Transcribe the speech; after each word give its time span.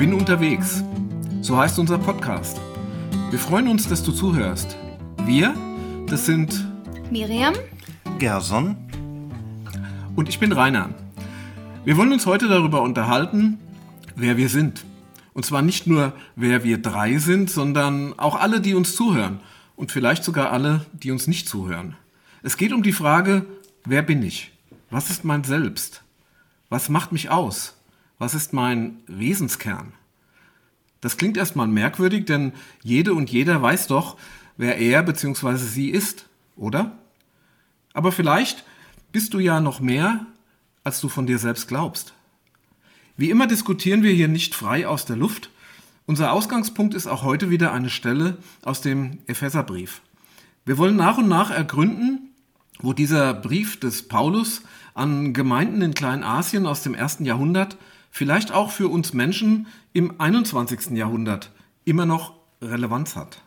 Bin 0.00 0.14
unterwegs. 0.14 0.82
So 1.42 1.58
heißt 1.58 1.78
unser 1.78 1.98
Podcast. 1.98 2.58
Wir 3.28 3.38
freuen 3.38 3.68
uns, 3.68 3.86
dass 3.86 4.02
du 4.02 4.12
zuhörst. 4.12 4.78
Wir, 5.26 5.54
das 6.06 6.24
sind 6.24 6.66
Miriam, 7.10 7.52
Gerson 8.18 8.76
und 10.16 10.30
ich 10.30 10.40
bin 10.40 10.52
Rainer. 10.52 10.88
Wir 11.84 11.98
wollen 11.98 12.14
uns 12.14 12.24
heute 12.24 12.48
darüber 12.48 12.80
unterhalten, 12.80 13.58
wer 14.16 14.38
wir 14.38 14.48
sind. 14.48 14.86
Und 15.34 15.44
zwar 15.44 15.60
nicht 15.60 15.86
nur, 15.86 16.14
wer 16.34 16.64
wir 16.64 16.80
drei 16.80 17.18
sind, 17.18 17.50
sondern 17.50 18.18
auch 18.18 18.40
alle, 18.40 18.62
die 18.62 18.72
uns 18.72 18.96
zuhören. 18.96 19.40
Und 19.76 19.92
vielleicht 19.92 20.24
sogar 20.24 20.50
alle, 20.50 20.86
die 20.94 21.10
uns 21.10 21.26
nicht 21.26 21.46
zuhören. 21.46 21.94
Es 22.42 22.56
geht 22.56 22.72
um 22.72 22.82
die 22.82 22.92
Frage, 22.92 23.44
wer 23.84 24.00
bin 24.00 24.22
ich? 24.22 24.50
Was 24.88 25.10
ist 25.10 25.26
mein 25.26 25.44
Selbst? 25.44 26.04
Was 26.70 26.88
macht 26.88 27.12
mich 27.12 27.28
aus? 27.28 27.76
Was 28.20 28.34
ist 28.34 28.52
mein 28.52 28.98
Wesenskern? 29.06 29.94
Das 31.00 31.16
klingt 31.16 31.38
erstmal 31.38 31.68
merkwürdig, 31.68 32.26
denn 32.26 32.52
jede 32.82 33.14
und 33.14 33.30
jeder 33.30 33.62
weiß 33.62 33.86
doch, 33.86 34.18
wer 34.58 34.76
er 34.76 35.02
bzw. 35.02 35.56
sie 35.56 35.88
ist, 35.88 36.26
oder? 36.54 36.98
Aber 37.94 38.12
vielleicht 38.12 38.62
bist 39.10 39.32
du 39.32 39.38
ja 39.38 39.60
noch 39.60 39.80
mehr, 39.80 40.26
als 40.84 41.00
du 41.00 41.08
von 41.08 41.26
dir 41.26 41.38
selbst 41.38 41.66
glaubst. 41.66 42.12
Wie 43.16 43.30
immer 43.30 43.46
diskutieren 43.46 44.02
wir 44.02 44.12
hier 44.12 44.28
nicht 44.28 44.54
frei 44.54 44.86
aus 44.86 45.06
der 45.06 45.16
Luft. 45.16 45.48
Unser 46.04 46.32
Ausgangspunkt 46.32 46.92
ist 46.92 47.06
auch 47.06 47.22
heute 47.22 47.48
wieder 47.48 47.72
eine 47.72 47.88
Stelle 47.88 48.36
aus 48.60 48.82
dem 48.82 49.16
Epheserbrief. 49.28 50.02
Wir 50.66 50.76
wollen 50.76 50.96
nach 50.96 51.16
und 51.16 51.28
nach 51.28 51.50
ergründen, 51.50 52.34
wo 52.80 52.92
dieser 52.92 53.32
Brief 53.32 53.80
des 53.80 54.08
Paulus 54.08 54.60
an 54.92 55.32
Gemeinden 55.32 55.80
in 55.80 55.94
Kleinasien 55.94 56.66
aus 56.66 56.82
dem 56.82 56.92
ersten 56.92 57.24
Jahrhundert, 57.24 57.78
vielleicht 58.10 58.52
auch 58.52 58.70
für 58.70 58.88
uns 58.88 59.12
Menschen 59.12 59.66
im 59.92 60.20
21. 60.20 60.90
Jahrhundert, 60.90 61.50
immer 61.84 62.06
noch 62.06 62.34
Relevanz 62.62 63.16
hat. 63.16 63.42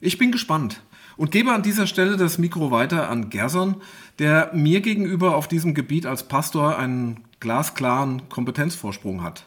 Ich 0.00 0.18
bin 0.18 0.30
gespannt 0.30 0.82
und 1.16 1.32
gebe 1.32 1.52
an 1.52 1.62
dieser 1.62 1.86
Stelle 1.86 2.16
das 2.16 2.38
Mikro 2.38 2.70
weiter 2.70 3.10
an 3.10 3.30
Gerson, 3.30 3.82
der 4.18 4.50
mir 4.54 4.80
gegenüber 4.80 5.34
auf 5.34 5.48
diesem 5.48 5.74
Gebiet 5.74 6.06
als 6.06 6.28
Pastor 6.28 6.78
einen 6.78 7.24
glasklaren 7.40 8.28
Kompetenzvorsprung 8.28 9.22
hat. 9.22 9.44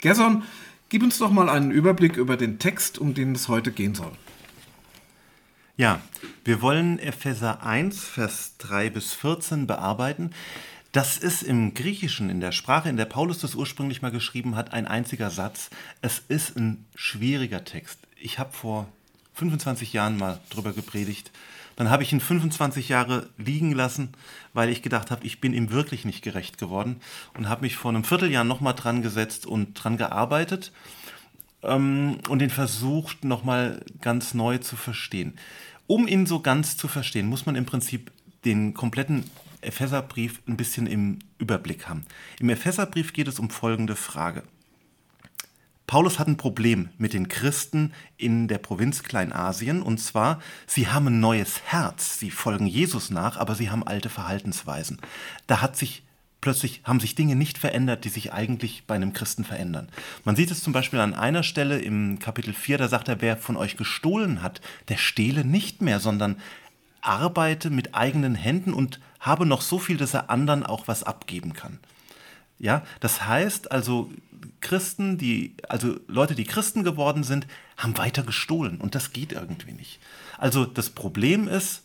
Gerson, 0.00 0.44
gib 0.88 1.02
uns 1.02 1.18
doch 1.18 1.30
mal 1.30 1.50
einen 1.50 1.70
Überblick 1.70 2.16
über 2.16 2.36
den 2.36 2.58
Text, 2.58 2.98
um 2.98 3.12
den 3.12 3.34
es 3.34 3.48
heute 3.48 3.70
gehen 3.70 3.94
soll. 3.94 4.12
Ja, 5.76 6.00
wir 6.44 6.60
wollen 6.60 6.98
Epheser 6.98 7.62
1, 7.62 8.04
Vers 8.04 8.56
3 8.58 8.90
bis 8.90 9.14
14 9.14 9.66
bearbeiten. 9.66 10.30
Das 10.92 11.18
ist 11.18 11.42
im 11.42 11.74
Griechischen, 11.74 12.30
in 12.30 12.40
der 12.40 12.50
Sprache, 12.50 12.88
in 12.88 12.96
der 12.96 13.04
Paulus 13.04 13.38
das 13.38 13.54
ursprünglich 13.54 14.02
mal 14.02 14.10
geschrieben 14.10 14.56
hat, 14.56 14.72
ein 14.72 14.88
einziger 14.88 15.30
Satz. 15.30 15.70
Es 16.02 16.20
ist 16.26 16.56
ein 16.56 16.84
schwieriger 16.96 17.64
Text. 17.64 17.98
Ich 18.20 18.40
habe 18.40 18.52
vor 18.52 18.88
25 19.34 19.92
Jahren 19.92 20.18
mal 20.18 20.40
drüber 20.50 20.72
gepredigt. 20.72 21.30
Dann 21.76 21.90
habe 21.90 22.02
ich 22.02 22.12
ihn 22.12 22.20
25 22.20 22.88
Jahre 22.88 23.30
liegen 23.38 23.72
lassen, 23.72 24.10
weil 24.52 24.68
ich 24.68 24.82
gedacht 24.82 25.12
habe, 25.12 25.24
ich 25.24 25.40
bin 25.40 25.54
ihm 25.54 25.70
wirklich 25.70 26.04
nicht 26.04 26.22
gerecht 26.22 26.58
geworden 26.58 26.96
und 27.34 27.48
habe 27.48 27.62
mich 27.62 27.76
vor 27.76 27.90
einem 27.90 28.04
Vierteljahr 28.04 28.44
nochmal 28.44 28.74
dran 28.74 29.00
gesetzt 29.00 29.46
und 29.46 29.74
dran 29.74 29.96
gearbeitet 29.96 30.72
ähm, 31.62 32.18
und 32.28 32.40
den 32.40 32.50
versucht 32.50 33.24
nochmal 33.24 33.80
ganz 34.00 34.34
neu 34.34 34.58
zu 34.58 34.74
verstehen. 34.74 35.34
Um 35.86 36.08
ihn 36.08 36.26
so 36.26 36.40
ganz 36.40 36.76
zu 36.76 36.88
verstehen, 36.88 37.28
muss 37.28 37.46
man 37.46 37.54
im 37.54 37.64
Prinzip 37.64 38.10
den 38.44 38.74
kompletten 38.74 39.24
Epheserbrief 39.62 40.42
ein 40.46 40.56
bisschen 40.56 40.86
im 40.86 41.18
Überblick 41.38 41.88
haben. 41.88 42.04
Im 42.38 42.50
Epheserbrief 42.50 43.12
geht 43.12 43.28
es 43.28 43.38
um 43.38 43.50
folgende 43.50 43.96
Frage. 43.96 44.42
Paulus 45.86 46.20
hat 46.20 46.28
ein 46.28 46.36
Problem 46.36 46.90
mit 46.98 47.14
den 47.14 47.26
Christen 47.26 47.92
in 48.16 48.46
der 48.46 48.58
Provinz 48.58 49.02
Kleinasien 49.02 49.82
und 49.82 49.98
zwar, 49.98 50.40
sie 50.68 50.86
haben 50.86 51.08
ein 51.08 51.18
neues 51.18 51.62
Herz, 51.64 52.18
sie 52.20 52.30
folgen 52.30 52.66
Jesus 52.66 53.10
nach, 53.10 53.36
aber 53.36 53.56
sie 53.56 53.70
haben 53.70 53.84
alte 53.84 54.08
Verhaltensweisen. 54.08 55.00
Da 55.48 55.60
hat 55.60 55.76
sich 55.76 56.04
plötzlich 56.40 56.80
haben 56.84 57.00
sich 57.00 57.14
Dinge 57.14 57.36
nicht 57.36 57.58
verändert, 57.58 58.04
die 58.04 58.08
sich 58.08 58.32
eigentlich 58.32 58.84
bei 58.86 58.94
einem 58.94 59.12
Christen 59.12 59.44
verändern. 59.44 59.88
Man 60.24 60.36
sieht 60.36 60.50
es 60.50 60.62
zum 60.62 60.72
Beispiel 60.72 61.00
an 61.00 61.14
einer 61.14 61.42
Stelle 61.42 61.80
im 61.80 62.18
Kapitel 62.18 62.54
4, 62.54 62.78
da 62.78 62.88
sagt 62.88 63.08
er, 63.08 63.20
wer 63.20 63.36
von 63.36 63.56
euch 63.56 63.76
gestohlen 63.76 64.42
hat, 64.42 64.60
der 64.88 64.96
stehle 64.96 65.44
nicht 65.44 65.82
mehr, 65.82 66.00
sondern 66.00 66.36
arbeite 67.02 67.70
mit 67.70 67.94
eigenen 67.94 68.34
Händen 68.34 68.72
und 68.72 69.00
habe 69.18 69.46
noch 69.46 69.62
so 69.62 69.78
viel, 69.78 69.96
dass 69.96 70.14
er 70.14 70.30
anderen 70.30 70.64
auch 70.64 70.88
was 70.88 71.02
abgeben 71.02 71.52
kann. 71.52 71.78
Ja, 72.58 72.82
das 73.00 73.26
heißt 73.26 73.72
also, 73.72 74.10
Christen, 74.60 75.16
die, 75.16 75.54
also 75.68 75.98
Leute, 76.06 76.34
die 76.34 76.44
Christen 76.44 76.84
geworden 76.84 77.24
sind, 77.24 77.46
haben 77.76 77.96
weiter 77.96 78.22
gestohlen 78.22 78.80
und 78.80 78.94
das 78.94 79.12
geht 79.12 79.32
irgendwie 79.32 79.72
nicht. 79.72 80.00
Also 80.38 80.64
das 80.66 80.90
Problem 80.90 81.48
ist, 81.48 81.82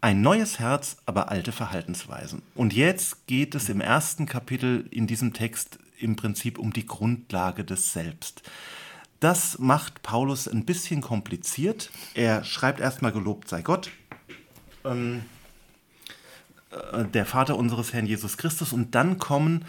ein 0.00 0.22
neues 0.22 0.58
Herz, 0.58 0.96
aber 1.04 1.30
alte 1.30 1.52
Verhaltensweisen. 1.52 2.42
Und 2.54 2.72
jetzt 2.72 3.26
geht 3.26 3.54
es 3.54 3.68
im 3.68 3.80
ersten 3.80 4.26
Kapitel 4.26 4.86
in 4.90 5.06
diesem 5.06 5.34
Text 5.34 5.78
im 5.98 6.16
Prinzip 6.16 6.58
um 6.58 6.72
die 6.72 6.86
Grundlage 6.86 7.64
des 7.64 7.92
Selbst. 7.92 8.42
Das 9.20 9.58
macht 9.58 10.02
Paulus 10.02 10.48
ein 10.48 10.64
bisschen 10.64 11.02
kompliziert. 11.02 11.90
Er 12.14 12.42
schreibt 12.42 12.80
erstmal 12.80 13.12
gelobt 13.12 13.48
sei 13.48 13.60
Gott, 13.60 13.90
ähm, 14.84 15.22
äh, 16.70 17.04
der 17.04 17.26
Vater 17.26 17.56
unseres 17.56 17.92
Herrn 17.92 18.06
Jesus 18.06 18.38
Christus. 18.38 18.72
Und 18.72 18.94
dann 18.94 19.18
kommen 19.18 19.66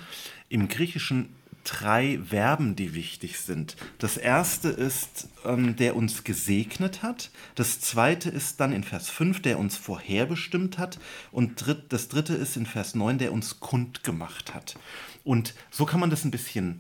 im 0.47 0.69
Griechischen 0.69 1.35
drei 1.65 2.19
Verben, 2.29 2.75
die 2.75 2.93
wichtig 2.93 3.39
sind. 3.39 3.75
Das 3.99 4.17
erste 4.17 4.69
ist, 4.69 5.27
ähm, 5.45 5.75
der 5.75 5.95
uns 5.95 6.23
gesegnet 6.23 7.03
hat. 7.03 7.29
Das 7.55 7.79
zweite 7.81 8.29
ist 8.29 8.59
dann 8.59 8.71
in 8.71 8.83
Vers 8.83 9.09
5, 9.09 9.41
der 9.41 9.59
uns 9.59 9.77
vorherbestimmt 9.77 10.77
hat. 10.77 10.97
Und 11.31 11.65
dritt, 11.65 11.91
das 11.93 12.07
dritte 12.07 12.33
ist 12.33 12.57
in 12.57 12.65
Vers 12.65 12.95
9, 12.95 13.17
der 13.17 13.33
uns 13.33 13.59
kundgemacht 13.59 14.53
hat. 14.53 14.75
Und 15.23 15.53
so 15.69 15.85
kann 15.85 15.99
man 15.99 16.09
das 16.09 16.23
ein 16.23 16.31
bisschen 16.31 16.79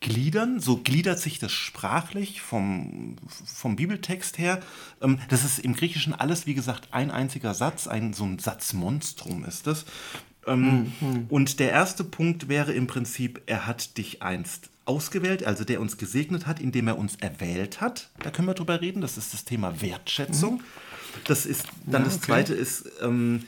gliedern. 0.00 0.60
So 0.60 0.78
gliedert 0.78 1.18
sich 1.18 1.38
das 1.38 1.52
sprachlich 1.52 2.40
vom, 2.40 3.16
vom 3.44 3.76
Bibeltext 3.76 4.38
her. 4.38 4.60
Ähm, 5.00 5.18
das 5.28 5.44
ist 5.44 5.58
im 5.58 5.74
Griechischen 5.74 6.14
alles, 6.14 6.46
wie 6.46 6.54
gesagt, 6.54 6.88
ein 6.92 7.10
einziger 7.10 7.54
Satz, 7.54 7.86
ein, 7.86 8.12
so 8.12 8.24
ein 8.24 8.38
Satzmonstrum 8.38 9.44
ist 9.44 9.66
das. 9.66 9.84
Ähm, 10.46 10.92
mhm. 11.00 11.26
Und 11.28 11.60
der 11.60 11.70
erste 11.70 12.04
Punkt 12.04 12.48
wäre 12.48 12.72
im 12.72 12.86
Prinzip, 12.86 13.42
er 13.46 13.66
hat 13.66 13.98
dich 13.98 14.22
einst 14.22 14.70
ausgewählt, 14.84 15.44
also 15.44 15.64
der 15.64 15.80
uns 15.80 15.98
gesegnet 15.98 16.46
hat, 16.46 16.60
indem 16.60 16.88
er 16.88 16.98
uns 16.98 17.16
erwählt 17.16 17.80
hat. 17.80 18.08
Da 18.22 18.30
können 18.30 18.48
wir 18.48 18.54
drüber 18.54 18.80
reden. 18.80 19.02
Das 19.02 19.18
ist 19.18 19.34
das 19.34 19.44
Thema 19.44 19.80
Wertschätzung. 19.82 20.54
Mhm. 20.54 20.62
Das 21.24 21.46
ist 21.46 21.66
dann 21.84 22.02
ja, 22.02 22.08
das 22.08 22.20
zweite 22.20 22.54
ist, 22.54 22.90
ähm, 23.02 23.44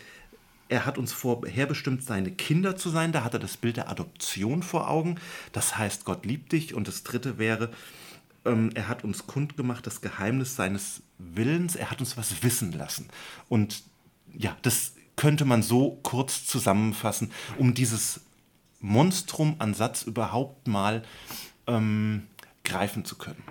er 0.70 0.86
hat 0.86 0.98
uns 0.98 1.12
vorherbestimmt, 1.12 2.04
seine 2.04 2.30
Kinder 2.30 2.76
zu 2.76 2.90
sein. 2.90 3.10
Da 3.10 3.24
hat 3.24 3.34
er 3.34 3.40
das 3.40 3.56
Bild 3.56 3.76
der 3.76 3.88
Adoption 3.88 4.62
vor 4.62 4.88
Augen. 4.88 5.16
Das 5.52 5.76
heißt, 5.76 6.04
Gott 6.04 6.24
liebt 6.24 6.52
dich. 6.52 6.74
Und 6.74 6.86
das 6.86 7.02
dritte 7.02 7.38
wäre, 7.38 7.70
ähm, 8.44 8.70
er 8.74 8.88
hat 8.88 9.02
uns 9.02 9.26
kundgemacht, 9.26 9.84
das 9.86 10.00
Geheimnis 10.00 10.54
seines 10.54 11.02
Willens. 11.18 11.74
Er 11.74 11.90
hat 11.90 11.98
uns 11.98 12.16
was 12.16 12.44
wissen 12.44 12.70
lassen. 12.70 13.08
Und 13.48 13.82
ja, 14.32 14.56
das 14.62 14.94
könnte 15.16 15.44
man 15.44 15.62
so 15.62 15.98
kurz 16.04 16.46
zusammenfassen, 16.46 17.32
um 17.58 17.74
dieses 17.74 18.20
Monstrum 18.78 19.56
an 19.58 19.74
Satz 19.74 20.02
überhaupt 20.02 20.68
mal 20.68 21.02
ähm, 21.66 22.28
greifen 22.62 23.04
zu 23.04 23.18
können. 23.18 23.42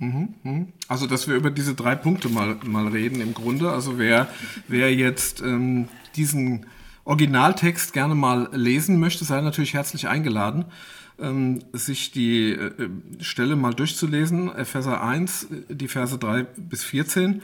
Mhm, 0.00 0.34
mhm. 0.42 0.68
Also, 0.88 1.06
dass 1.06 1.28
wir 1.28 1.36
über 1.36 1.50
diese 1.50 1.74
drei 1.74 1.94
Punkte 1.94 2.30
mal, 2.30 2.56
mal 2.64 2.88
reden 2.88 3.20
im 3.20 3.34
Grunde. 3.34 3.70
Also, 3.70 3.98
wer, 3.98 4.28
wer 4.66 4.92
jetzt 4.94 5.42
ähm, 5.42 5.88
diesen 6.16 6.66
Originaltext 7.04 7.92
gerne 7.92 8.14
mal 8.14 8.48
lesen 8.52 8.98
möchte, 8.98 9.24
sei 9.24 9.40
natürlich 9.42 9.74
herzlich 9.74 10.08
eingeladen, 10.08 10.64
ähm, 11.18 11.62
sich 11.74 12.12
die 12.12 12.52
äh, 12.52 12.88
Stelle 13.20 13.56
mal 13.56 13.74
durchzulesen. 13.74 14.50
Epheser 14.54 15.02
1, 15.02 15.48
die 15.68 15.88
Verse 15.88 16.16
3 16.16 16.44
bis 16.44 16.82
14. 16.82 17.42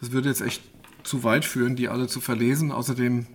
Das 0.00 0.10
würde 0.10 0.28
jetzt 0.28 0.40
echt 0.40 0.60
zu 1.04 1.22
weit 1.22 1.44
führen, 1.44 1.76
die 1.76 1.88
alle 1.88 2.08
zu 2.08 2.20
verlesen. 2.20 2.72
Außerdem 2.72 3.26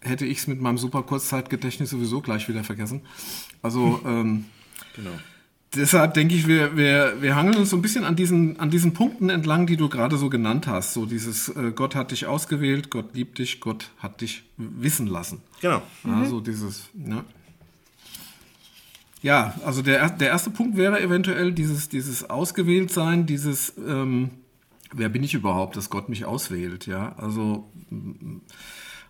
hätte 0.00 0.24
ich 0.24 0.38
es 0.38 0.46
mit 0.46 0.60
meinem 0.60 0.78
super 0.78 1.02
Kurzzeitgedächtnis 1.02 1.90
sowieso 1.90 2.22
gleich 2.22 2.48
wieder 2.48 2.64
vergessen. 2.64 3.02
Also 3.60 4.00
ähm, 4.06 4.46
genau. 4.94 5.10
Deshalb 5.74 6.14
denke 6.14 6.34
ich, 6.34 6.46
wir, 6.46 6.76
wir, 6.76 7.16
wir 7.20 7.36
hangeln 7.36 7.56
uns 7.56 7.70
so 7.70 7.76
ein 7.76 7.82
bisschen 7.82 8.04
an 8.04 8.16
diesen, 8.16 8.60
an 8.60 8.70
diesen 8.70 8.94
Punkten 8.94 9.28
entlang, 9.28 9.66
die 9.66 9.76
du 9.76 9.88
gerade 9.88 10.16
so 10.16 10.28
genannt 10.30 10.66
hast. 10.66 10.92
So 10.92 11.06
dieses 11.06 11.48
äh, 11.48 11.72
Gott 11.74 11.94
hat 11.94 12.10
dich 12.10 12.26
ausgewählt, 12.26 12.90
Gott 12.90 13.14
liebt 13.14 13.38
dich, 13.38 13.60
Gott 13.60 13.90
hat 13.98 14.20
dich 14.20 14.44
wissen 14.56 15.06
lassen. 15.06 15.42
Genau. 15.60 15.82
Also 16.04 16.36
mhm. 16.36 16.44
dieses, 16.44 16.88
ja. 16.94 17.24
Ja, 19.22 19.54
also 19.64 19.82
der, 19.82 20.10
der 20.10 20.28
erste 20.28 20.50
Punkt 20.50 20.76
wäre 20.76 21.00
eventuell 21.00 21.52
dieses, 21.52 21.88
dieses 21.88 22.28
Ausgewähltsein, 22.30 23.26
dieses 23.26 23.72
ähm, 23.78 24.30
wer 24.92 25.08
bin 25.08 25.22
ich 25.24 25.34
überhaupt, 25.34 25.76
dass 25.76 25.90
Gott 25.90 26.08
mich 26.08 26.24
auswählt, 26.24 26.86
ja? 26.86 27.14
Also 27.16 27.68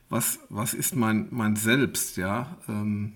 was, 0.08 0.38
was 0.48 0.74
ist 0.74 0.94
mein, 0.94 1.28
mein 1.30 1.56
Selbst, 1.56 2.16
ja? 2.16 2.56
Ähm, 2.68 3.12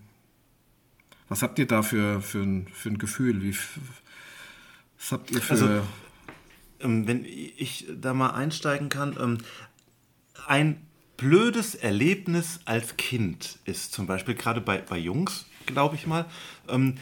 Was 1.30 1.42
habt 1.42 1.60
ihr 1.60 1.66
da 1.66 1.82
für, 1.82 2.20
für, 2.20 2.42
ein, 2.42 2.66
für 2.72 2.90
ein 2.90 2.98
Gefühl? 2.98 3.42
Wie, 3.42 3.56
was 4.98 5.12
habt 5.12 5.30
ihr 5.30 5.40
für... 5.40 5.52
Also, 5.52 5.82
ähm, 6.80 7.06
wenn 7.06 7.24
ich 7.24 7.86
da 7.88 8.12
mal 8.14 8.30
einsteigen 8.30 8.88
kann, 8.88 9.16
ähm, 9.18 9.38
ein 10.48 10.84
blödes 11.16 11.76
Erlebnis 11.76 12.58
als 12.64 12.96
Kind 12.96 13.60
ist 13.64 13.92
zum 13.92 14.08
Beispiel, 14.08 14.34
gerade 14.34 14.60
bei, 14.60 14.78
bei 14.78 14.98
Jungs, 14.98 15.46
glaube 15.66 15.94
ich 15.94 16.06
mal, 16.08 16.26
ähm, 16.68 16.96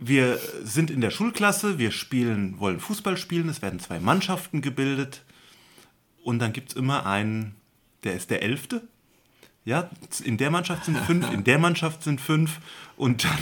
wir 0.00 0.40
sind 0.64 0.90
in 0.90 1.00
der 1.00 1.10
Schulklasse, 1.10 1.78
wir 1.78 1.92
spielen, 1.92 2.58
wollen 2.58 2.80
Fußball 2.80 3.16
spielen, 3.16 3.48
es 3.48 3.62
werden 3.62 3.78
zwei 3.78 4.00
Mannschaften 4.00 4.60
gebildet 4.60 5.22
und 6.24 6.40
dann 6.40 6.52
gibt 6.52 6.70
es 6.70 6.76
immer 6.76 7.06
einen, 7.06 7.54
der 8.02 8.14
ist 8.14 8.30
der 8.30 8.42
Elfte. 8.42 8.82
Ja, 9.64 9.88
in 10.24 10.38
der 10.38 10.50
Mannschaft 10.50 10.86
sind 10.86 10.98
fünf, 10.98 11.32
in 11.32 11.44
der 11.44 11.58
Mannschaft 11.58 12.02
sind 12.02 12.20
fünf 12.20 12.58
und 12.96 13.24
dann 13.24 13.38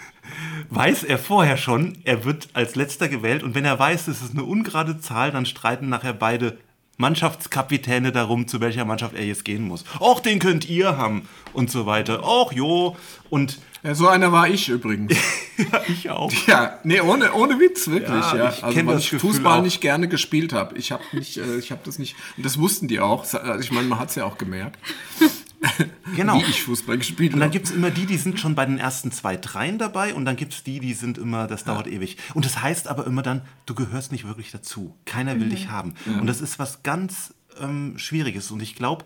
weiß 0.70 1.04
er 1.04 1.18
vorher 1.18 1.56
schon, 1.56 1.98
er 2.04 2.24
wird 2.24 2.48
als 2.52 2.74
letzter 2.74 3.08
gewählt 3.08 3.44
und 3.44 3.54
wenn 3.54 3.64
er 3.64 3.78
weiß, 3.78 4.08
es 4.08 4.22
ist 4.22 4.32
eine 4.32 4.42
ungerade 4.42 5.00
Zahl, 5.00 5.30
dann 5.30 5.46
streiten 5.46 5.88
nachher 5.88 6.14
beide 6.14 6.58
Mannschaftskapitäne 6.98 8.12
darum, 8.12 8.48
zu 8.48 8.60
welcher 8.60 8.84
Mannschaft 8.84 9.14
er 9.14 9.24
jetzt 9.24 9.44
gehen 9.44 9.66
muss. 9.66 9.84
Och, 9.98 10.20
den 10.20 10.38
könnt 10.38 10.68
ihr 10.68 10.96
haben 10.96 11.28
und 11.52 11.70
so 11.70 11.86
weiter. 11.86 12.22
Och, 12.24 12.52
jo. 12.52 12.96
Und 13.30 13.58
ja, 13.82 13.94
so 13.96 14.06
einer 14.06 14.30
war 14.30 14.48
ich 14.48 14.68
übrigens. 14.68 15.16
ja, 15.56 15.80
ich 15.88 16.10
auch. 16.10 16.32
Ja, 16.46 16.78
nee, 16.84 17.00
ohne, 17.00 17.32
ohne 17.32 17.58
Witz, 17.58 17.88
wirklich. 17.88 18.10
Ja, 18.10 18.36
ja. 18.36 18.50
Ich 18.50 18.62
also, 18.62 18.86
weil 18.86 18.98
ich 18.98 19.10
Fußball 19.10 19.58
auch. 19.58 19.62
nicht 19.62 19.80
gerne 19.80 20.06
gespielt 20.06 20.52
habe. 20.52 20.78
Ich 20.78 20.92
habe 20.92 21.02
nicht, 21.12 21.38
äh, 21.38 21.56
ich 21.56 21.72
habe 21.72 21.80
das 21.84 21.98
nicht, 21.98 22.14
und 22.36 22.46
das 22.46 22.58
wussten 22.58 22.86
die 22.86 23.00
auch. 23.00 23.22
Also 23.22 23.60
ich 23.60 23.72
meine, 23.72 23.88
man 23.88 23.98
hat 23.98 24.10
es 24.10 24.14
ja 24.14 24.24
auch 24.24 24.38
gemerkt. 24.38 24.78
genau. 26.16 26.38
wie 26.38 26.50
ich 26.50 26.62
Fußball 26.62 26.98
gespielt 26.98 27.32
habe. 27.32 27.36
Und 27.36 27.40
dann 27.40 27.50
gibt 27.50 27.66
es 27.66 27.72
immer 27.72 27.90
die, 27.90 28.06
die 28.06 28.16
sind 28.16 28.38
schon 28.38 28.54
bei 28.54 28.66
den 28.66 28.78
ersten 28.78 29.12
zwei, 29.12 29.36
dreien 29.36 29.78
dabei 29.78 30.14
und 30.14 30.24
dann 30.24 30.36
gibt 30.36 30.52
es 30.52 30.62
die, 30.62 30.80
die 30.80 30.94
sind 30.94 31.18
immer, 31.18 31.46
das 31.46 31.64
dauert 31.64 31.86
ja. 31.86 31.92
ewig. 31.92 32.16
Und 32.34 32.44
das 32.44 32.62
heißt 32.62 32.88
aber 32.88 33.06
immer 33.06 33.22
dann, 33.22 33.42
du 33.66 33.74
gehörst 33.74 34.12
nicht 34.12 34.26
wirklich 34.26 34.50
dazu. 34.50 34.96
Keiner 35.04 35.38
will 35.38 35.46
mhm. 35.46 35.50
dich 35.50 35.68
haben. 35.68 35.94
Ja. 36.06 36.20
Und 36.20 36.26
das 36.26 36.40
ist 36.40 36.58
was 36.58 36.82
ganz 36.82 37.34
ähm, 37.60 37.98
Schwieriges. 37.98 38.50
Und 38.50 38.62
ich 38.62 38.74
glaube, 38.74 39.04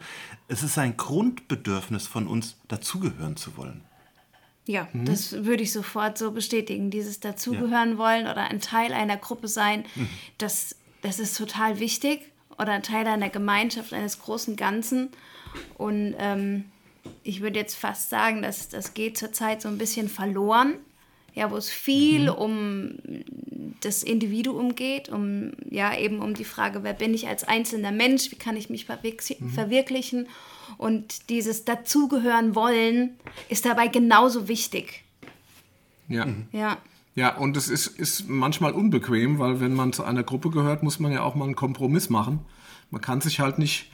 es 0.49 0.63
ist 0.63 0.79
ein 0.79 0.97
Grundbedürfnis 0.97 2.07
von 2.07 2.27
uns, 2.27 2.57
dazugehören 2.69 3.37
zu 3.37 3.57
wollen. 3.57 3.83
Ja, 4.67 4.89
mhm. 4.93 5.05
das 5.05 5.45
würde 5.45 5.63
ich 5.63 5.73
sofort 5.73 6.19
so 6.19 6.33
bestätigen. 6.33 6.91
Dieses 6.91 7.21
Dazugehören 7.21 7.93
ja. 7.93 7.99
wollen 7.99 8.23
oder 8.27 8.51
ein 8.51 8.61
Teil 8.61 8.93
einer 8.93 9.17
Gruppe 9.17 9.49
sein, 9.49 9.85
mhm. 9.95 10.09
das, 10.39 10.77
das 11.03 11.19
ist 11.19 11.37
total 11.37 11.79
wichtig. 11.79 12.33
Oder 12.59 12.83
Teil 12.83 13.07
einer 13.07 13.29
Gemeinschaft, 13.29 13.93
eines 13.93 14.21
großen 14.21 14.57
Ganzen. 14.57 15.11
Und 15.77 16.15
ähm, 16.19 16.65
ich 17.23 17.41
würde 17.41 17.59
jetzt 17.59 17.77
fast 17.77 18.11
sagen, 18.11 18.43
dass 18.43 18.69
das 18.69 18.95
geht 18.95 19.19
zurzeit 19.19 19.63
so 19.63 19.69
ein 19.69 19.79
bisschen 19.79 20.09
verloren. 20.09 20.75
Ja, 21.35 21.51
wo 21.51 21.57
es 21.57 21.69
viel 21.69 22.23
mhm. 22.23 22.39
um 22.39 22.99
das 23.81 24.03
Individuum 24.03 24.75
geht, 24.75 25.11
um 25.11 25.53
ja 25.69 25.95
eben 25.95 26.21
um 26.21 26.33
die 26.33 26.45
Frage, 26.45 26.83
wer 26.83 26.95
bin 26.95 27.13
ich 27.13 27.29
als 27.29 27.45
einzelner 27.45 27.93
Mensch, 27.93 28.31
wie 28.31 28.37
kann 28.37 28.57
ich 28.57 28.71
mich 28.71 28.89
mhm. 28.89 29.51
verwirklichen 29.51 30.29
und 30.79 31.31
dieses 31.31 31.65
dazugehören 31.65 32.55
wollen 32.55 33.17
ist 33.49 33.65
dabei 33.65 33.89
genauso 33.89 34.49
wichtig. 34.49 35.05
Ja. 36.09 36.27
Ja. 36.53 36.79
Ja, 37.17 37.35
und 37.35 37.57
es 37.57 37.69
ist, 37.69 37.87
ist 37.87 38.29
manchmal 38.29 38.73
unbequem, 38.73 39.39
weil 39.39 39.59
wenn 39.59 39.73
man 39.73 39.95
zu 39.95 40.05
einer 40.05 40.23
Gruppe 40.23 40.51
gehört, 40.51 40.83
muss 40.83 41.01
man 41.01 41.11
ja 41.11 41.23
auch 41.23 41.35
mal 41.35 41.47
einen 41.47 41.57
Kompromiss 41.57 42.11
machen. 42.11 42.41
Man 42.91 43.01
kann 43.01 43.23
sich 43.23 43.41
halt 43.41 43.59
nicht 43.59 43.91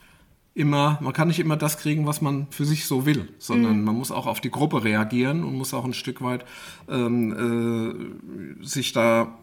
immer, 0.54 0.98
man 1.00 1.12
kann 1.12 1.28
nicht 1.28 1.38
immer 1.38 1.56
das 1.56 1.78
kriegen, 1.78 2.04
was 2.04 2.20
man 2.20 2.48
für 2.50 2.64
sich 2.64 2.84
so 2.84 3.06
will, 3.06 3.28
sondern 3.38 3.78
mhm. 3.78 3.84
man 3.84 3.94
muss 3.94 4.10
auch 4.10 4.26
auf 4.26 4.40
die 4.40 4.50
Gruppe 4.50 4.82
reagieren 4.82 5.44
und 5.44 5.54
muss 5.54 5.72
auch 5.72 5.84
ein 5.84 5.94
Stück 5.94 6.20
weit 6.20 6.44
ähm, 6.88 8.58
äh, 8.60 8.64
sich 8.66 8.92
da 8.92 9.38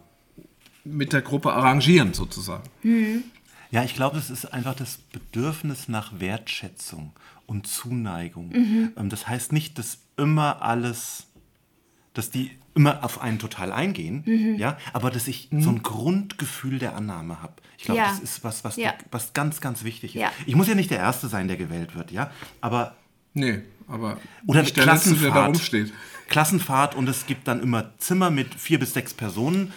mit 0.84 1.14
der 1.14 1.22
Gruppe 1.22 1.54
arrangieren 1.54 2.12
sozusagen. 2.12 2.68
Mhm. 2.82 3.24
Ja, 3.70 3.82
ich 3.82 3.94
glaube, 3.94 4.18
es 4.18 4.28
ist 4.28 4.52
einfach 4.52 4.74
das 4.74 4.98
Bedürfnis 4.98 5.88
nach 5.88 6.20
Wertschätzung 6.20 7.12
und 7.46 7.66
Zuneigung. 7.66 8.50
Mhm. 8.50 8.92
Ähm, 8.96 9.08
das 9.08 9.26
heißt 9.26 9.52
nicht, 9.52 9.78
dass 9.78 10.00
immer 10.18 10.60
alles, 10.60 11.28
dass 12.12 12.30
die 12.30 12.50
immer 12.74 13.04
auf 13.04 13.20
einen 13.20 13.38
total 13.38 13.72
eingehen, 13.72 14.22
mhm. 14.26 14.56
ja, 14.56 14.78
aber 14.92 15.10
dass 15.10 15.28
ich 15.28 15.50
mhm. 15.50 15.62
so 15.62 15.70
ein 15.70 15.82
Grundgefühl 15.82 16.78
der 16.78 16.94
Annahme 16.94 17.42
habe. 17.42 17.54
Ich 17.78 17.84
glaube, 17.84 18.00
ja. 18.00 18.08
das 18.08 18.20
ist 18.20 18.44
was, 18.44 18.64
was, 18.64 18.76
ja. 18.76 18.94
was 19.10 19.32
ganz, 19.32 19.60
ganz 19.60 19.84
wichtig 19.84 20.14
ist. 20.14 20.20
Ja. 20.20 20.30
Ich 20.46 20.54
muss 20.54 20.68
ja 20.68 20.74
nicht 20.74 20.90
der 20.90 20.98
Erste 20.98 21.28
sein, 21.28 21.48
der 21.48 21.56
gewählt 21.56 21.94
wird, 21.94 22.10
ja, 22.10 22.30
aber... 22.60 22.96
Nee, 23.34 23.62
aber 23.86 24.18
oder 24.46 24.62
nicht 24.62 24.76
der 24.76 24.84
Klassenfahrt, 24.84 25.20
Letzte, 25.20 25.32
der 25.32 25.34
da 25.34 25.46
rumsteht. 25.46 25.92
Klassenfahrt 26.28 26.94
und 26.94 27.08
es 27.08 27.26
gibt 27.26 27.48
dann 27.48 27.60
immer 27.60 27.92
Zimmer 27.98 28.30
mit 28.30 28.54
vier 28.54 28.78
bis 28.78 28.92
sechs 28.92 29.14
Personen 29.14 29.72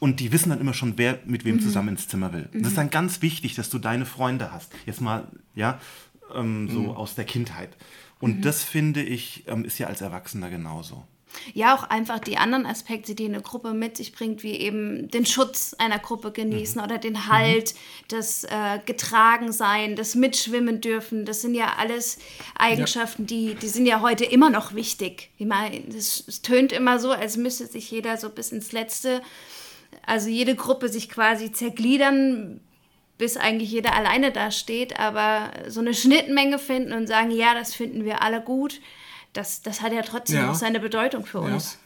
und 0.00 0.18
die 0.18 0.32
wissen 0.32 0.50
dann 0.50 0.60
immer 0.60 0.74
schon, 0.74 0.96
wer 0.96 1.20
mit 1.24 1.44
wem 1.44 1.56
mhm. 1.56 1.60
zusammen 1.60 1.90
ins 1.90 2.08
Zimmer 2.08 2.32
will. 2.32 2.48
Mhm. 2.52 2.62
Das 2.62 2.72
ist 2.72 2.78
dann 2.78 2.90
ganz 2.90 3.22
wichtig, 3.22 3.54
dass 3.54 3.70
du 3.70 3.78
deine 3.78 4.06
Freunde 4.06 4.50
hast. 4.50 4.72
Jetzt 4.86 5.00
mal, 5.00 5.28
ja, 5.54 5.78
ähm, 6.34 6.68
so 6.68 6.80
mhm. 6.80 6.90
aus 6.90 7.14
der 7.14 7.24
Kindheit. 7.24 7.76
Und 8.18 8.38
mhm. 8.38 8.42
das 8.42 8.64
finde 8.64 9.02
ich, 9.02 9.44
ähm, 9.46 9.64
ist 9.64 9.78
ja 9.78 9.86
als 9.86 10.00
Erwachsener 10.00 10.50
genauso. 10.50 11.06
Ja, 11.54 11.74
auch 11.74 11.84
einfach 11.84 12.18
die 12.18 12.36
anderen 12.36 12.66
Aspekte, 12.66 13.14
die 13.14 13.26
eine 13.26 13.40
Gruppe 13.40 13.72
mit 13.72 13.96
sich 13.96 14.12
bringt, 14.12 14.42
wie 14.42 14.54
eben 14.54 15.10
den 15.10 15.26
Schutz 15.26 15.74
einer 15.78 15.98
Gruppe 15.98 16.32
genießen 16.32 16.80
mhm. 16.80 16.84
oder 16.84 16.98
den 16.98 17.28
Halt, 17.28 17.74
mhm. 17.74 17.78
das 18.08 18.44
äh, 18.44 18.80
Getragensein, 18.84 19.96
das 19.96 20.14
Mitschwimmen 20.14 20.80
dürfen. 20.80 21.24
Das 21.24 21.42
sind 21.42 21.54
ja 21.54 21.74
alles 21.78 22.18
Eigenschaften, 22.58 23.22
ja. 23.22 23.26
Die, 23.28 23.54
die 23.54 23.68
sind 23.68 23.86
ja 23.86 24.00
heute 24.00 24.24
immer 24.24 24.50
noch 24.50 24.74
wichtig. 24.74 25.30
Ich 25.38 25.46
meine, 25.46 25.82
es 25.88 26.42
tönt 26.42 26.72
immer 26.72 26.98
so, 26.98 27.10
als 27.10 27.36
müsste 27.36 27.66
sich 27.66 27.90
jeder 27.90 28.16
so 28.16 28.30
bis 28.30 28.52
ins 28.52 28.72
Letzte, 28.72 29.22
also 30.06 30.28
jede 30.28 30.54
Gruppe 30.54 30.88
sich 30.88 31.08
quasi 31.08 31.52
zergliedern, 31.52 32.60
bis 33.18 33.36
eigentlich 33.36 33.70
jeder 33.70 33.94
alleine 33.94 34.32
da 34.32 34.50
steht, 34.50 34.98
aber 34.98 35.52
so 35.68 35.80
eine 35.80 35.94
Schnittmenge 35.94 36.58
finden 36.58 36.92
und 36.92 37.06
sagen, 37.06 37.30
ja, 37.30 37.54
das 37.54 37.74
finden 37.74 38.04
wir 38.04 38.22
alle 38.22 38.40
gut 38.40 38.80
das, 39.32 39.62
das 39.62 39.82
hat 39.82 39.92
ja 39.92 40.02
trotzdem 40.02 40.38
ja. 40.38 40.46
noch 40.46 40.54
seine 40.54 40.80
Bedeutung 40.80 41.24
für 41.24 41.40
uns. 41.40 41.78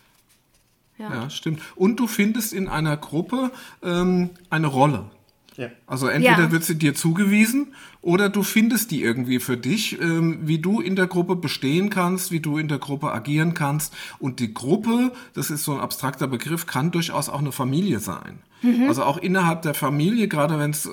Ja. 0.98 1.12
ja. 1.12 1.30
stimmt. 1.30 1.60
Und 1.74 1.96
du 1.96 2.06
findest 2.06 2.52
in 2.52 2.68
einer 2.68 2.96
Gruppe 2.96 3.50
ähm, 3.82 4.30
eine 4.50 4.68
Rolle. 4.68 5.10
Ja. 5.56 5.68
Also 5.86 6.08
entweder 6.08 6.44
ja. 6.44 6.52
wird 6.52 6.64
sie 6.64 6.76
dir 6.76 6.94
zugewiesen 6.94 7.74
oder 8.00 8.28
du 8.28 8.42
findest 8.42 8.90
die 8.90 9.02
irgendwie 9.02 9.38
für 9.38 9.56
dich, 9.56 10.00
ähm, 10.00 10.40
wie 10.42 10.58
du 10.58 10.80
in 10.80 10.96
der 10.96 11.06
Gruppe 11.06 11.36
bestehen 11.36 11.90
kannst, 11.90 12.32
wie 12.32 12.40
du 12.40 12.58
in 12.58 12.68
der 12.68 12.78
Gruppe 12.78 13.12
agieren 13.12 13.54
kannst. 13.54 13.94
Und 14.18 14.40
die 14.40 14.52
Gruppe, 14.52 15.12
das 15.34 15.50
ist 15.50 15.64
so 15.64 15.72
ein 15.72 15.80
abstrakter 15.80 16.26
Begriff, 16.26 16.66
kann 16.66 16.90
durchaus 16.90 17.28
auch 17.28 17.38
eine 17.38 17.52
Familie 17.52 18.00
sein. 18.00 18.40
Mhm. 18.62 18.88
Also 18.88 19.04
auch 19.04 19.18
innerhalb 19.18 19.62
der 19.62 19.74
Familie, 19.74 20.26
gerade 20.26 20.58
wenn 20.58 20.70
es 20.70 20.86
äh, 20.86 20.90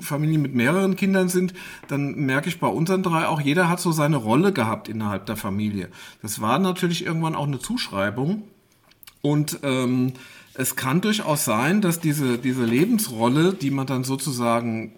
Familien 0.00 0.42
mit 0.42 0.54
mehreren 0.54 0.96
Kindern 0.96 1.28
sind, 1.28 1.54
dann 1.88 2.14
merke 2.14 2.48
ich 2.48 2.60
bei 2.60 2.66
unseren 2.66 3.02
drei 3.02 3.26
auch, 3.26 3.40
jeder 3.40 3.68
hat 3.68 3.80
so 3.80 3.92
seine 3.92 4.16
Rolle 4.16 4.52
gehabt 4.52 4.88
innerhalb 4.88 5.26
der 5.26 5.36
Familie. 5.36 5.88
Das 6.20 6.40
war 6.40 6.58
natürlich 6.58 7.06
irgendwann 7.06 7.34
auch 7.34 7.46
eine 7.46 7.58
Zuschreibung. 7.58 8.42
Und 9.22 9.60
ähm, 9.62 10.12
es 10.54 10.76
kann 10.76 11.00
durchaus 11.00 11.44
sein, 11.44 11.80
dass 11.80 12.00
diese, 12.00 12.38
diese 12.38 12.64
Lebensrolle, 12.64 13.54
die 13.54 13.70
man 13.70 13.86
dann 13.86 14.04
sozusagen 14.04 14.92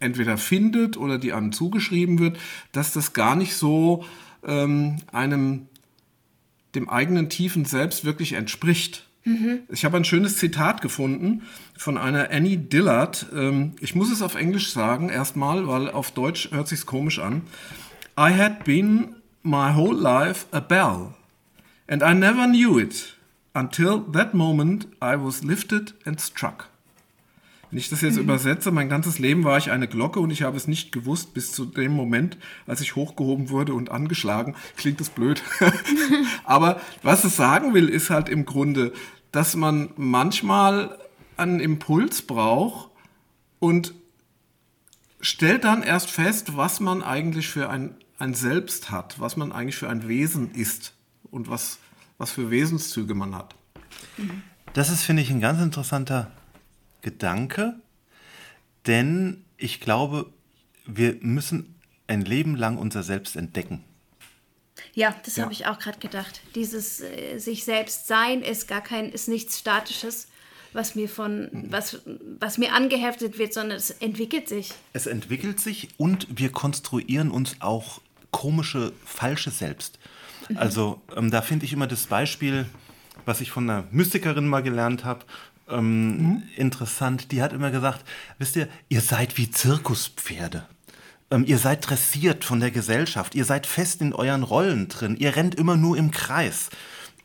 entweder 0.00 0.38
findet 0.38 0.96
oder 0.96 1.18
die 1.18 1.32
einem 1.32 1.52
zugeschrieben 1.52 2.18
wird, 2.18 2.38
dass 2.72 2.92
das 2.92 3.12
gar 3.12 3.36
nicht 3.36 3.54
so 3.54 4.04
ähm, 4.46 4.96
einem 5.12 5.68
dem 6.74 6.88
eigenen 6.88 7.28
tiefen 7.28 7.64
Selbst 7.64 8.04
wirklich 8.04 8.32
entspricht. 8.32 9.06
Mhm. 9.24 9.60
Ich 9.68 9.84
habe 9.84 9.96
ein 9.96 10.04
schönes 10.04 10.36
Zitat 10.36 10.82
gefunden 10.82 11.42
von 11.76 11.96
einer 11.96 12.30
Annie 12.30 12.58
Dillard. 12.58 13.26
Ähm, 13.34 13.72
ich 13.80 13.94
muss 13.94 14.10
es 14.10 14.22
auf 14.22 14.34
Englisch 14.34 14.72
sagen 14.72 15.08
erstmal, 15.08 15.66
weil 15.68 15.90
auf 15.90 16.10
Deutsch 16.10 16.50
hört 16.50 16.68
sich's 16.68 16.86
komisch 16.86 17.18
an. 17.18 17.42
I 18.18 18.32
had 18.32 18.64
been 18.64 19.16
my 19.42 19.74
whole 19.74 19.98
life 19.98 20.46
a 20.50 20.60
bell 20.60 21.14
and 21.86 22.02
I 22.02 22.14
never 22.14 22.46
knew 22.46 22.78
it. 22.78 23.14
Until 23.54 24.04
that 24.12 24.34
moment 24.34 24.88
I 25.00 25.16
was 25.16 25.44
lifted 25.44 25.94
and 26.04 26.20
struck. 26.20 26.68
Wenn 27.70 27.78
ich 27.78 27.88
das 27.88 28.02
jetzt 28.02 28.16
mhm. 28.16 28.22
übersetze, 28.22 28.70
mein 28.70 28.88
ganzes 28.88 29.18
Leben 29.18 29.42
war 29.44 29.58
ich 29.58 29.70
eine 29.70 29.88
Glocke 29.88 30.20
und 30.20 30.30
ich 30.30 30.42
habe 30.42 30.56
es 30.56 30.68
nicht 30.68 30.92
gewusst 30.92 31.34
bis 31.34 31.52
zu 31.52 31.64
dem 31.64 31.92
Moment, 31.92 32.36
als 32.66 32.80
ich 32.80 32.94
hochgehoben 32.94 33.50
wurde 33.50 33.74
und 33.74 33.90
angeschlagen. 33.90 34.54
Klingt 34.76 35.00
das 35.00 35.10
blöd. 35.10 35.42
Aber 36.44 36.80
was 37.02 37.24
es 37.24 37.36
sagen 37.36 37.74
will, 37.74 37.88
ist 37.88 38.10
halt 38.10 38.28
im 38.28 38.44
Grunde, 38.44 38.92
dass 39.32 39.56
man 39.56 39.90
manchmal 39.96 40.98
einen 41.36 41.58
Impuls 41.58 42.22
braucht 42.22 42.90
und 43.58 43.94
stellt 45.20 45.64
dann 45.64 45.82
erst 45.82 46.10
fest, 46.10 46.56
was 46.56 46.80
man 46.80 47.02
eigentlich 47.02 47.48
für 47.48 47.70
ein, 47.70 47.96
ein 48.18 48.34
Selbst 48.34 48.90
hat, 48.90 49.18
was 49.18 49.36
man 49.36 49.52
eigentlich 49.52 49.76
für 49.76 49.88
ein 49.88 50.06
Wesen 50.06 50.52
ist 50.52 50.94
und 51.30 51.48
was 51.48 51.78
was 52.18 52.32
für 52.32 52.50
Wesenszüge 52.50 53.14
man 53.14 53.34
hat. 53.34 53.54
Das 54.72 54.90
ist, 54.90 55.02
finde 55.02 55.22
ich, 55.22 55.30
ein 55.30 55.40
ganz 55.40 55.60
interessanter 55.60 56.30
Gedanke, 57.00 57.80
denn 58.86 59.44
ich 59.56 59.80
glaube, 59.80 60.32
wir 60.86 61.16
müssen 61.20 61.74
ein 62.06 62.22
Leben 62.22 62.56
lang 62.56 62.76
unser 62.76 63.02
Selbst 63.02 63.36
entdecken. 63.36 63.82
Ja, 64.92 65.14
das 65.24 65.36
ja. 65.36 65.44
habe 65.44 65.52
ich 65.52 65.66
auch 65.66 65.78
gerade 65.78 65.98
gedacht. 65.98 66.40
Dieses 66.54 67.00
äh, 67.00 67.38
sich 67.38 67.64
selbst 67.64 68.06
sein 68.06 68.42
ist 68.42 68.68
gar 68.68 68.80
kein, 68.80 69.10
ist 69.10 69.28
nichts 69.28 69.58
Statisches, 69.58 70.28
was 70.72 70.94
mir 70.94 71.08
von, 71.08 71.48
was, 71.70 72.00
was 72.38 72.58
mir 72.58 72.72
angeheftet 72.72 73.38
wird, 73.38 73.54
sondern 73.54 73.76
es 73.76 73.90
entwickelt 73.90 74.48
sich. 74.48 74.72
Es 74.92 75.06
entwickelt 75.06 75.60
sich 75.60 75.88
und 75.96 76.26
wir 76.30 76.50
konstruieren 76.50 77.30
uns 77.30 77.56
auch 77.60 78.00
komische, 78.30 78.92
falsche 79.04 79.50
Selbst. 79.50 79.98
Mhm. 80.48 80.58
Also 80.58 81.02
ähm, 81.16 81.30
da 81.30 81.42
finde 81.42 81.64
ich 81.64 81.72
immer 81.72 81.86
das 81.86 82.06
Beispiel, 82.06 82.66
was 83.24 83.40
ich 83.40 83.50
von 83.50 83.68
einer 83.68 83.84
Mystikerin 83.90 84.46
mal 84.46 84.62
gelernt 84.62 85.04
habe, 85.04 85.24
ähm, 85.68 86.16
mhm. 86.16 86.42
interessant. 86.56 87.32
Die 87.32 87.42
hat 87.42 87.52
immer 87.52 87.70
gesagt, 87.70 88.04
wisst 88.38 88.56
ihr, 88.56 88.68
ihr 88.88 89.00
seid 89.00 89.36
wie 89.38 89.50
Zirkuspferde. 89.50 90.66
Ähm, 91.30 91.44
ihr 91.46 91.58
seid 91.58 91.88
dressiert 91.88 92.44
von 92.44 92.60
der 92.60 92.70
Gesellschaft. 92.70 93.34
Ihr 93.34 93.44
seid 93.44 93.66
fest 93.66 94.00
in 94.00 94.12
euren 94.12 94.42
Rollen 94.42 94.88
drin. 94.88 95.16
Ihr 95.16 95.36
rennt 95.36 95.54
immer 95.54 95.76
nur 95.76 95.96
im 95.96 96.10
Kreis. 96.10 96.70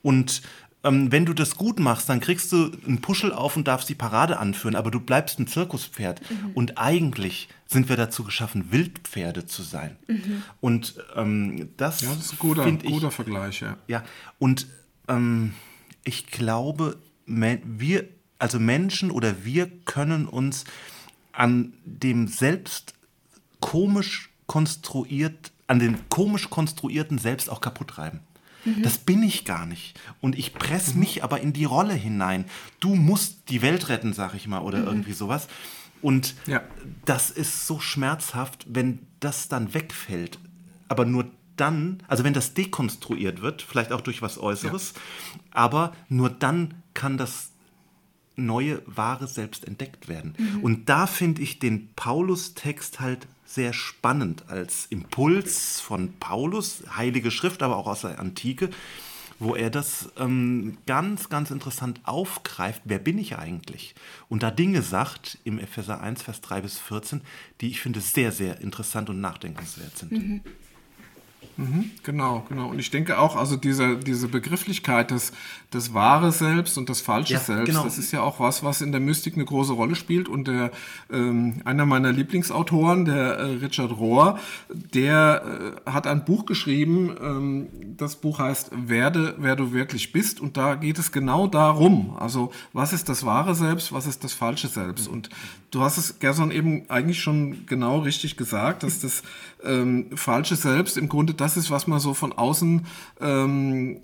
Und 0.01 0.41
ähm, 0.83 1.11
wenn 1.11 1.25
du 1.25 1.33
das 1.33 1.55
gut 1.55 1.79
machst, 1.79 2.07
dann 2.07 2.19
kriegst 2.19 2.51
du 2.51 2.71
einen 2.85 3.01
Puschel 3.01 3.33
auf 3.33 3.57
und 3.57 3.67
darfst 3.67 3.89
die 3.89 3.95
Parade 3.95 4.39
anführen, 4.39 4.75
aber 4.75 4.91
du 4.91 4.99
bleibst 4.99 5.39
ein 5.39 5.47
Zirkuspferd. 5.47 6.21
Mhm. 6.29 6.51
Und 6.53 6.77
eigentlich 6.77 7.49
sind 7.67 7.89
wir 7.89 7.97
dazu 7.97 8.23
geschaffen, 8.23 8.71
Wildpferde 8.71 9.45
zu 9.45 9.61
sein. 9.61 9.97
Mhm. 10.07 10.43
Und 10.61 10.95
ähm, 11.15 11.69
das, 11.75 12.01
ja, 12.01 12.09
das 12.09 12.25
ist 12.25 12.33
ein 12.33 12.39
guter, 12.39 12.67
ich, 12.67 12.83
guter 12.83 13.11
Vergleich. 13.11 13.61
Ja, 13.61 13.77
ja 13.87 14.03
und 14.37 14.67
ähm, 15.09 15.53
ich 16.05 16.27
glaube, 16.27 16.97
wir, 17.25 18.07
also 18.39 18.59
Menschen 18.59 19.11
oder 19.11 19.43
wir 19.43 19.69
können 19.83 20.27
uns 20.27 20.63
an 21.33 21.73
dem 21.83 22.27
selbst 22.27 22.93
komisch 23.59 24.29
konstruiert, 24.47 25.51
an 25.67 25.79
den 25.79 26.09
komisch 26.09 26.49
konstruierten 26.49 27.17
Selbst 27.17 27.49
auch 27.49 27.61
kaputt 27.61 27.97
reiben. 27.97 28.21
Mhm. 28.65 28.83
Das 28.83 28.97
bin 28.97 29.23
ich 29.23 29.45
gar 29.45 29.65
nicht. 29.65 29.99
Und 30.21 30.37
ich 30.37 30.53
presse 30.53 30.93
mhm. 30.93 30.99
mich 30.99 31.23
aber 31.23 31.41
in 31.41 31.53
die 31.53 31.65
Rolle 31.65 31.93
hinein. 31.93 32.45
Du 32.79 32.95
musst 32.95 33.49
die 33.49 33.61
Welt 33.61 33.89
retten, 33.89 34.13
sag 34.13 34.33
ich 34.33 34.47
mal, 34.47 34.59
oder 34.59 34.79
mhm. 34.79 34.87
irgendwie 34.87 35.13
sowas. 35.13 35.47
Und 36.01 36.35
ja. 36.45 36.61
das 37.05 37.29
ist 37.29 37.67
so 37.67 37.79
schmerzhaft, 37.79 38.65
wenn 38.69 38.99
das 39.19 39.49
dann 39.49 39.73
wegfällt. 39.73 40.39
Aber 40.87 41.05
nur 41.05 41.29
dann, 41.55 42.01
also 42.07 42.23
wenn 42.23 42.33
das 42.33 42.53
dekonstruiert 42.53 43.41
wird, 43.41 43.61
vielleicht 43.61 43.91
auch 43.91 44.01
durch 44.01 44.21
was 44.21 44.37
Äußeres, 44.37 44.93
ja. 44.95 45.39
aber 45.51 45.93
nur 46.07 46.29
dann 46.29 46.75
kann 46.93 47.17
das 47.17 47.51
neue, 48.35 48.81
wahre 48.85 49.27
Selbst 49.27 49.67
entdeckt 49.67 50.07
werden. 50.07 50.33
Mhm. 50.37 50.61
Und 50.61 50.89
da 50.89 51.07
finde 51.07 51.41
ich 51.41 51.59
den 51.59 51.93
Paulus-Text 51.95 53.01
halt 53.01 53.27
sehr 53.49 53.73
spannend 53.73 54.43
als 54.47 54.85
Impuls 54.91 55.81
von 55.81 56.13
Paulus, 56.19 56.83
Heilige 56.95 57.31
Schrift, 57.31 57.63
aber 57.63 57.77
auch 57.77 57.87
aus 57.87 58.01
der 58.01 58.19
Antike, 58.19 58.69
wo 59.39 59.55
er 59.55 59.71
das 59.71 60.09
ähm, 60.17 60.77
ganz, 60.85 61.29
ganz 61.29 61.49
interessant 61.49 61.99
aufgreift. 62.03 62.83
Wer 62.85 62.99
bin 62.99 63.17
ich 63.17 63.37
eigentlich? 63.37 63.95
Und 64.27 64.43
da 64.43 64.51
Dinge 64.51 64.83
sagt 64.83 65.39
im 65.45 65.57
Epheser 65.57 65.99
1, 65.99 66.21
Vers 66.21 66.41
3 66.41 66.61
bis 66.61 66.77
14, 66.77 67.21
die 67.59 67.69
ich 67.69 67.81
finde 67.81 68.01
sehr, 68.01 68.31
sehr 68.31 68.61
interessant 68.61 69.09
und 69.09 69.19
nachdenkenswert 69.19 69.97
sind. 69.97 70.11
Mhm. 70.11 70.41
Mhm, 71.57 71.91
genau, 72.03 72.45
genau. 72.47 72.69
Und 72.69 72.79
ich 72.79 72.89
denke 72.89 73.17
auch, 73.17 73.35
also 73.35 73.57
diese, 73.57 73.97
diese 73.97 74.29
Begrifflichkeit, 74.29 75.11
das, 75.11 75.33
das 75.71 75.93
wahre 75.93 76.31
Selbst 76.31 76.77
und 76.79 76.89
das 76.89 76.99
falsche 76.99 77.33
ja, 77.33 77.39
Selbst, 77.39 77.67
genau. 77.67 77.83
das 77.83 77.99
ist 77.99 78.11
ja 78.11 78.21
auch 78.21 78.39
was, 78.39 78.63
was 78.63 78.81
in 78.81 78.91
der 78.91 78.99
Mystik 78.99 79.35
eine 79.35 79.45
große 79.45 79.73
Rolle 79.73 79.95
spielt. 79.95 80.27
Und 80.27 80.47
der, 80.47 80.71
ähm, 81.11 81.61
einer 81.63 81.85
meiner 81.85 82.11
Lieblingsautoren, 82.11 83.05
der 83.05 83.37
äh, 83.37 83.43
Richard 83.57 83.91
Rohr, 83.97 84.39
der 84.69 85.83
äh, 85.85 85.91
hat 85.91 86.07
ein 86.07 86.25
Buch 86.25 86.47
geschrieben, 86.47 87.15
ähm, 87.21 87.67
das 87.97 88.15
Buch 88.15 88.39
heißt 88.39 88.71
Werde, 88.87 89.35
wer 89.37 89.55
du 89.55 89.71
wirklich 89.71 90.11
bist. 90.11 90.39
Und 90.39 90.57
da 90.57 90.73
geht 90.73 90.97
es 90.97 91.11
genau 91.11 91.45
darum, 91.45 92.15
also 92.17 92.51
was 92.73 92.91
ist 92.91 93.07
das 93.07 93.23
wahre 93.23 93.53
Selbst, 93.53 93.93
was 93.93 94.07
ist 94.07 94.23
das 94.23 94.33
falsche 94.33 94.69
Selbst. 94.69 95.07
Und 95.07 95.29
du 95.69 95.81
hast 95.81 95.97
es, 95.97 96.17
Gerson, 96.17 96.49
eben 96.49 96.89
eigentlich 96.89 97.21
schon 97.21 97.67
genau 97.67 97.99
richtig 97.99 98.37
gesagt, 98.37 98.81
dass 98.81 99.01
das 99.01 99.21
ähm, 99.63 100.07
falsche 100.15 100.55
Selbst 100.55 100.97
im 100.97 101.09
Grunde 101.09 101.35
das 101.35 101.57
ist, 101.57 101.69
was 101.69 101.85
man 101.85 101.99
so 101.99 102.15
von 102.15 102.33
außen, 102.33 102.85
ähm, 103.21 103.99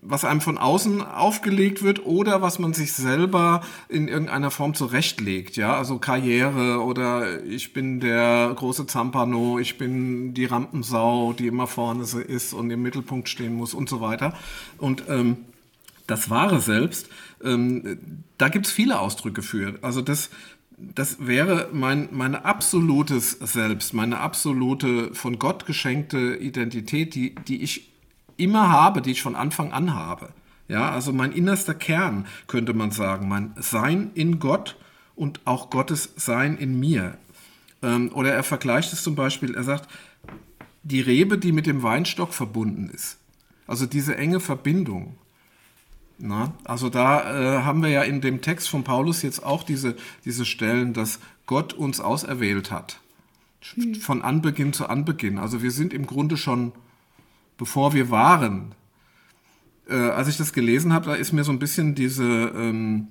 was 0.00 0.24
einem 0.24 0.40
von 0.40 0.56
außen 0.56 1.01
aufgelegt 1.06 1.82
wird 1.82 2.04
oder 2.06 2.42
was 2.42 2.58
man 2.58 2.72
sich 2.72 2.92
selber 2.92 3.62
in 3.88 4.08
irgendeiner 4.08 4.50
Form 4.50 4.74
zurechtlegt. 4.74 5.56
Ja, 5.56 5.76
also 5.76 5.98
Karriere 5.98 6.82
oder 6.82 7.42
ich 7.44 7.72
bin 7.72 8.00
der 8.00 8.52
große 8.56 8.86
Zampano, 8.86 9.58
ich 9.58 9.78
bin 9.78 10.34
die 10.34 10.44
Rampensau, 10.44 11.32
die 11.32 11.46
immer 11.46 11.66
vorne 11.66 12.02
ist 12.02 12.52
und 12.52 12.70
im 12.70 12.82
Mittelpunkt 12.82 13.28
stehen 13.28 13.54
muss 13.54 13.74
und 13.74 13.88
so 13.88 14.00
weiter. 14.00 14.34
Und 14.78 15.04
ähm, 15.08 15.36
das 16.06 16.30
wahre 16.30 16.60
Selbst, 16.60 17.08
ähm, 17.42 17.98
da 18.38 18.48
gibt 18.48 18.66
es 18.66 18.72
viele 18.72 19.00
Ausdrücke 19.00 19.42
für. 19.42 19.78
Also 19.82 20.02
das, 20.02 20.30
das 20.76 21.26
wäre 21.26 21.68
mein 21.72 22.08
meine 22.12 22.44
absolutes 22.44 23.32
Selbst, 23.40 23.94
meine 23.94 24.18
absolute 24.18 25.14
von 25.14 25.38
Gott 25.38 25.66
geschenkte 25.66 26.36
Identität, 26.36 27.14
die, 27.14 27.34
die 27.46 27.62
ich 27.62 27.88
immer 28.36 28.70
habe, 28.70 29.02
die 29.02 29.12
ich 29.12 29.22
von 29.22 29.36
Anfang 29.36 29.72
an 29.72 29.94
habe. 29.94 30.30
Ja, 30.68 30.90
also 30.90 31.12
mein 31.12 31.32
innerster 31.32 31.74
Kern, 31.74 32.26
könnte 32.46 32.72
man 32.72 32.90
sagen, 32.90 33.28
mein 33.28 33.54
Sein 33.56 34.10
in 34.14 34.38
Gott 34.38 34.76
und 35.14 35.40
auch 35.44 35.70
Gottes 35.70 36.12
Sein 36.16 36.56
in 36.56 36.78
mir. 36.78 37.18
Ähm, 37.82 38.10
oder 38.14 38.32
er 38.32 38.42
vergleicht 38.42 38.92
es 38.92 39.02
zum 39.02 39.14
Beispiel, 39.14 39.54
er 39.54 39.64
sagt, 39.64 39.88
die 40.82 41.00
Rebe, 41.00 41.38
die 41.38 41.52
mit 41.52 41.66
dem 41.66 41.82
Weinstock 41.82 42.32
verbunden 42.32 42.90
ist. 42.92 43.18
Also 43.66 43.86
diese 43.86 44.16
enge 44.16 44.40
Verbindung. 44.40 45.16
Na, 46.18 46.54
also 46.64 46.88
da 46.88 47.58
äh, 47.58 47.62
haben 47.62 47.82
wir 47.82 47.90
ja 47.90 48.02
in 48.02 48.20
dem 48.20 48.42
Text 48.42 48.68
von 48.68 48.84
Paulus 48.84 49.22
jetzt 49.22 49.44
auch 49.44 49.64
diese, 49.64 49.96
diese 50.24 50.44
Stellen, 50.44 50.92
dass 50.92 51.18
Gott 51.46 51.72
uns 51.72 52.00
auserwählt 52.00 52.70
hat. 52.70 53.00
Hm. 53.74 53.94
Von 53.96 54.22
Anbeginn 54.22 54.72
zu 54.72 54.88
Anbeginn. 54.88 55.38
Also 55.38 55.62
wir 55.62 55.70
sind 55.70 55.92
im 55.92 56.06
Grunde 56.06 56.36
schon, 56.36 56.72
bevor 57.58 57.92
wir 57.92 58.10
waren. 58.10 58.74
Äh, 59.92 60.10
als 60.10 60.28
ich 60.28 60.36
das 60.36 60.52
gelesen 60.52 60.92
habe, 60.92 61.06
da 61.06 61.14
ist 61.14 61.32
mir 61.32 61.44
so 61.44 61.52
ein 61.52 61.58
bisschen 61.58 61.94
diese, 61.94 62.24
ähm, 62.24 63.08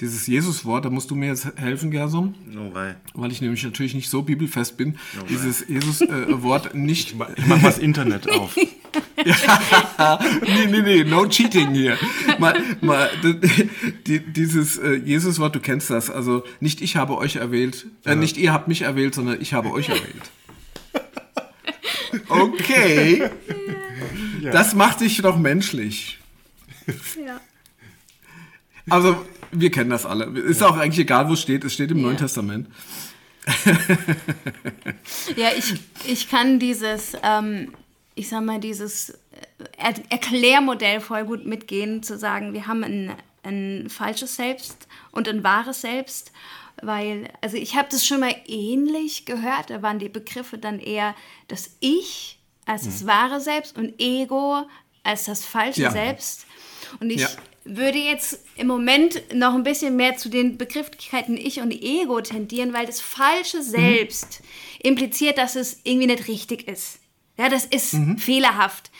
dieses 0.00 0.26
Jesus-Wort, 0.26 0.84
da 0.84 0.90
musst 0.90 1.10
du 1.10 1.14
mir 1.14 1.26
jetzt 1.26 1.48
helfen, 1.56 1.90
Gerson. 1.90 2.34
Oh, 2.56 2.72
weil. 2.72 2.96
weil 3.14 3.32
ich 3.32 3.40
nämlich 3.40 3.64
natürlich 3.64 3.94
nicht 3.94 4.08
so 4.08 4.22
bibelfest 4.22 4.76
bin, 4.76 4.96
oh, 5.20 5.24
dieses 5.28 5.66
Jesus-Wort 5.68 6.74
äh, 6.74 6.78
nicht. 6.78 7.10
Ich 7.10 7.16
mach, 7.16 7.28
ich 7.36 7.46
mach 7.46 7.60
mal 7.60 7.68
das 7.68 7.78
Internet 7.78 8.30
auf. 8.32 8.56
ja, 9.24 10.18
nee, 10.42 10.66
nee, 10.70 10.82
nee, 10.82 11.04
no 11.04 11.26
cheating 11.26 11.74
hier. 11.74 11.98
Mal, 12.38 12.54
mal, 12.80 13.10
die, 14.06 14.20
dieses 14.20 14.78
äh, 14.78 14.94
Jesus-Wort, 14.94 15.54
du 15.54 15.60
kennst 15.60 15.90
das. 15.90 16.10
Also 16.10 16.44
nicht 16.60 16.80
ich 16.80 16.96
habe 16.96 17.18
euch 17.18 17.36
erwählt, 17.36 17.86
äh, 18.04 18.14
nicht 18.14 18.38
ihr 18.38 18.52
habt 18.52 18.68
mich 18.68 18.82
erwählt, 18.82 19.14
sondern 19.14 19.40
ich 19.40 19.52
habe 19.52 19.70
euch 19.72 19.88
erwählt. 19.88 20.30
Okay. 22.28 23.30
Ja. 24.40 24.50
Das 24.52 24.74
macht 24.74 25.00
dich 25.00 25.20
doch 25.20 25.36
menschlich. 25.36 26.19
Ja. 27.24 27.40
Also, 28.88 29.24
wir 29.52 29.70
kennen 29.70 29.90
das 29.90 30.06
alle. 30.06 30.24
Ist 30.40 30.60
ja. 30.60 30.68
auch 30.68 30.76
eigentlich 30.76 31.00
egal, 31.00 31.28
wo 31.28 31.34
es 31.34 31.40
steht. 31.40 31.64
Es 31.64 31.74
steht 31.74 31.90
im 31.90 31.98
ja. 31.98 32.04
Neuen 32.04 32.16
Testament. 32.16 32.68
ja, 35.36 35.50
ich, 35.56 35.74
ich 36.06 36.28
kann 36.28 36.58
dieses 36.58 37.16
ähm, 37.22 37.72
ich 38.20 38.28
sag 38.28 38.44
mal, 38.44 38.60
dieses 38.60 39.18
er 39.78 39.94
Erklärmodell 40.10 41.00
voll 41.00 41.24
gut 41.24 41.46
mitgehen, 41.46 42.02
zu 42.02 42.18
sagen, 42.18 42.52
wir 42.52 42.66
haben 42.66 42.84
ein, 42.84 43.12
ein 43.42 43.88
falsches 43.88 44.36
Selbst 44.36 44.86
und 45.10 45.26
ein 45.26 45.42
wahres 45.42 45.80
Selbst. 45.80 46.32
Weil, 46.82 47.30
also 47.40 47.56
ich 47.56 47.76
habe 47.76 47.88
das 47.90 48.06
schon 48.06 48.20
mal 48.20 48.34
ähnlich 48.46 49.26
gehört, 49.26 49.70
da 49.70 49.82
waren 49.82 49.98
die 49.98 50.08
Begriffe 50.08 50.58
dann 50.58 50.80
eher 50.80 51.14
das 51.48 51.76
Ich 51.80 52.38
als 52.66 52.84
das 52.84 53.02
mhm. 53.02 53.06
wahre 53.06 53.40
Selbst 53.40 53.76
und 53.76 53.98
Ego 53.98 54.66
als 55.02 55.24
das 55.24 55.44
falsche 55.44 55.82
ja. 55.82 55.90
Selbst. 55.90 56.46
Und 56.98 57.10
ich 57.10 57.20
ja. 57.20 57.28
würde 57.64 57.98
jetzt 57.98 58.40
im 58.56 58.66
Moment 58.66 59.22
noch 59.34 59.54
ein 59.54 59.62
bisschen 59.62 59.96
mehr 59.96 60.16
zu 60.16 60.28
den 60.28 60.58
Begrifflichkeiten 60.58 61.36
Ich 61.36 61.60
und 61.60 61.72
Ego 61.72 62.20
tendieren, 62.20 62.72
weil 62.72 62.86
das 62.86 63.00
falsche 63.00 63.58
mhm. 63.58 63.62
Selbst 63.62 64.40
mhm. 64.40 64.88
impliziert, 64.88 65.38
dass 65.38 65.56
es 65.56 65.80
irgendwie 65.84 66.08
nicht 66.08 66.28
richtig 66.28 66.66
ist. 66.66 66.98
Ja, 67.36 67.48
das 67.48 67.64
ist 67.64 67.94
mhm. 67.94 68.18
fehlerhaft. 68.18 68.90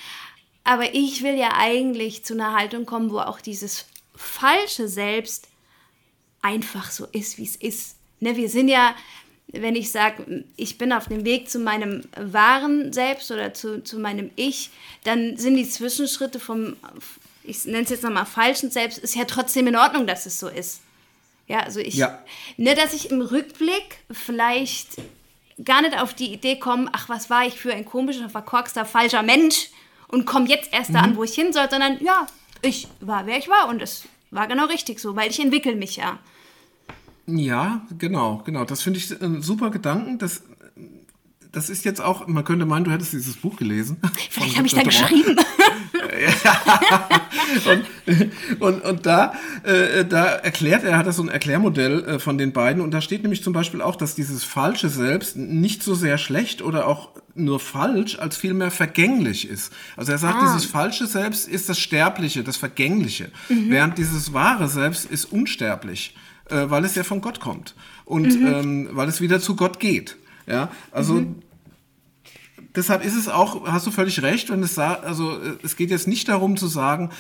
Aber 0.65 0.95
ich 0.95 1.23
will 1.23 1.37
ja 1.37 1.57
eigentlich 1.57 2.25
zu 2.25 2.35
einer 2.35 2.55
Haltung 2.55 2.87
kommen, 2.87 3.11
wo 3.11 3.19
auch 3.19 3.41
dieses 3.41 3.87
falsche 4.15 4.89
Selbst 4.89 5.49
einfach 6.43 6.91
so 6.91 7.07
ist, 7.13 7.39
wie 7.39 7.45
es 7.45 7.57
ist. 7.57 7.97
Ne, 8.21 8.37
wir 8.37 8.49
sind 8.49 8.69
ja, 8.69 8.95
wenn 9.49 9.77
ich 9.77 9.91
sage, 9.91 10.45
ich 10.57 10.79
bin 10.79 10.93
auf 10.93 11.09
dem 11.09 11.25
Weg 11.25 11.51
zu 11.51 11.59
meinem 11.59 12.05
wahren 12.17 12.93
Selbst 12.93 13.31
oder 13.31 13.55
zu, 13.55 13.83
zu 13.83 13.99
meinem 13.99 14.31
Ich, 14.37 14.71
dann 15.05 15.37
sind 15.37 15.57
die 15.57 15.69
Zwischenschritte 15.69 16.39
vom, 16.39 16.77
ich 17.43 17.65
nenne 17.65 17.83
es 17.83 17.91
jetzt 17.91 18.05
nochmal 18.05 18.27
falschen 18.27 18.71
Selbst, 18.71 18.99
ist 18.99 19.15
ja 19.15 19.25
trotzdem 19.25 19.67
in 19.67 19.77
Ordnung, 19.77 20.07
dass 20.07 20.27
es 20.27 20.39
so 20.39 20.49
ist. 20.49 20.81
Ja, 21.47 21.61
also 21.61 21.81
ich, 21.81 21.95
ja. 21.95 22.19
ne, 22.57 22.75
dass 22.75 22.93
ich 22.95 23.11
im 23.11 23.21
Rückblick 23.21 23.99
vielleicht 24.11 24.97
gar 25.65 25.83
nicht 25.83 26.01
auf 26.01 26.15
die 26.15 26.33
Idee 26.33 26.57
kommen, 26.59 26.89
ach, 26.93 27.09
was 27.09 27.29
war 27.29 27.47
ich 27.47 27.59
für 27.59 27.73
ein 27.73 27.85
komischer, 27.85 28.31
verkorkster, 28.31 28.85
falscher 28.85 29.23
Mensch 29.23 29.71
und 30.09 30.27
komme 30.27 30.49
jetzt 30.49 30.73
erst 30.73 30.95
da 30.95 31.01
an, 31.01 31.17
wo 31.17 31.25
ich 31.25 31.35
hin 31.35 31.53
soll, 31.53 31.69
sondern 31.69 32.03
ja, 32.03 32.27
ich 32.63 32.89
war, 33.01 33.27
wer 33.27 33.39
ich 33.39 33.49
war 33.49 33.69
und 33.69 33.83
es 33.83 34.05
war 34.31 34.47
genau 34.47 34.67
richtig 34.67 35.01
so, 35.01 35.17
weil 35.17 35.31
ich 35.31 35.41
entwickle 35.41 35.75
mich 35.75 35.97
ja. 35.97 36.19
Ja, 37.27 37.83
genau, 37.99 38.43
genau. 38.45 38.65
Das 38.65 38.83
finde 38.83 38.99
ich 38.99 39.21
ein 39.21 39.43
super 39.43 39.71
Gedanken. 39.71 40.19
Das, 40.19 40.43
das 41.53 41.69
ist 41.69 41.85
jetzt 41.85 42.01
auch, 42.01 42.27
man 42.27 42.45
könnte 42.45 42.67
meinen, 42.67 42.85
du 42.85 42.91
hättest 42.91 43.13
dieses 43.13 43.37
Buch 43.37 43.57
gelesen. 43.57 43.99
Vielleicht 44.31 44.57
habe 44.57 44.67
ich 44.67 44.75
da 44.75 44.83
geschrieben. 44.83 45.37
und, 47.67 48.61
und, 48.61 48.85
und 48.85 49.07
da, 49.07 49.33
äh, 49.65 50.05
da 50.05 50.27
erklärt 50.27 50.85
er, 50.85 50.97
hat 50.97 51.07
er 51.07 51.13
so 51.13 51.23
ein 51.23 51.29
Erklärmodell 51.29 52.05
äh, 52.05 52.19
von 52.19 52.39
den 52.39 52.53
beiden 52.53 52.83
und 52.83 52.93
da 52.93 53.01
steht 53.01 53.23
nämlich 53.23 53.43
zum 53.43 53.53
Beispiel 53.53 53.83
auch, 53.83 53.97
dass 53.97 54.15
dieses 54.15 54.45
falsche 54.45 54.89
Selbst 54.89 55.37
nicht 55.37 55.83
so 55.83 55.95
sehr 55.95 56.19
schlecht 56.19 56.63
oder 56.63 56.87
auch 56.87 57.11
nur 57.35 57.61
falsch, 57.61 58.19
als 58.19 58.37
vielmehr 58.37 58.71
vergänglich 58.71 59.49
ist. 59.49 59.73
Also 59.97 60.13
er 60.13 60.19
sagt, 60.19 60.37
ah. 60.41 60.47
dieses 60.47 60.65
falsche 60.71 61.07
Selbst 61.07 61.49
ist 61.49 61.69
das 61.69 61.79
Sterbliche, 61.79 62.45
das 62.45 62.57
Vergängliche, 62.57 63.31
mhm. 63.49 63.71
während 63.71 63.99
dieses 63.99 64.33
wahre 64.33 64.69
Selbst 64.69 65.11
ist 65.11 65.27
unsterblich, 65.27 66.15
äh, 66.49 66.65
weil 66.69 66.85
es 66.85 66.95
ja 66.95 67.03
von 67.03 67.21
Gott 67.21 67.41
kommt 67.41 67.75
und 68.05 68.41
mhm. 68.41 68.47
ähm, 68.47 68.89
weil 68.93 69.09
es 69.09 69.21
wieder 69.21 69.41
zu 69.41 69.57
Gott 69.57 69.81
geht. 69.81 70.17
Ja, 70.51 70.71
also 70.91 71.15
mhm 71.15 71.37
deshalb 72.75 73.05
ist 73.05 73.17
es 73.17 73.29
auch, 73.29 73.67
hast 73.67 73.87
du 73.87 73.91
völlig 73.91 74.23
recht, 74.23 74.51
wenn 74.51 74.63
es 74.63 74.75
sagt, 74.75 75.05
also 75.05 75.33
äh, 75.33 75.57
es 75.63 75.77
geht 75.77 75.91
jetzt 75.91 76.09
nicht 76.09 76.29
darum 76.29 76.57
zu 76.57 76.67
sagen, 76.67 77.11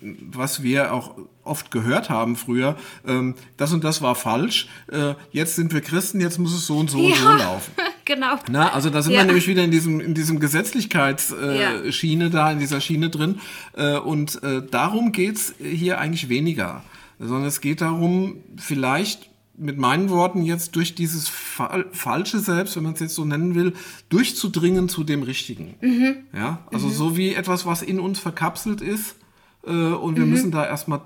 was 0.00 0.62
wir 0.62 0.92
auch 0.92 1.16
oft 1.44 1.70
gehört 1.70 2.10
haben 2.10 2.36
früher, 2.36 2.76
ähm, 3.06 3.34
das 3.56 3.72
und 3.72 3.84
das 3.84 4.02
war 4.02 4.14
falsch, 4.14 4.68
äh, 4.90 5.14
jetzt 5.32 5.56
sind 5.56 5.72
wir 5.72 5.80
Christen, 5.80 6.20
jetzt 6.20 6.38
muss 6.38 6.54
es 6.54 6.66
so 6.66 6.78
und 6.78 6.90
so 6.90 6.98
ja, 6.98 7.08
und 7.08 7.16
so 7.16 7.28
laufen. 7.28 7.72
Genau. 8.06 8.34
Na, 8.50 8.72
also 8.72 8.90
da 8.90 9.02
sind 9.02 9.12
ja. 9.12 9.20
wir 9.20 9.26
nämlich 9.26 9.46
wieder 9.46 9.62
in 9.62 9.70
diesem, 9.70 10.00
in 10.00 10.14
diesem 10.14 10.40
Gesetzlichkeitsschiene 10.40 12.24
äh, 12.24 12.26
ja. 12.26 12.32
da, 12.32 12.50
in 12.50 12.58
dieser 12.58 12.80
Schiene 12.80 13.08
drin. 13.08 13.38
Äh, 13.76 13.98
und 13.98 14.42
äh, 14.42 14.62
darum 14.68 15.12
geht's 15.12 15.54
hier 15.60 16.00
eigentlich 16.00 16.28
weniger. 16.28 16.82
Sondern 17.20 17.44
es 17.44 17.60
geht 17.60 17.82
darum, 17.82 18.38
vielleicht 18.56 19.29
mit 19.60 19.78
meinen 19.78 20.08
Worten 20.08 20.42
jetzt 20.42 20.74
durch 20.74 20.94
dieses 20.94 21.28
Fa 21.28 21.84
falsche 21.92 22.40
Selbst, 22.40 22.76
wenn 22.76 22.82
man 22.82 22.94
es 22.94 23.00
jetzt 23.00 23.14
so 23.14 23.24
nennen 23.24 23.54
will, 23.54 23.74
durchzudringen 24.08 24.88
zu 24.88 25.04
dem 25.04 25.22
Richtigen. 25.22 25.74
Mhm. 25.80 26.16
Ja, 26.32 26.66
also 26.72 26.88
mhm. 26.88 26.92
so 26.92 27.16
wie 27.16 27.34
etwas, 27.34 27.66
was 27.66 27.82
in 27.82 28.00
uns 28.00 28.18
verkapselt 28.18 28.80
ist 28.80 29.16
äh, 29.64 29.70
und 29.70 30.16
wir 30.16 30.24
mhm. 30.24 30.30
müssen 30.30 30.50
da 30.50 30.66
erstmal 30.66 31.02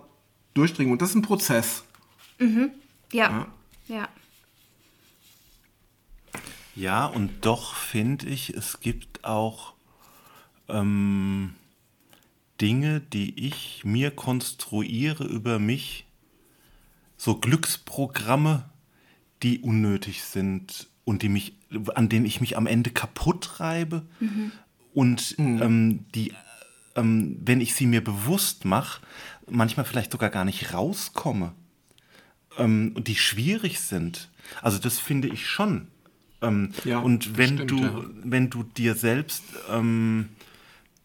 durchdringen. 0.55 0.93
Und 0.93 1.03
das 1.03 1.11
ist 1.11 1.17
ein 1.17 1.23
Prozess. 1.23 1.85
Mhm. 2.39 2.71
Ja. 3.13 3.31
ja. 3.31 3.47
Ja. 3.87 4.09
Ja, 6.77 7.07
und 7.07 7.45
doch 7.45 7.75
finde 7.75 8.27
ich, 8.27 8.51
es 8.51 8.81
gibt 8.81 9.25
auch 9.25 9.75
ähm, 10.69 11.55
Dinge, 12.61 13.01
die 13.01 13.47
ich 13.47 13.85
mir 13.85 14.11
konstruiere 14.11 15.25
über 15.25 15.59
mich, 15.59 16.07
so 17.25 17.37
Glücksprogramme, 17.37 18.69
die 19.43 19.61
unnötig 19.61 20.25
sind 20.25 20.88
und 21.04 21.23
die 21.23 21.31
mich, 21.31 21.57
an 21.95 22.11
denen 22.11 22.26
ich 22.26 22.43
mich 22.43 22.59
am 22.59 22.66
Ende 22.66 22.90
kaputt 22.90 23.61
reibe 23.61 24.04
mhm. 24.21 24.52
und 24.93 25.38
mhm. 25.38 25.62
Ähm, 25.62 26.04
die, 26.14 26.35
ähm, 26.97 27.38
wenn 27.43 27.62
ich 27.62 27.75
sie 27.75 27.87
mir 27.87 28.04
bewusst 28.04 28.66
mache, 28.66 29.00
manchmal 29.49 29.87
vielleicht 29.87 30.12
sogar 30.12 30.28
gar 30.28 30.45
nicht 30.45 30.75
rauskomme 30.75 31.54
ähm, 32.59 32.93
und 32.95 33.09
die 33.09 33.16
schwierig 33.16 33.81
sind. 33.81 34.28
Also 34.61 34.76
das 34.78 34.99
finde 34.99 35.28
ich 35.28 35.47
schon. 35.47 35.88
Ähm, 36.43 36.73
ja, 36.85 36.99
und 36.99 37.38
wenn 37.38 37.54
stimmt, 37.54 37.71
du, 37.71 37.78
ja. 37.78 38.04
wenn 38.23 38.50
du 38.50 38.64
dir 38.64 38.95
selbst 38.95 39.45
ähm, 39.71 40.28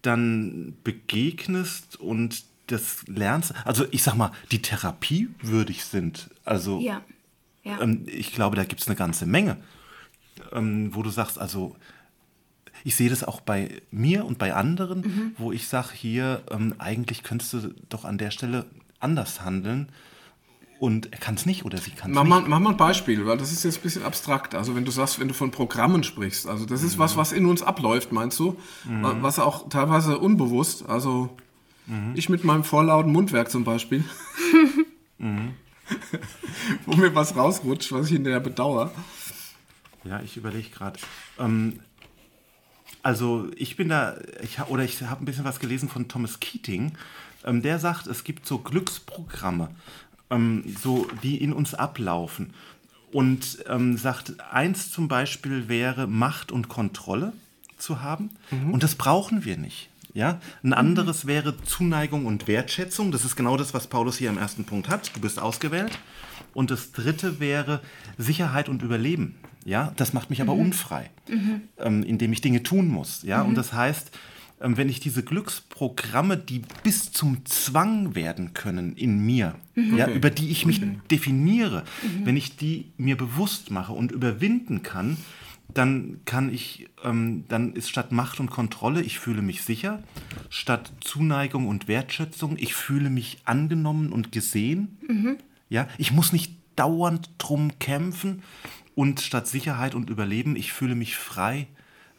dann 0.02 0.76
begegnest 0.84 1.98
und 1.98 2.44
das 2.72 3.06
lernst, 3.08 3.54
also 3.66 3.86
ich 3.92 4.04
sag 4.04 4.16
mal, 4.16 4.32
die 4.52 4.62
Therapie 4.62 5.30
würdig 5.42 5.84
sind. 5.86 6.30
Also 6.46 6.80
ja. 6.80 7.02
Ja. 7.64 7.82
Ähm, 7.82 8.06
ich 8.08 8.34
glaube, 8.34 8.56
da 8.56 8.64
gibt 8.64 8.82
es 8.82 8.88
eine 8.88 8.96
ganze 8.96 9.26
Menge, 9.26 9.58
ähm, 10.52 10.96
wo 10.96 11.04
du 11.04 11.10
sagst, 11.10 11.40
also 11.40 11.76
ich 12.84 12.96
sehe 12.96 13.10
das 13.10 13.24
auch 13.24 13.42
bei 13.42 13.82
mir 13.92 14.26
und 14.26 14.38
bei 14.38 14.54
anderen, 14.54 15.02
mhm. 15.02 15.36
wo 15.38 15.52
ich 15.52 15.68
sage, 15.68 15.90
hier, 15.94 16.44
ähm, 16.50 16.76
eigentlich 16.78 17.24
könntest 17.24 17.54
du 17.54 17.76
doch 17.90 18.06
an 18.06 18.18
der 18.18 18.32
Stelle 18.32 18.66
anders 19.00 19.42
handeln. 19.42 19.90
Und 20.80 21.12
er 21.12 21.20
kann 21.20 21.36
es 21.36 21.46
nicht 21.46 21.66
oder 21.66 21.78
sie 21.78 21.92
kann 21.92 22.12
es 22.12 22.18
nicht. 22.18 22.30
Mal, 22.30 22.42
mach 22.48 22.60
mal 22.60 22.70
ein 22.70 22.78
Beispiel, 22.78 23.26
weil 23.26 23.38
das 23.38 23.52
ist 23.52 23.66
jetzt 23.66 23.80
ein 23.80 23.82
bisschen 23.82 24.04
abstrakt. 24.04 24.56
Also 24.56 24.76
wenn 24.76 24.86
du 24.86 24.92
sagst, 24.92 25.20
wenn 25.20 25.28
du 25.28 25.34
von 25.34 25.52
Programmen 25.52 26.04
sprichst, 26.04 26.48
also 26.48 26.66
das 26.66 26.84
ist 26.84 26.96
mhm. 26.96 27.00
was, 27.00 27.18
was 27.18 27.34
in 27.34 27.46
uns 27.48 27.62
abläuft, 27.62 28.14
meinst 28.14 28.40
du? 28.40 28.58
Mhm. 28.86 29.18
Was 29.22 29.40
auch 29.40 29.68
teilweise 29.68 30.18
unbewusst, 30.18 30.88
also 30.88 31.36
Mhm. 31.90 32.14
Ich 32.16 32.30
mit 32.30 32.44
meinem 32.44 32.64
vorlauten 32.64 33.12
Mundwerk 33.12 33.50
zum 33.50 33.64
Beispiel. 33.64 34.04
mhm. 35.18 35.54
Wo 36.86 36.96
mir 36.96 37.14
was 37.16 37.36
rausrutscht, 37.36 37.92
was 37.92 38.08
ich 38.08 38.14
hinterher 38.14 38.40
bedauere. 38.40 38.92
Ja, 40.04 40.22
ich 40.22 40.38
überlege 40.38 40.70
gerade. 40.70 41.00
Ähm, 41.40 41.80
also 43.02 43.50
ich 43.56 43.76
bin 43.76 43.90
da, 43.90 44.18
ich, 44.42 44.60
oder 44.68 44.84
ich 44.84 45.02
habe 45.02 45.24
ein 45.24 45.26
bisschen 45.26 45.46
was 45.46 45.60
gelesen 45.60 45.90
von 45.90 46.08
Thomas 46.08 46.40
Keating. 46.40 46.94
Ähm, 47.44 47.62
der 47.62 47.80
sagt, 47.80 48.08
es 48.08 48.24
gibt 48.24 48.46
so 48.46 48.60
Glücksprogramme, 48.60 49.70
ähm, 50.30 50.64
so 50.82 51.08
die 51.24 51.42
in 51.42 51.54
uns 51.54 51.74
ablaufen. 51.74 52.54
Und 53.12 53.64
ähm, 53.68 53.98
sagt, 53.98 54.40
eins 54.52 54.92
zum 54.92 55.08
Beispiel 55.08 55.68
wäre 55.68 56.06
Macht 56.06 56.52
und 56.52 56.70
Kontrolle 56.70 57.34
zu 57.78 58.04
haben. 58.04 58.30
Mhm. 58.52 58.74
Und 58.74 58.84
das 58.84 58.94
brauchen 58.94 59.46
wir 59.46 59.58
nicht. 59.58 59.90
Ja? 60.14 60.40
Ein 60.64 60.74
anderes 60.74 61.28
wäre 61.28 61.62
Zuneigung 61.64 62.26
und 62.26 62.48
Wertschätzung. 62.48 63.12
Das 63.12 63.26
ist 63.26 63.36
genau 63.36 63.58
das, 63.58 63.74
was 63.74 63.88
Paulus 63.88 64.18
hier 64.18 64.30
im 64.30 64.38
ersten 64.38 64.66
Punkt 64.66 64.90
hat. 64.90 65.16
Du 65.16 65.22
bist 65.22 65.40
ausgewählt. 65.40 65.98
Und 66.54 66.72
das 66.72 66.92
dritte 66.92 67.40
wäre 67.40 67.82
Sicherheit 68.18 68.70
und 68.70 68.82
Überleben. 68.82 69.36
Ja? 69.66 69.94
Das 69.98 70.14
macht 70.14 70.30
mich 70.30 70.42
aber 70.42 70.56
mhm. 70.56 70.62
unfrei, 70.62 71.10
mhm. 71.30 71.62
Ähm, 71.78 72.04
indem 72.04 72.34
ich 72.34 72.42
Dinge 72.42 72.64
tun 72.64 72.88
muss. 72.88 73.24
Ja? 73.24 73.42
Und 73.42 73.52
mhm. 73.52 73.56
das 73.56 73.74
heißt, 73.74 74.12
ähm, 74.62 74.78
wenn 74.78 74.90
ich 74.90 75.00
diese 75.00 75.24
Glücksprogramme, 75.24 76.38
die 76.38 76.62
bis 76.84 77.12
zum 77.12 77.46
Zwang 77.46 78.16
werden 78.16 78.54
können 78.54 78.96
in 78.96 79.20
mir, 79.20 79.56
mhm. 79.76 79.98
ja, 79.98 80.08
über 80.08 80.30
die 80.30 80.50
ich 80.50 80.66
mich 80.66 80.82
mhm. 80.82 81.02
definiere, 81.10 81.84
wenn 82.24 82.36
ich 82.36 82.58
die 82.58 82.92
mir 82.98 83.16
bewusst 83.16 83.72
mache 83.72 83.94
und 83.94 84.12
überwinden 84.12 84.84
kann, 84.84 85.18
dann 85.74 86.22
kann 86.26 86.54
ich, 86.54 86.90
ähm, 87.04 87.46
dann 87.48 87.74
ist 87.74 87.90
statt 87.90 88.12
Macht 88.12 88.40
und 88.40 88.50
Kontrolle, 88.50 89.02
ich 89.02 89.20
fühle 89.20 89.42
mich 89.42 89.64
sicher, 89.64 90.04
statt 90.50 90.92
Zuneigung 91.02 91.68
und 91.68 91.88
Wertschätzung, 91.88 92.58
ich 92.58 92.74
fühle 92.74 93.10
mich 93.10 93.40
angenommen 93.46 94.12
und 94.12 94.32
gesehen. 94.32 94.98
Mhm. 95.08 95.38
Ja, 95.70 95.88
ich 95.98 96.12
muss 96.12 96.34
nicht 96.34 96.56
dauernd 96.76 97.30
drum 97.38 97.78
kämpfen 97.78 98.42
und 98.96 99.22
statt 99.22 99.48
Sicherheit 99.48 99.96
und 99.96 100.10
Überleben, 100.10 100.56
ich 100.56 100.74
fühle 100.74 100.96
mich 100.96 101.18
frei 101.18 101.68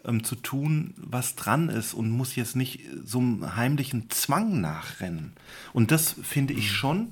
ähm, 0.05 0.23
zu 0.23 0.35
tun, 0.35 0.93
was 0.97 1.35
dran 1.35 1.69
ist 1.69 1.93
und 1.93 2.09
muss 2.09 2.35
jetzt 2.35 2.55
nicht 2.55 2.81
so 3.03 3.19
einem 3.19 3.55
heimlichen 3.55 4.09
Zwang 4.09 4.61
nachrennen. 4.61 5.33
Und 5.73 5.91
das 5.91 6.15
finde 6.23 6.53
ich 6.53 6.69
mhm. 6.69 6.75
schon 6.75 7.07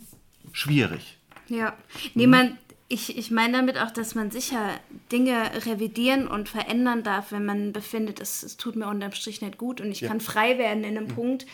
schwierig. 0.53 1.17
Ja, 1.49 1.73
niemand 2.13 2.55
ich, 2.91 3.17
ich 3.17 3.29
meine 3.29 3.53
damit 3.53 3.77
auch, 3.77 3.91
dass 3.91 4.15
man 4.15 4.31
sicher 4.31 4.79
Dinge 5.11 5.51
revidieren 5.65 6.27
und 6.27 6.49
verändern 6.49 7.03
darf, 7.03 7.31
wenn 7.31 7.45
man 7.45 7.71
befindet, 7.71 8.19
es, 8.19 8.41
es 8.41 8.57
tut 8.57 8.75
mir 8.75 8.87
unterm 8.87 9.11
Strich 9.11 9.41
nicht 9.41 9.59
gut 9.59 9.79
und 9.79 9.91
ich 9.91 10.01
ja. 10.01 10.07
kann 10.07 10.19
frei 10.19 10.57
werden 10.57 10.83
in 10.83 10.97
einem 10.97 11.07
mhm. 11.07 11.15
Punkt. 11.15 11.45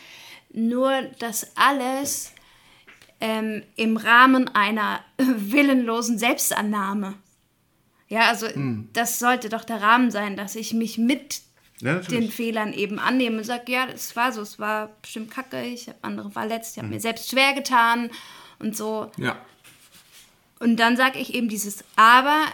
Nur, 0.50 1.02
dass 1.18 1.54
alles 1.56 2.32
ähm, 3.20 3.62
im 3.76 3.98
Rahmen 3.98 4.48
einer 4.48 5.00
willenlosen 5.18 6.18
Selbstannahme. 6.18 7.14
Ja, 8.08 8.28
also 8.28 8.46
mhm. 8.54 8.88
das 8.94 9.18
sollte 9.18 9.50
doch 9.50 9.64
der 9.64 9.82
Rahmen 9.82 10.10
sein, 10.10 10.36
dass 10.36 10.56
ich 10.56 10.72
mich 10.72 10.96
mit 10.96 11.42
ja, 11.80 11.96
den 11.96 12.30
Fehlern 12.30 12.72
eben 12.72 12.98
annehme 12.98 13.38
und 13.38 13.44
sage, 13.44 13.70
ja, 13.72 13.86
das 13.86 14.16
war 14.16 14.32
so, 14.32 14.40
es 14.40 14.58
war 14.58 14.90
bestimmt 15.02 15.30
kacke, 15.30 15.62
ich 15.62 15.88
habe 15.88 15.98
andere 16.00 16.30
verletzt, 16.30 16.72
ich 16.72 16.78
habe 16.78 16.88
mhm. 16.88 16.94
mir 16.94 17.00
selbst 17.00 17.28
schwer 17.28 17.52
getan 17.52 18.10
und 18.58 18.74
so. 18.74 19.10
Ja. 19.18 19.36
Und 20.58 20.76
dann 20.76 20.96
sage 20.96 21.18
ich 21.18 21.34
eben 21.34 21.48
dieses 21.48 21.84
Aber, 21.96 22.44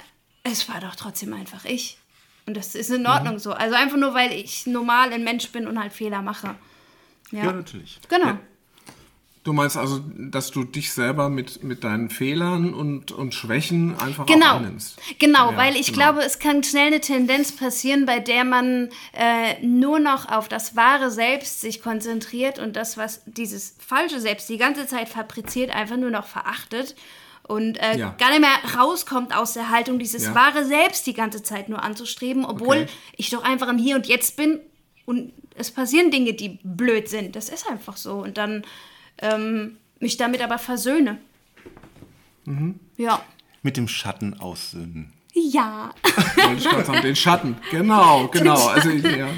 es 0.42 0.68
war 0.68 0.80
doch 0.80 0.96
trotzdem 0.96 1.32
einfach 1.34 1.64
ich. 1.64 1.98
Und 2.46 2.56
das 2.56 2.74
ist 2.74 2.90
in 2.90 3.06
Ordnung 3.06 3.34
mhm. 3.34 3.38
so. 3.38 3.52
Also 3.52 3.76
einfach 3.76 3.96
nur, 3.96 4.14
weil 4.14 4.32
ich 4.32 4.66
normal 4.66 5.12
ein 5.12 5.22
Mensch 5.22 5.50
bin 5.50 5.66
und 5.66 5.78
halt 5.78 5.92
Fehler 5.92 6.22
mache. 6.22 6.56
Ja, 7.30 7.44
ja 7.44 7.52
natürlich. 7.52 8.00
Genau. 8.08 8.26
Ja. 8.26 8.40
Du 9.44 9.52
meinst 9.52 9.76
also, 9.76 10.00
dass 10.16 10.52
du 10.52 10.62
dich 10.62 10.92
selber 10.92 11.28
mit, 11.28 11.64
mit 11.64 11.82
deinen 11.82 12.10
Fehlern 12.10 12.74
und, 12.74 13.10
und 13.10 13.34
Schwächen 13.34 13.98
einfach 13.98 14.24
genau. 14.26 14.46
auch 14.46 14.56
annimmst? 14.56 15.00
Genau, 15.18 15.50
ja, 15.50 15.56
weil 15.56 15.74
ich 15.74 15.86
genau. 15.86 15.98
glaube, 15.98 16.20
es 16.20 16.38
kann 16.38 16.62
schnell 16.62 16.88
eine 16.88 17.00
Tendenz 17.00 17.50
passieren, 17.50 18.06
bei 18.06 18.20
der 18.20 18.44
man 18.44 18.90
äh, 19.12 19.60
nur 19.64 19.98
noch 19.98 20.28
auf 20.28 20.48
das 20.48 20.76
wahre 20.76 21.10
Selbst 21.10 21.60
sich 21.60 21.82
konzentriert 21.82 22.60
und 22.60 22.76
das, 22.76 22.96
was 22.96 23.22
dieses 23.26 23.76
falsche 23.84 24.20
Selbst 24.20 24.48
die 24.48 24.58
ganze 24.58 24.86
Zeit 24.86 25.08
fabriziert, 25.08 25.74
einfach 25.74 25.96
nur 25.96 26.10
noch 26.10 26.26
verachtet 26.26 26.94
und 27.46 27.76
äh, 27.78 27.98
ja. 27.98 28.14
gar 28.18 28.30
nicht 28.30 28.40
mehr 28.40 28.78
rauskommt 28.78 29.34
aus 29.34 29.54
der 29.54 29.70
Haltung, 29.70 29.98
dieses 29.98 30.26
ja. 30.26 30.34
wahre 30.34 30.64
Selbst 30.64 31.06
die 31.06 31.14
ganze 31.14 31.42
Zeit 31.42 31.68
nur 31.68 31.82
anzustreben, 31.82 32.44
obwohl 32.44 32.82
okay. 32.82 32.88
ich 33.16 33.30
doch 33.30 33.42
einfach 33.42 33.68
im 33.68 33.78
Hier 33.78 33.96
und 33.96 34.06
Jetzt 34.06 34.36
bin 34.36 34.60
und 35.06 35.32
es 35.56 35.70
passieren 35.70 36.10
Dinge, 36.10 36.34
die 36.34 36.58
blöd 36.62 37.08
sind. 37.08 37.36
Das 37.36 37.48
ist 37.48 37.68
einfach 37.68 37.96
so. 37.96 38.14
Und 38.22 38.38
dann 38.38 38.62
ähm, 39.18 39.76
mich 40.00 40.16
damit 40.16 40.42
aber 40.42 40.58
versöhne. 40.58 41.18
Mhm. 42.44 42.78
Ja. 42.96 43.22
Mit 43.62 43.76
dem 43.76 43.88
Schatten 43.88 44.38
aussöhnen. 44.40 45.12
Ja. 45.34 45.94
Wollte 46.36 46.58
ich 46.58 46.64
gerade 46.64 46.84
sagen, 46.84 47.02
den 47.02 47.16
Schatten. 47.16 47.56
Genau, 47.70 48.28
genau. 48.32 48.66
Also, 48.66 48.90
ja. 48.90 49.28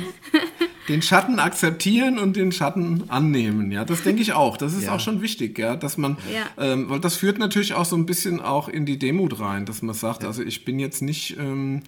Den 0.88 1.00
Schatten 1.00 1.38
akzeptieren 1.38 2.18
und 2.18 2.36
den 2.36 2.52
Schatten 2.52 3.04
annehmen, 3.08 3.72
ja, 3.72 3.84
das 3.84 4.02
denke 4.02 4.20
ich 4.20 4.34
auch. 4.34 4.56
Das 4.56 4.74
ist 4.74 4.84
ja. 4.84 4.94
auch 4.94 5.00
schon 5.00 5.22
wichtig, 5.22 5.58
ja, 5.58 5.76
dass 5.76 5.96
man, 5.96 6.18
ja. 6.32 6.62
ähm, 6.62 6.90
weil 6.90 7.00
das 7.00 7.16
führt 7.16 7.38
natürlich 7.38 7.72
auch 7.74 7.86
so 7.86 7.96
ein 7.96 8.04
bisschen 8.04 8.40
auch 8.40 8.68
in 8.68 8.84
die 8.84 8.98
Demut 8.98 9.40
rein, 9.40 9.64
dass 9.64 9.80
man 9.80 9.94
sagt, 9.94 10.22
ja. 10.22 10.28
also 10.28 10.42
ich 10.42 10.64
bin 10.64 10.78
jetzt 10.78 11.00
nicht 11.00 11.38
ähm, 11.38 11.82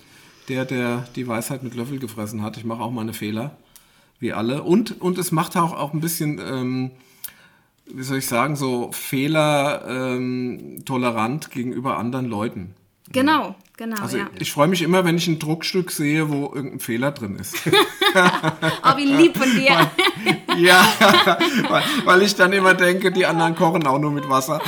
der, 0.49 0.65
der 0.65 1.07
die 1.15 1.27
Weisheit 1.27 1.63
mit 1.63 1.75
Löffel 1.75 1.99
gefressen 1.99 2.43
hat. 2.43 2.57
Ich 2.57 2.65
mache 2.65 2.83
auch 2.83 2.91
meine 2.91 3.13
Fehler, 3.13 3.57
wie 4.19 4.33
alle. 4.33 4.63
Und, 4.63 5.01
und 5.01 5.19
es 5.19 5.33
macht 5.33 5.57
auch, 5.57 5.73
auch 5.77 5.93
ein 5.93 6.01
bisschen, 6.01 6.39
ähm, 6.39 6.91
wie 7.87 8.03
soll 8.03 8.19
ich 8.19 8.27
sagen, 8.27 8.57
so 8.57 8.91
Fehler 8.93 9.85
ähm, 9.89 10.83
tolerant 10.85 11.51
gegenüber 11.51 11.99
anderen 11.99 12.27
Leuten. 12.27 12.75
Genau, 13.13 13.55
genau. 13.77 14.01
Also 14.01 14.19
ja. 14.19 14.31
ich 14.39 14.53
freue 14.53 14.69
mich 14.69 14.83
immer, 14.83 15.05
wenn 15.05 15.17
ich 15.17 15.27
ein 15.27 15.39
Druckstück 15.39 15.91
sehe, 15.91 16.29
wo 16.29 16.53
irgendein 16.55 16.81
Fehler 16.81 17.13
drin 17.13 17.37
ist. 17.37 17.57
oh, 17.67 18.97
wie 18.97 19.05
lieb 19.05 19.37
von 19.37 19.51
dir. 19.51 19.91
Weil, 20.47 20.59
ja, 20.59 20.87
weil, 21.69 21.83
weil, 22.05 22.23
ich 22.23 22.35
dann 22.35 22.53
immer 22.53 22.75
denke, 22.75 23.13
die 23.13 23.27
anderen 23.27 23.55
kochen 23.55 23.87
auch 23.87 23.99
nur 23.99 24.11
mit 24.11 24.29
Wasser. 24.29 24.61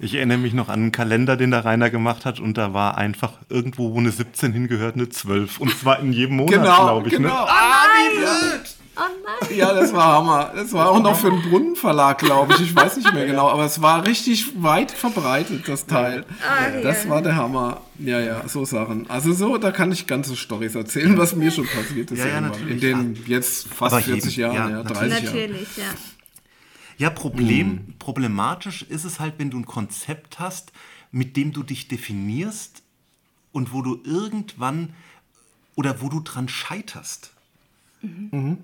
Ich 0.00 0.14
erinnere 0.14 0.38
mich 0.38 0.54
noch 0.54 0.68
an 0.68 0.80
einen 0.80 0.92
Kalender, 0.92 1.36
den 1.36 1.50
der 1.50 1.64
Rainer 1.64 1.90
gemacht 1.90 2.24
hat 2.24 2.40
und 2.40 2.56
da 2.56 2.72
war 2.72 2.98
einfach 2.98 3.32
irgendwo, 3.48 3.94
wo 3.94 3.98
eine 3.98 4.10
17 4.10 4.52
hingehört, 4.52 4.96
eine 4.96 5.08
12. 5.08 5.60
Und 5.60 5.76
zwar 5.78 6.00
in 6.00 6.12
jedem 6.12 6.36
Monat, 6.36 6.54
genau, 6.54 6.84
glaube 6.84 7.08
ich. 7.08 7.14
Ne? 7.14 7.28
Genau, 7.28 7.44
ne? 7.44 7.50
ah, 7.50 7.84
wie 7.94 8.18
blöd. 8.18 8.76
Oh 8.96 9.00
nein. 9.24 9.56
Ja, 9.56 9.74
das 9.74 9.92
war 9.92 10.12
Hammer. 10.12 10.52
Das 10.54 10.72
war 10.72 10.90
auch 10.90 11.02
noch 11.02 11.18
für 11.18 11.28
einen 11.28 11.42
Brunnenverlag, 11.42 12.18
glaube 12.18 12.54
ich. 12.54 12.60
Ich 12.60 12.76
weiß 12.76 12.96
nicht 12.96 13.12
mehr 13.12 13.26
genau, 13.26 13.48
aber 13.48 13.64
es 13.64 13.82
war 13.82 14.06
richtig 14.06 14.62
weit 14.62 14.92
verbreitet, 14.92 15.68
das 15.68 15.86
Teil. 15.86 16.24
Ah, 16.42 16.80
das 16.80 17.08
war 17.08 17.20
der 17.20 17.34
Hammer. 17.34 17.80
Ja, 17.98 18.20
ja, 18.20 18.46
so 18.46 18.64
Sachen. 18.64 19.10
Also 19.10 19.32
so, 19.32 19.58
da 19.58 19.72
kann 19.72 19.90
ich 19.90 20.06
ganze 20.06 20.36
Storys 20.36 20.76
erzählen, 20.76 21.18
was 21.18 21.34
mir 21.34 21.50
schon 21.50 21.66
passiert 21.66 22.12
ist. 22.12 22.20
Ja, 22.20 22.26
ja, 22.26 22.52
in 22.68 22.80
den 22.80 23.18
jetzt 23.26 23.66
fast 23.68 23.94
aber 23.94 24.02
40 24.02 24.36
Jahren, 24.36 24.54
ja, 24.54 24.70
ja 24.70 24.82
30 24.84 25.24
Jahren. 25.24 25.24
Natürlich, 25.24 25.76
ja. 25.76 25.84
Ja, 26.96 27.10
Problem, 27.10 27.68
mhm. 27.68 27.94
problematisch 27.98 28.82
ist 28.82 29.04
es 29.04 29.18
halt, 29.18 29.34
wenn 29.38 29.50
du 29.50 29.58
ein 29.58 29.66
Konzept 29.66 30.38
hast, 30.38 30.72
mit 31.10 31.36
dem 31.36 31.52
du 31.52 31.64
dich 31.64 31.88
definierst 31.88 32.82
und 33.50 33.72
wo 33.72 33.82
du 33.82 34.00
irgendwann 34.04 34.94
oder 35.74 36.00
wo 36.00 36.08
du 36.08 36.20
dran 36.20 36.48
scheiterst. 36.48 37.32
Mhm. 38.02 38.58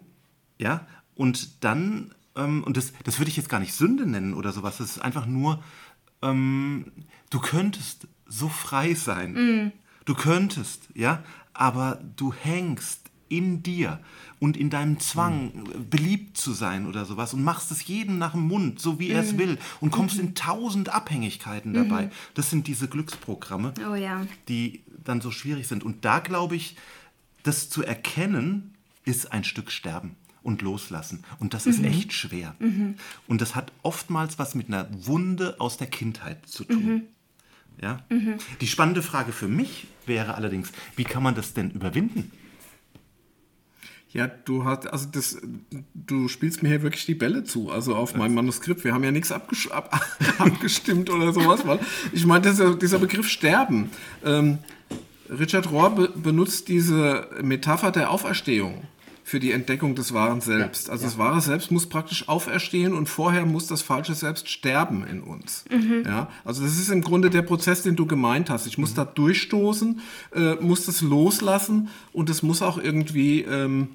Ja, 0.61 0.87
und 1.14 1.64
dann, 1.64 2.14
ähm, 2.37 2.62
und 2.64 2.77
das, 2.77 2.92
das 3.05 3.18
würde 3.18 3.31
ich 3.31 3.37
jetzt 3.38 3.49
gar 3.49 3.61
nicht 3.61 3.73
Sünde 3.73 4.07
nennen 4.07 4.35
oder 4.35 4.53
sowas, 4.53 4.77
das 4.77 4.90
ist 4.90 5.03
einfach 5.03 5.27
nur, 5.27 5.62
ähm, 6.20 6.92
du 7.31 7.40
könntest 7.40 8.07
so 8.27 8.49
frei 8.49 8.94
sein. 8.94 9.33
Mm. 9.33 9.73
Du 10.05 10.14
könntest, 10.14 10.88
ja, 10.94 11.23
aber 11.55 11.99
du 12.16 12.33
hängst 12.33 13.11
in 13.31 13.62
dir 13.62 14.01
und 14.38 14.57
in 14.57 14.68
deinem 14.68 15.01
Zwang, 15.01 15.46
mm. 15.46 15.88
beliebt 15.88 16.37
zu 16.37 16.53
sein 16.53 16.87
oder 16.87 17.07
sowas 17.07 17.33
und 17.33 17.42
machst 17.42 17.70
es 17.70 17.87
jedem 17.87 18.18
nach 18.18 18.33
dem 18.33 18.46
Mund, 18.46 18.81
so 18.81 18.99
wie 18.99 19.09
mm. 19.09 19.12
er 19.12 19.23
es 19.23 19.38
will 19.38 19.57
und 19.81 19.90
kommst 19.90 20.16
-hmm. 20.16 20.20
in 20.20 20.35
tausend 20.35 20.90
Abhängigkeiten 20.90 21.73
dabei. 21.73 22.05
-hmm. 22.05 22.12
Das 22.35 22.51
sind 22.51 22.66
diese 22.66 22.87
Glücksprogramme, 22.87 23.73
oh, 23.90 23.94
ja. 23.94 24.27
die 24.49 24.83
dann 25.05 25.23
so 25.23 25.31
schwierig 25.31 25.68
sind. 25.68 25.85
Und 25.85 26.05
da 26.05 26.18
glaube 26.18 26.55
ich, 26.55 26.77
das 27.44 27.70
zu 27.70 27.83
erkennen, 27.83 28.75
ist 29.05 29.33
ein 29.33 29.44
Stück 29.44 29.70
Sterben 29.70 30.16
und 30.42 30.62
loslassen. 30.62 31.24
Und 31.38 31.55
das 31.55 31.66
mhm. 31.66 31.72
ist 31.72 31.85
echt 31.85 32.12
schwer. 32.12 32.55
Mhm. 32.59 32.96
Und 33.26 33.40
das 33.40 33.55
hat 33.55 33.72
oftmals 33.83 34.38
was 34.38 34.55
mit 34.55 34.68
einer 34.68 34.88
Wunde 34.92 35.57
aus 35.59 35.76
der 35.76 35.87
Kindheit 35.87 36.46
zu 36.46 36.64
tun. 36.64 36.85
Mhm. 36.85 37.03
Ja? 37.81 38.05
Mhm. 38.09 38.35
Die 38.61 38.66
spannende 38.66 39.03
Frage 39.03 39.33
für 39.33 39.48
mich 39.48 39.87
wäre 40.07 40.35
allerdings, 40.35 40.72
wie 40.96 41.05
kann 41.05 41.22
man 41.22 41.35
das 41.35 41.55
denn 41.55 41.70
überwinden? 41.70 42.31
Ja, 44.12 44.26
du 44.26 44.64
hast, 44.64 44.88
also 44.88 45.07
das, 45.11 45.40
du 45.94 46.26
spielst 46.26 46.64
mir 46.64 46.68
hier 46.68 46.83
wirklich 46.83 47.07
die 47.07 47.14
Bälle 47.14 47.44
zu, 47.44 47.70
also 47.70 47.94
auf 47.94 48.16
meinem 48.16 48.35
Manuskript. 48.35 48.83
Wir 48.83 48.92
haben 48.92 49.05
ja 49.05 49.12
nichts 49.12 49.31
abges 49.31 49.70
ab, 49.70 50.00
abgestimmt 50.38 51.11
oder 51.11 51.33
sowas, 51.33 51.64
weil 51.64 51.79
ich 52.12 52.26
meine, 52.26 52.48
dieser, 52.48 52.74
dieser 52.74 52.98
Begriff 52.98 53.29
Sterben. 53.29 53.90
Ähm, 54.24 54.59
Richard 55.29 55.70
Rohr 55.70 55.94
be 55.94 56.09
benutzt 56.09 56.66
diese 56.66 57.29
Metapher 57.40 57.92
der 57.92 58.11
Auferstehung 58.11 58.83
für 59.31 59.38
die 59.38 59.53
Entdeckung 59.53 59.95
des 59.95 60.12
wahren 60.12 60.40
Selbst. 60.40 60.88
Ja, 60.88 60.93
also 60.93 61.05
ja. 61.05 61.11
das 61.11 61.19
wahre 61.19 61.40
Selbst 61.40 61.71
muss 61.71 61.88
praktisch 61.88 62.29
auferstehen 62.29 62.93
und 62.93 63.09
vorher 63.09 63.47
muss 63.47 63.69
das 63.69 63.81
falsche 63.81 64.14
Selbst 64.14 64.49
sterben 64.49 65.07
in 65.07 65.23
uns. 65.23 65.64
Mhm. 65.71 66.03
Ja, 66.05 66.29
also 66.45 66.64
das 66.64 66.73
ist 66.73 66.90
im 66.90 67.01
Grunde 67.01 67.31
der 67.31 67.43
Prozess, 67.43 67.83
den 67.83 67.95
du 67.95 68.07
gemeint 68.07 68.51
hast. 68.51 68.66
Ich 68.66 68.77
muss 68.77 68.90
mhm. 68.90 68.97
da 68.97 69.05
durchstoßen, 69.05 70.01
äh, 70.35 70.55
muss 70.57 70.85
das 70.85 71.01
loslassen 71.01 71.90
und 72.12 72.29
es 72.29 72.43
muss 72.43 72.61
auch 72.61 72.77
irgendwie 72.77 73.43
ähm, 73.43 73.90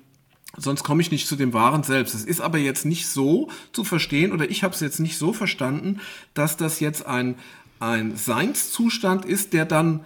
Sonst 0.57 0.83
komme 0.83 1.01
ich 1.01 1.11
nicht 1.11 1.27
zu 1.27 1.35
dem 1.35 1.51
wahren 1.51 1.83
Selbst. 1.83 2.15
Es 2.15 2.23
ist 2.23 2.39
aber 2.39 2.57
jetzt 2.57 2.85
nicht 2.85 3.09
so 3.09 3.49
zu 3.73 3.83
verstehen, 3.83 4.31
oder 4.31 4.49
ich 4.49 4.63
habe 4.63 4.73
es 4.73 4.79
jetzt 4.79 5.01
nicht 5.01 5.17
so 5.17 5.33
verstanden, 5.33 5.99
dass 6.33 6.55
das 6.55 6.79
jetzt 6.79 7.05
ein, 7.05 7.35
ein 7.81 8.15
Seinszustand 8.15 9.25
ist, 9.25 9.51
der 9.51 9.65
dann, 9.65 10.05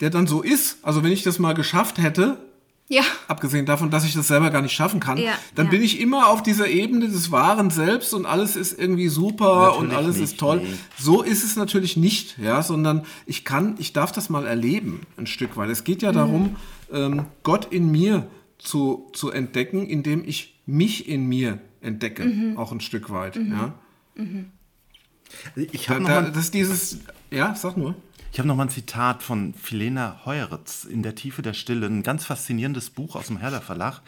der 0.00 0.10
dann 0.10 0.26
so 0.26 0.42
ist. 0.42 0.78
Also 0.82 1.04
wenn 1.04 1.12
ich 1.12 1.22
das 1.22 1.38
mal 1.38 1.52
geschafft 1.52 1.98
hätte, 1.98 2.38
ja. 2.88 3.02
Abgesehen 3.28 3.66
davon, 3.66 3.90
dass 3.90 4.04
ich 4.04 4.14
das 4.14 4.28
selber 4.28 4.50
gar 4.50 4.62
nicht 4.62 4.72
schaffen 4.72 4.98
kann. 4.98 5.18
Ja, 5.18 5.32
dann 5.54 5.66
ja. 5.66 5.72
bin 5.72 5.82
ich 5.82 6.00
immer 6.00 6.28
auf 6.28 6.42
dieser 6.42 6.68
Ebene 6.68 7.08
des 7.08 7.30
wahren 7.30 7.70
Selbst 7.70 8.14
und 8.14 8.24
alles 8.24 8.56
ist 8.56 8.78
irgendwie 8.78 9.08
super 9.08 9.56
natürlich 9.56 9.80
und 9.80 9.94
alles 9.94 10.16
nicht, 10.16 10.24
ist 10.24 10.40
toll. 10.40 10.60
Nee. 10.62 10.74
So 10.98 11.22
ist 11.22 11.44
es 11.44 11.56
natürlich 11.56 11.98
nicht, 11.98 12.38
ja, 12.38 12.62
sondern 12.62 13.04
ich 13.26 13.44
kann, 13.44 13.74
ich 13.78 13.92
darf 13.92 14.10
das 14.10 14.30
mal 14.30 14.46
erleben, 14.46 15.02
ein 15.18 15.26
Stück 15.26 15.58
weit. 15.58 15.68
Es 15.68 15.84
geht 15.84 16.00
ja 16.00 16.12
mhm. 16.12 16.16
darum, 16.16 16.56
ähm, 16.90 17.26
Gott 17.42 17.66
in 17.70 17.90
mir 17.90 18.26
zu, 18.56 19.10
zu 19.12 19.30
entdecken, 19.30 19.86
indem 19.86 20.24
ich 20.26 20.58
mich 20.64 21.08
in 21.08 21.26
mir 21.26 21.58
entdecke, 21.82 22.24
mhm. 22.24 22.56
auch 22.56 22.72
ein 22.72 22.80
Stück 22.80 23.10
weit, 23.10 23.36
mhm. 23.36 23.52
ja. 23.52 23.74
Mhm. 24.14 24.46
Ich 25.56 25.90
habe 25.90 26.04
da, 26.04 26.22
das 26.22 26.44
ist 26.44 26.54
dieses, 26.54 27.00
ja, 27.30 27.54
sag 27.54 27.76
nur. 27.76 27.94
Ich 28.38 28.40
habe 28.40 28.46
noch 28.46 28.54
mal 28.54 28.66
ein 28.66 28.70
Zitat 28.70 29.24
von 29.24 29.52
Filena 29.52 30.20
Heuritz 30.24 30.84
in 30.84 31.02
der 31.02 31.16
Tiefe 31.16 31.42
der 31.42 31.54
Stille, 31.54 31.86
ein 31.86 32.04
ganz 32.04 32.24
faszinierendes 32.24 32.90
Buch 32.90 33.16
aus 33.16 33.26
dem 33.26 33.38
Herder 33.38 33.60
Verlag. 33.60 34.00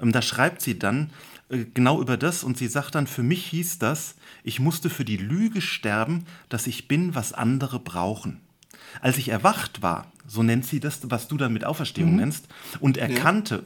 Ähm, 0.00 0.12
da 0.12 0.22
schreibt 0.22 0.62
sie 0.62 0.78
dann 0.78 1.10
äh, 1.48 1.64
genau 1.74 2.00
über 2.00 2.16
das 2.16 2.44
und 2.44 2.56
sie 2.56 2.68
sagt 2.68 2.94
dann, 2.94 3.08
für 3.08 3.24
mich 3.24 3.44
hieß 3.46 3.80
das, 3.80 4.14
ich 4.44 4.60
musste 4.60 4.90
für 4.90 5.04
die 5.04 5.16
Lüge 5.16 5.60
sterben, 5.60 6.24
dass 6.48 6.68
ich 6.68 6.86
bin, 6.86 7.16
was 7.16 7.32
andere 7.32 7.80
brauchen. 7.80 8.42
Als 9.00 9.18
ich 9.18 9.30
erwacht 9.30 9.82
war, 9.82 10.06
so 10.24 10.44
nennt 10.44 10.64
sie 10.64 10.78
das, 10.78 11.00
was 11.10 11.26
du 11.26 11.36
dann 11.36 11.52
mit 11.52 11.64
Auferstehung 11.64 12.12
mhm. 12.12 12.18
nennst, 12.18 12.46
und 12.78 12.96
erkannte, 12.96 13.56
ja. 13.56 13.62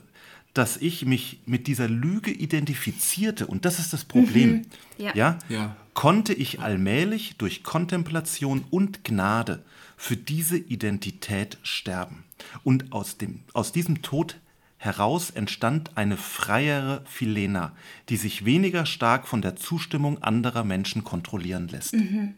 dass 0.54 0.78
ich 0.78 1.04
mich 1.04 1.40
mit 1.44 1.66
dieser 1.66 1.86
Lüge 1.86 2.30
identifizierte, 2.30 3.46
und 3.46 3.66
das 3.66 3.78
ist 3.78 3.92
das 3.92 4.06
Problem, 4.06 4.52
mhm. 4.52 4.62
ja. 4.96 5.14
Ja, 5.14 5.38
ja, 5.50 5.76
konnte 5.92 6.32
ich 6.32 6.60
allmählich 6.60 7.36
durch 7.36 7.62
Kontemplation 7.62 8.64
und 8.70 9.04
Gnade 9.04 9.62
für 9.98 10.16
diese 10.16 10.56
Identität 10.56 11.58
sterben. 11.62 12.24
Und 12.64 12.92
aus, 12.92 13.18
dem, 13.18 13.40
aus 13.52 13.72
diesem 13.72 14.00
Tod 14.00 14.38
heraus 14.78 15.30
entstand 15.30 15.96
eine 15.96 16.16
freiere 16.16 17.02
Philena, 17.04 17.72
die 18.08 18.16
sich 18.16 18.44
weniger 18.44 18.86
stark 18.86 19.26
von 19.26 19.42
der 19.42 19.56
Zustimmung 19.56 20.22
anderer 20.22 20.64
Menschen 20.64 21.04
kontrollieren 21.04 21.68
lässt. 21.68 21.94
Mhm. 21.94 22.34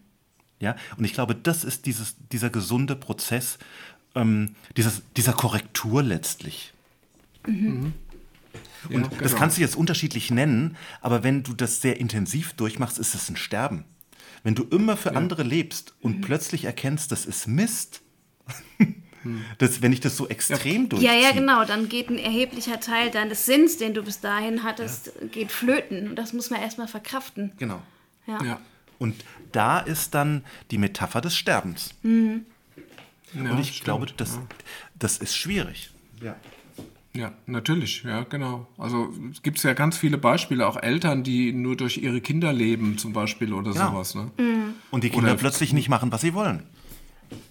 Ja, 0.59 0.75
und 0.97 1.05
ich 1.05 1.13
glaube, 1.13 1.35
das 1.35 1.63
ist 1.63 1.85
dieses, 1.85 2.15
dieser 2.31 2.49
gesunde 2.49 2.95
Prozess 2.95 3.57
ähm, 4.15 4.55
dieses, 4.75 5.03
dieser 5.15 5.33
Korrektur 5.33 6.03
letztlich. 6.03 6.73
Mhm. 7.47 7.93
Und 8.89 8.93
ja, 8.93 9.07
genau. 9.07 9.21
das 9.21 9.35
kannst 9.35 9.57
du 9.57 9.61
jetzt 9.61 9.75
unterschiedlich 9.75 10.31
nennen, 10.31 10.75
aber 11.01 11.23
wenn 11.23 11.43
du 11.43 11.53
das 11.53 11.81
sehr 11.81 11.99
intensiv 11.99 12.53
durchmachst, 12.53 12.97
ist 12.97 13.13
es 13.13 13.29
ein 13.29 13.37
Sterben. 13.37 13.85
Wenn 14.43 14.55
du 14.55 14.63
immer 14.63 14.97
für 14.97 15.11
ja. 15.11 15.15
andere 15.15 15.43
lebst 15.43 15.93
und 16.01 16.17
mhm. 16.17 16.21
plötzlich 16.21 16.65
erkennst, 16.65 17.11
das 17.11 17.25
ist 17.25 17.47
Mist, 17.47 18.01
das, 19.57 19.81
wenn 19.81 19.93
ich 19.93 19.99
das 19.99 20.17
so 20.17 20.27
extrem 20.27 20.83
ja. 20.83 20.87
durchziehe. 20.89 21.11
Ja, 21.11 21.19
ja, 21.19 21.31
genau. 21.31 21.63
Dann 21.65 21.89
geht 21.89 22.09
ein 22.09 22.17
erheblicher 22.17 22.79
Teil 22.79 23.11
deines 23.11 23.45
Sinns, 23.45 23.77
den 23.77 23.93
du 23.93 24.03
bis 24.03 24.19
dahin 24.19 24.63
hattest, 24.63 25.11
ja. 25.19 25.27
geht 25.27 25.51
flöten. 25.51 26.09
Und 26.09 26.15
das 26.15 26.33
muss 26.33 26.49
man 26.49 26.61
erstmal 26.61 26.87
verkraften. 26.87 27.51
Genau. 27.57 27.81
Ja. 28.27 28.43
ja. 28.43 28.61
Und 28.97 29.23
da 29.51 29.79
ist 29.79 30.13
dann 30.13 30.43
die 30.69 30.77
Metapher 30.77 31.21
des 31.21 31.35
Sterbens. 31.35 31.93
Mhm. 32.03 32.45
und 33.33 33.59
ich 33.59 33.69
stimmt. 33.69 33.83
glaube, 33.83 34.07
das, 34.17 34.39
das 34.97 35.17
ist 35.17 35.35
schwierig. 35.35 35.91
Ja. 36.21 36.35
Ja, 37.13 37.31
natürlich, 37.45 38.03
ja, 38.03 38.23
genau. 38.23 38.67
Also 38.77 39.09
es 39.31 39.43
gibt 39.43 39.61
ja 39.63 39.73
ganz 39.73 39.97
viele 39.97 40.17
Beispiele, 40.17 40.65
auch 40.65 40.81
Eltern, 40.81 41.23
die 41.23 41.51
nur 41.51 41.75
durch 41.75 41.97
ihre 41.97 42.21
Kinder 42.21 42.53
leben, 42.53 42.97
zum 42.97 43.11
Beispiel 43.11 43.53
oder 43.53 43.71
ja. 43.73 43.89
sowas. 43.89 44.15
Ne? 44.15 44.31
Mhm. 44.37 44.73
Und 44.91 45.03
die 45.03 45.09
Kinder 45.09 45.31
oder 45.31 45.35
plötzlich 45.35 45.73
nicht 45.73 45.89
machen, 45.89 46.11
was 46.11 46.21
sie 46.21 46.33
wollen. 46.33 46.63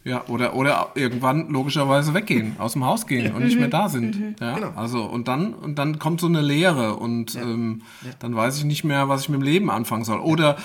Ja, 0.04 0.24
oder, 0.28 0.54
oder 0.56 0.92
irgendwann 0.94 1.48
logischerweise 1.48 2.14
weggehen, 2.14 2.56
aus 2.58 2.72
dem 2.72 2.84
Haus 2.84 3.06
gehen 3.06 3.34
und 3.34 3.44
nicht 3.44 3.58
mehr 3.58 3.68
da 3.68 3.88
sind. 3.88 4.34
Ja, 4.40 4.54
genau. 4.54 4.72
Also 4.76 5.04
und 5.04 5.28
dann 5.28 5.54
und 5.54 5.78
dann 5.78 5.98
kommt 5.98 6.20
so 6.20 6.26
eine 6.26 6.40
Leere 6.40 6.96
und 6.96 7.34
ja. 7.34 7.42
Ähm, 7.42 7.82
ja. 8.02 8.10
dann 8.18 8.34
weiß 8.34 8.58
ich 8.58 8.64
nicht 8.64 8.84
mehr, 8.84 9.08
was 9.08 9.22
ich 9.22 9.28
mit 9.28 9.40
dem 9.40 9.42
Leben 9.42 9.70
anfangen 9.70 10.04
soll. 10.04 10.20
Oder 10.20 10.56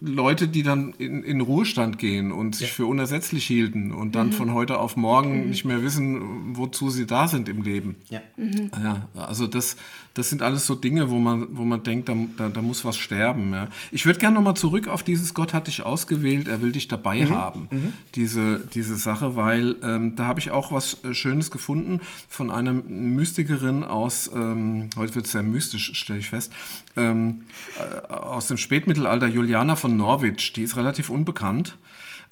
Leute, 0.00 0.48
die 0.48 0.62
dann 0.62 0.92
in, 0.98 1.22
in 1.22 1.40
Ruhestand 1.40 1.98
gehen 1.98 2.30
und 2.30 2.56
sich 2.56 2.68
ja. 2.68 2.74
für 2.74 2.86
unersetzlich 2.86 3.46
hielten 3.46 3.90
und 3.90 4.14
dann 4.14 4.28
mhm. 4.28 4.32
von 4.32 4.52
heute 4.52 4.78
auf 4.78 4.96
morgen 4.96 5.44
mhm. 5.44 5.48
nicht 5.48 5.64
mehr 5.64 5.82
wissen, 5.82 6.56
wozu 6.56 6.90
sie 6.90 7.06
da 7.06 7.26
sind 7.26 7.48
im 7.48 7.62
Leben. 7.62 7.96
Ja, 8.10 8.20
mhm. 8.36 8.70
ja 8.82 9.08
also 9.14 9.46
das, 9.46 9.76
das 10.12 10.28
sind 10.28 10.42
alles 10.42 10.66
so 10.66 10.74
Dinge, 10.74 11.08
wo 11.08 11.18
man, 11.18 11.56
wo 11.56 11.64
man 11.64 11.82
denkt, 11.82 12.10
da, 12.10 12.16
da, 12.36 12.50
da 12.50 12.60
muss 12.60 12.84
was 12.84 12.98
sterben. 12.98 13.52
Ja. 13.54 13.68
Ich 13.92 14.04
würde 14.04 14.18
gerne 14.18 14.34
nochmal 14.34 14.56
zurück 14.56 14.88
auf 14.88 15.02
dieses 15.02 15.32
Gott 15.32 15.54
hat 15.54 15.68
dich 15.68 15.82
ausgewählt, 15.82 16.46
er 16.46 16.60
will 16.60 16.72
dich 16.72 16.88
dabei 16.88 17.24
mhm. 17.24 17.30
haben, 17.30 17.68
mhm. 17.70 17.92
Diese, 18.14 18.60
diese 18.74 18.96
Sache, 18.96 19.36
weil 19.36 19.76
ähm, 19.82 20.16
da 20.16 20.26
habe 20.26 20.38
ich 20.40 20.50
auch 20.50 20.70
was 20.70 21.02
äh, 21.04 21.14
Schönes 21.14 21.50
gefunden 21.50 22.00
von 22.28 22.50
einer 22.50 22.74
Mystikerin 22.74 23.84
aus, 23.84 24.30
ähm, 24.34 24.90
heute 24.96 25.14
wird 25.14 25.26
es 25.26 25.32
sehr 25.32 25.42
mystisch, 25.42 25.92
stelle 25.94 26.18
ich 26.18 26.28
fest, 26.28 26.52
ähm, 26.96 27.44
äh, 27.78 28.12
aus 28.12 28.48
dem 28.48 28.58
Spätmittelalter, 28.58 28.97
Juliana 29.06 29.76
von 29.76 29.96
Norwich, 29.96 30.52
die 30.52 30.62
ist 30.62 30.76
relativ 30.76 31.10
unbekannt. 31.10 31.76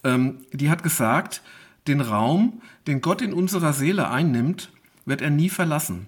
Ähm, 0.05 0.38
die 0.52 0.70
hat 0.70 0.83
gesagt, 0.83 1.42
den 1.87 2.00
Raum, 2.00 2.62
den 2.87 3.00
Gott 3.00 3.22
in 3.22 3.33
unserer 3.33 3.72
Seele 3.72 4.11
einnimmt, 4.11 4.70
wird 5.05 5.22
er 5.22 5.31
nie 5.31 5.48
verlassen. 5.48 6.07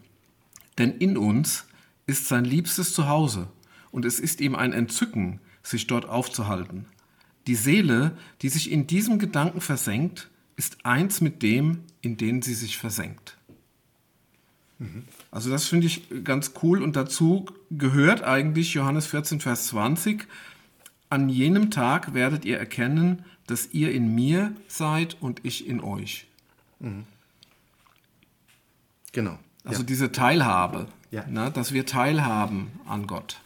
Denn 0.77 0.93
in 0.93 1.17
uns 1.17 1.67
ist 2.07 2.27
sein 2.29 2.45
liebstes 2.45 2.93
Zuhause 2.93 3.49
und 3.91 4.05
es 4.05 4.21
ist 4.21 4.41
ihm 4.41 4.55
ein 4.55 4.73
Entzücken, 4.73 5.41
sich 5.63 5.87
dort 5.87 6.09
aufzuhalten. 6.09 6.87
Die 7.47 7.55
Seele, 7.55 8.17
die 8.43 8.49
sich 8.49 8.71
in 8.71 8.87
diesem 8.87 9.19
Gedanken 9.19 9.61
versenkt, 9.61 10.29
ist 10.57 10.85
eins 10.85 11.21
mit 11.21 11.43
dem, 11.43 11.85
in 12.01 12.17
den 12.17 12.43
sie 12.43 12.55
sich 12.55 12.79
versenkt. 12.79 13.39
Mhm. 14.79 15.05
Also 15.31 15.51
das 15.51 15.67
finde 15.67 15.87
ich 15.87 16.09
ganz 16.25 16.53
cool 16.63 16.83
und 16.83 16.97
dazu 16.97 17.47
gehört 17.71 18.23
eigentlich 18.23 18.75
Johannes 18.75 19.07
14, 19.07 19.41
Vers 19.41 19.69
20, 19.69 20.27
an 21.11 21.29
jenem 21.29 21.71
Tag 21.71 22.15
werdet 22.15 22.45
ihr 22.45 22.59
erkennen, 22.59 23.25
dass 23.47 23.73
ihr 23.73 23.93
in 23.93 24.15
mir 24.15 24.55
seid 24.67 25.17
und 25.21 25.45
ich 25.45 25.67
in 25.67 25.81
euch. 25.81 26.27
Mhm. 26.81 27.05
Genau. 29.13 29.39
Also 29.65 29.81
ja. 29.81 29.87
diese 29.87 30.13
Teilhabe, 30.13 30.87
ja. 31.11 31.27
ne, 31.27 31.51
dass 31.51 31.73
wir 31.73 31.87
teilhaben 31.87 32.71
an 32.87 33.07
Gott. 33.07 33.41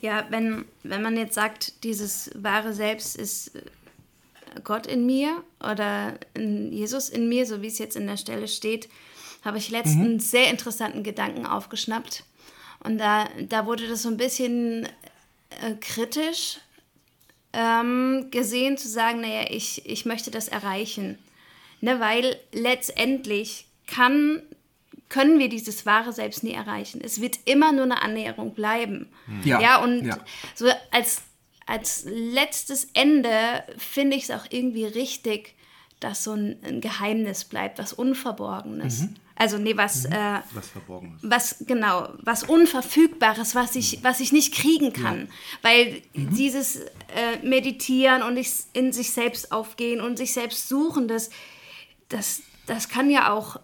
Ja, 0.00 0.26
wenn, 0.30 0.64
wenn 0.82 1.02
man 1.02 1.16
jetzt 1.16 1.34
sagt, 1.34 1.82
dieses 1.84 2.30
wahre 2.34 2.72
Selbst 2.72 3.16
ist 3.16 3.56
äh, 3.56 3.62
Gott 4.62 4.86
in 4.86 5.06
mir 5.06 5.42
oder 5.60 6.18
in 6.34 6.72
Jesus 6.72 7.08
in 7.08 7.28
mir, 7.28 7.46
so 7.46 7.62
wie 7.62 7.66
es 7.66 7.78
jetzt 7.78 7.96
in 7.96 8.06
der 8.06 8.16
Stelle 8.16 8.46
steht, 8.46 8.88
habe 9.44 9.58
ich 9.58 9.70
letztens 9.70 9.96
mhm. 9.96 10.02
einen 10.02 10.20
sehr 10.20 10.50
interessanten 10.50 11.02
Gedanken 11.02 11.46
aufgeschnappt. 11.46 12.24
Und 12.80 12.98
da, 12.98 13.28
da 13.48 13.66
wurde 13.66 13.88
das 13.88 14.02
so 14.02 14.08
ein 14.08 14.16
bisschen 14.16 14.88
äh, 15.62 15.74
kritisch 15.80 16.58
ähm, 17.52 18.28
gesehen, 18.30 18.76
zu 18.76 18.88
sagen, 18.88 19.20
naja, 19.20 19.46
ich, 19.50 19.86
ich 19.86 20.04
möchte 20.04 20.30
das 20.30 20.48
erreichen. 20.48 21.18
Ne, 21.80 22.00
weil 22.00 22.36
letztendlich 22.52 23.66
kann, 23.86 24.42
können 25.08 25.38
wir 25.38 25.48
dieses 25.48 25.84
wahre 25.84 26.12
Selbst 26.12 26.42
nie 26.42 26.52
erreichen. 26.52 27.00
Es 27.02 27.20
wird 27.20 27.38
immer 27.44 27.72
nur 27.72 27.84
eine 27.84 28.02
Annäherung 28.02 28.54
bleiben. 28.54 29.08
Ja, 29.44 29.60
ja 29.60 29.82
und 29.82 30.06
ja. 30.06 30.18
so 30.54 30.66
als, 30.90 31.22
als 31.66 32.04
letztes 32.06 32.88
Ende 32.94 33.62
finde 33.76 34.16
ich 34.16 34.24
es 34.24 34.30
auch 34.30 34.46
irgendwie 34.50 34.86
richtig, 34.86 35.54
dass 36.00 36.24
so 36.24 36.32
ein, 36.32 36.58
ein 36.64 36.80
Geheimnis 36.80 37.44
bleibt, 37.44 37.78
was 37.78 37.92
Unverborgenes. 37.92 39.02
Mhm. 39.02 39.16
Also 39.36 39.58
nee, 39.58 39.76
was 39.76 40.04
mhm. 40.04 40.12
äh, 40.12 40.40
was 40.52 40.68
Verborgenes. 40.68 41.20
Was 41.22 41.56
genau, 41.60 42.08
was 42.22 42.42
Unverfügbares, 42.42 43.54
was 43.54 43.76
ich, 43.76 43.98
mhm. 43.98 44.04
was 44.04 44.20
ich 44.20 44.32
nicht 44.32 44.54
kriegen 44.54 44.92
kann, 44.92 45.20
ja. 45.20 45.32
weil 45.62 46.02
mhm. 46.14 46.34
dieses 46.34 46.76
äh, 46.76 47.38
Meditieren 47.42 48.22
und 48.22 48.38
in 48.72 48.92
sich 48.92 49.12
selbst 49.12 49.52
aufgehen 49.52 50.00
und 50.00 50.16
sich 50.16 50.32
selbst 50.32 50.68
suchen, 50.68 51.06
das 51.06 51.30
das, 52.08 52.42
das 52.66 52.88
kann 52.88 53.10
ja 53.10 53.32
auch, 53.32 53.56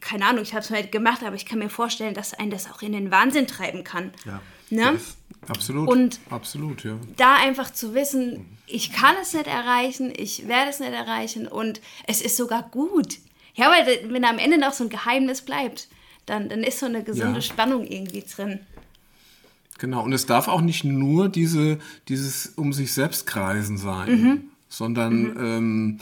keine 0.00 0.26
Ahnung, 0.26 0.42
ich 0.42 0.52
habe 0.52 0.64
es 0.64 0.70
halt 0.70 0.92
gemacht, 0.92 1.22
aber 1.22 1.36
ich 1.36 1.46
kann 1.46 1.58
mir 1.58 1.68
vorstellen, 1.68 2.14
dass 2.14 2.34
einen 2.34 2.50
das 2.50 2.70
auch 2.70 2.82
in 2.82 2.92
den 2.92 3.10
Wahnsinn 3.10 3.46
treiben 3.46 3.84
kann. 3.84 4.12
Ja. 4.24 4.40
Ne? 4.70 4.98
Absolut. 5.48 5.88
Und 5.88 6.20
absolut, 6.30 6.84
ja. 6.84 6.98
da 7.16 7.34
einfach 7.34 7.70
zu 7.70 7.94
wissen, 7.94 8.58
ich 8.66 8.92
kann 8.92 9.16
es 9.20 9.34
nicht 9.34 9.46
erreichen, 9.46 10.12
ich 10.16 10.48
werde 10.48 10.70
es 10.70 10.80
nicht 10.80 10.92
erreichen 10.92 11.46
und 11.46 11.80
es 12.06 12.22
ist 12.22 12.36
sogar 12.36 12.62
gut. 12.62 13.18
Ja, 13.54 13.70
weil 13.70 14.12
wenn 14.12 14.24
am 14.24 14.38
Ende 14.38 14.58
noch 14.58 14.72
so 14.72 14.84
ein 14.84 14.90
Geheimnis 14.90 15.42
bleibt, 15.42 15.88
dann, 16.26 16.48
dann 16.48 16.62
ist 16.62 16.78
so 16.78 16.86
eine 16.86 17.02
gesunde 17.02 17.36
ja. 17.36 17.42
Spannung 17.42 17.86
irgendwie 17.86 18.22
drin. 18.22 18.60
Genau, 19.78 20.04
und 20.04 20.12
es 20.12 20.26
darf 20.26 20.48
auch 20.48 20.60
nicht 20.60 20.84
nur 20.84 21.28
diese, 21.28 21.78
dieses 22.08 22.52
um 22.56 22.72
sich 22.72 22.92
selbst 22.92 23.26
kreisen 23.26 23.78
sein, 23.78 24.10
mhm. 24.10 24.44
sondern 24.68 25.22
mhm. 25.22 25.36
Ähm, 25.38 25.98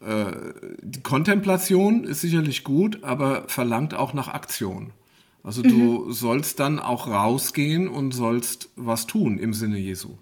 äh, 0.00 0.32
die 0.80 1.02
Kontemplation 1.02 2.04
ist 2.04 2.20
sicherlich 2.20 2.64
gut, 2.64 3.02
aber 3.02 3.44
verlangt 3.48 3.94
auch 3.94 4.14
nach 4.14 4.28
Aktion. 4.28 4.92
Also 5.42 5.62
du 5.62 6.06
mhm. 6.06 6.12
sollst 6.12 6.60
dann 6.60 6.78
auch 6.78 7.08
rausgehen 7.08 7.88
und 7.88 8.12
sollst 8.12 8.70
was 8.76 9.06
tun 9.06 9.38
im 9.38 9.54
Sinne 9.54 9.78
Jesu. 9.78 10.16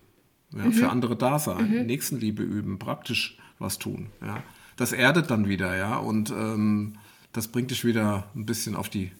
Ja, 0.53 0.65
mhm. 0.65 0.73
Für 0.73 0.91
andere 0.91 1.17
da 1.17 1.39
sein, 1.39 1.71
mhm. 1.71 1.87
Nächstenliebe 1.87 2.43
üben, 2.43 2.79
praktisch 2.79 3.39
was 3.59 3.79
tun. 3.79 4.07
Ja. 4.21 4.43
Das 4.77 4.93
erdet 4.93 5.31
dann 5.31 5.49
wieder, 5.49 5.77
ja, 5.77 5.97
und 5.97 6.31
ähm, 6.31 6.97
das 7.33 7.49
bringt 7.49 7.71
dich 7.71 7.85
wieder 7.85 8.29
ein 8.35 8.47
bisschen 8.47 8.77
auf 8.77 8.89
die 8.89 9.13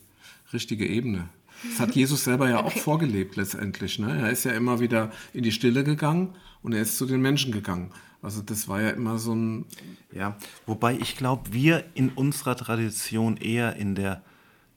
richtige 0.53 0.87
Ebene. 0.87 1.29
Das 1.71 1.81
hat 1.81 1.95
Jesus 1.95 2.25
selber 2.25 2.49
ja 2.49 2.59
okay. 2.59 2.67
auch 2.67 2.83
vorgelebt 2.83 3.37
letztendlich. 3.37 3.99
Ne? 3.99 4.21
Er 4.21 4.31
ist 4.31 4.45
ja 4.45 4.53
immer 4.53 4.81
wieder 4.81 5.11
in 5.33 5.43
die 5.43 5.53
Stille 5.53 5.85
gegangen 5.85 6.35
und 6.63 6.73
er 6.73 6.83
ist 6.83 6.99
zu 6.99 7.07
den 7.07 7.23
Menschen 7.23 7.53
gegangen. 7.53 7.91
Also 8.23 8.43
das 8.43 8.69
war 8.69 8.81
ja 8.81 8.91
immer 8.91 9.19
so 9.19 9.35
ein... 9.35 9.65
Ja, 10.13 10.37
wobei 10.67 10.95
ich 10.99 11.17
glaube, 11.17 11.53
wir 11.53 11.85
in 11.95 12.11
unserer 12.11 12.57
Tradition 12.57 13.37
eher 13.37 13.77
in 13.77 13.95
der 13.95 14.23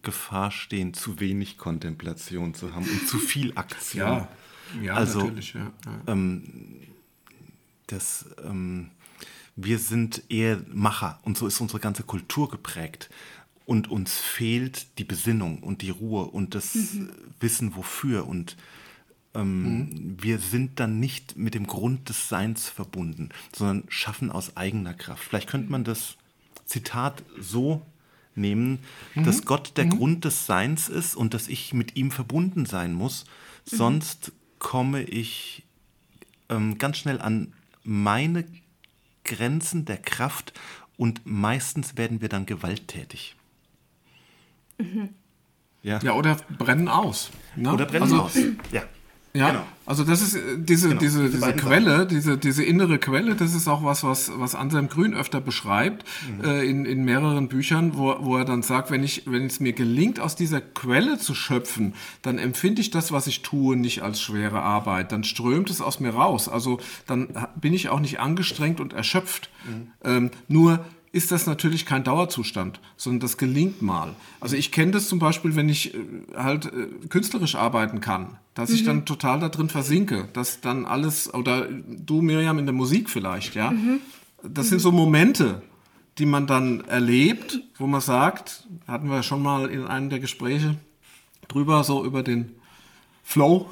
Gefahr 0.01 0.51
stehen, 0.51 0.93
zu 0.93 1.19
wenig 1.19 1.57
Kontemplation 1.57 2.53
zu 2.53 2.73
haben 2.73 2.85
und 2.89 3.07
zu 3.07 3.17
viel 3.17 3.51
Aktion. 3.55 4.07
Ja, 4.07 4.27
ja 4.81 4.93
also, 4.93 5.19
natürlich. 5.19 5.53
Ja, 5.53 5.71
ja. 5.85 6.01
Ähm, 6.07 6.43
das, 7.87 8.25
ähm, 8.45 8.91
wir 9.63 9.79
sind 9.79 10.23
eher 10.29 10.61
Macher 10.71 11.19
und 11.23 11.37
so 11.37 11.47
ist 11.47 11.59
unsere 11.59 11.79
ganze 11.79 12.03
Kultur 12.03 12.49
geprägt. 12.49 13.09
Und 13.65 13.87
uns 13.87 14.17
fehlt 14.17 14.97
die 14.97 15.03
Besinnung 15.03 15.59
und 15.59 15.83
die 15.83 15.91
Ruhe 15.91 16.25
und 16.25 16.55
das 16.55 16.73
mhm. 16.73 17.11
Wissen 17.39 17.75
wofür. 17.75 18.27
Und 18.27 18.57
ähm, 19.35 19.63
mhm. 19.63 20.17
wir 20.19 20.39
sind 20.39 20.79
dann 20.79 20.99
nicht 20.99 21.37
mit 21.37 21.53
dem 21.53 21.67
Grund 21.67 22.09
des 22.09 22.29
Seins 22.29 22.67
verbunden, 22.67 23.29
sondern 23.55 23.83
schaffen 23.89 24.31
aus 24.31 24.57
eigener 24.57 24.95
Kraft. 24.95 25.23
Vielleicht 25.23 25.49
könnte 25.49 25.71
man 25.71 25.83
das 25.83 26.15
Zitat 26.65 27.23
so 27.39 27.85
nehmen, 28.33 28.79
mhm. 29.13 29.23
dass 29.23 29.45
Gott 29.45 29.77
der 29.77 29.85
mhm. 29.85 29.91
Grund 29.91 30.25
des 30.25 30.47
Seins 30.47 30.89
ist 30.89 31.15
und 31.15 31.35
dass 31.35 31.47
ich 31.47 31.73
mit 31.73 31.95
ihm 31.95 32.09
verbunden 32.09 32.65
sein 32.65 32.93
muss. 32.93 33.25
Mhm. 33.71 33.77
Sonst 33.77 34.31
komme 34.57 35.03
ich 35.03 35.63
ähm, 36.49 36.79
ganz 36.79 36.97
schnell 36.97 37.21
an 37.21 37.53
meine 37.83 38.45
Grenzen 39.29 39.85
der 39.85 39.97
Kraft 39.97 40.53
und 40.97 41.21
meistens 41.23 41.95
werden 41.97 42.19
wir 42.21 42.29
dann 42.29 42.45
gewalttätig. 42.45 43.35
Mhm. 44.77 45.09
Ja. 45.81 45.99
ja, 45.99 46.13
oder 46.13 46.35
brennen 46.57 46.89
aus. 46.89 47.31
Ne? 47.55 47.71
Oder 47.71 47.85
brennen 47.85 48.03
also, 48.03 48.21
aus. 48.23 48.37
Ja. 48.71 48.83
Ja, 49.33 49.51
genau. 49.51 49.63
also 49.85 50.03
das 50.03 50.21
ist 50.21 50.35
äh, 50.35 50.57
diese, 50.57 50.89
genau, 50.89 50.99
diese, 50.99 51.29
diese, 51.29 51.53
Quelle, 51.53 52.07
diese, 52.07 52.37
diese 52.37 52.63
innere 52.63 52.97
Quelle, 52.97 53.35
das 53.35 53.53
ist 53.53 53.67
auch 53.67 53.83
was, 53.83 54.03
was, 54.03 54.31
was 54.35 54.55
Anselm 54.55 54.89
Grün 54.89 55.13
öfter 55.13 55.39
beschreibt 55.39 56.03
mhm. 56.27 56.43
äh, 56.43 56.63
in, 56.63 56.85
in 56.85 57.05
mehreren 57.05 57.47
Büchern, 57.47 57.95
wo, 57.95 58.15
wo 58.21 58.37
er 58.37 58.45
dann 58.45 58.63
sagt, 58.63 58.89
wenn, 58.89 59.03
ich, 59.03 59.23
wenn 59.27 59.45
es 59.45 59.59
mir 59.59 59.73
gelingt, 59.73 60.19
aus 60.19 60.35
dieser 60.35 60.61
Quelle 60.61 61.19
zu 61.19 61.35
schöpfen, 61.35 61.93
dann 62.23 62.39
empfinde 62.39 62.81
ich 62.81 62.89
das, 62.89 63.11
was 63.11 63.27
ich 63.27 63.43
tue, 63.43 63.75
nicht 63.75 64.01
als 64.01 64.19
schwere 64.19 64.61
Arbeit. 64.61 65.11
Dann 65.11 65.23
strömt 65.23 65.69
es 65.69 65.79
aus 65.79 65.99
mir 65.99 66.11
raus. 66.15 66.49
Also 66.49 66.79
dann 67.05 67.29
bin 67.55 67.73
ich 67.73 67.89
auch 67.89 67.99
nicht 67.99 68.19
angestrengt 68.19 68.79
und 68.79 68.93
erschöpft. 68.93 69.51
Mhm. 69.67 69.91
Ähm, 70.03 70.31
nur 70.47 70.85
ist 71.11 71.31
das 71.31 71.47
natürlich 71.47 71.85
kein 71.85 72.03
Dauerzustand, 72.03 72.79
sondern 72.95 73.21
das 73.21 73.37
gelingt 73.37 73.81
mal. 73.81 74.15
Also 74.39 74.55
ich 74.55 74.71
kenne 74.71 74.91
das 74.91 75.07
zum 75.07 75.19
Beispiel, 75.19 75.55
wenn 75.55 75.69
ich 75.69 75.93
äh, 75.93 75.97
halt 76.35 76.65
äh, 76.65 77.07
künstlerisch 77.07 77.55
arbeiten 77.55 77.99
kann, 77.99 78.37
dass 78.53 78.69
mhm. 78.69 78.75
ich 78.75 78.83
dann 78.83 79.05
total 79.05 79.39
da 79.39 79.49
drin 79.49 79.69
versinke, 79.69 80.27
dass 80.33 80.61
dann 80.61 80.85
alles, 80.85 81.33
oder 81.33 81.67
du 81.69 82.21
Miriam 82.21 82.59
in 82.59 82.65
der 82.65 82.73
Musik 82.73 83.09
vielleicht, 83.09 83.55
ja, 83.55 83.71
mhm. 83.71 84.01
das 84.43 84.65
mhm. 84.65 84.69
sind 84.69 84.79
so 84.79 84.91
Momente, 84.91 85.61
die 86.19 86.25
man 86.25 86.47
dann 86.47 86.81
erlebt, 86.81 87.59
wo 87.77 87.87
man 87.87 88.01
sagt, 88.01 88.67
hatten 88.87 89.09
wir 89.09 89.23
schon 89.23 89.41
mal 89.41 89.69
in 89.69 89.85
einem 89.85 90.09
der 90.09 90.19
Gespräche 90.19 90.75
drüber, 91.47 91.83
so 91.83 92.05
über 92.05 92.23
den 92.23 92.51
Flow. 93.29 93.69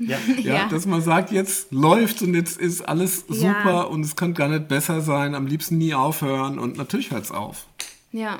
Ja. 0.00 0.16
ja, 0.38 0.54
Ja. 0.54 0.68
dass 0.68 0.86
man 0.86 1.02
sagt, 1.02 1.30
jetzt 1.30 1.70
läuft 1.72 2.22
und 2.22 2.32
jetzt 2.34 2.58
ist 2.58 2.80
alles 2.80 3.26
Ja. 3.28 3.34
super 3.34 3.90
und 3.90 4.00
es 4.02 4.16
kann 4.16 4.32
gar 4.32 4.48
nicht 4.48 4.66
besser 4.66 5.02
sein, 5.02 5.34
am 5.34 5.46
liebsten 5.46 5.76
nie 5.76 5.92
aufhören 5.94 6.58
und 6.58 6.78
natürlich 6.78 7.10
hört 7.10 7.24
es 7.24 7.30
auf. 7.30 7.66
Ja. 8.12 8.38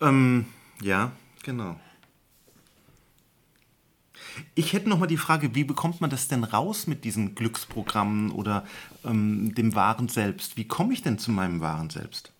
Ähm, 0.00 0.46
ja, 0.80 1.10
genau. 1.42 1.74
Ich 4.54 4.72
hätte 4.72 4.88
noch 4.88 4.98
mal 4.98 5.06
die 5.06 5.16
Frage, 5.16 5.54
wie 5.54 5.64
bekommt 5.64 6.00
man 6.00 6.10
das 6.10 6.28
denn 6.28 6.44
raus 6.44 6.86
mit 6.86 7.04
diesen 7.04 7.34
Glücksprogrammen 7.34 8.30
oder 8.30 8.64
ähm, 9.04 9.54
dem 9.54 9.74
wahren 9.74 10.08
Selbst? 10.08 10.56
Wie 10.56 10.66
komme 10.68 10.92
ich 10.92 11.02
denn 11.02 11.18
zu 11.18 11.30
meinem 11.32 11.60
wahren 11.60 11.90
Selbst? 11.90 12.32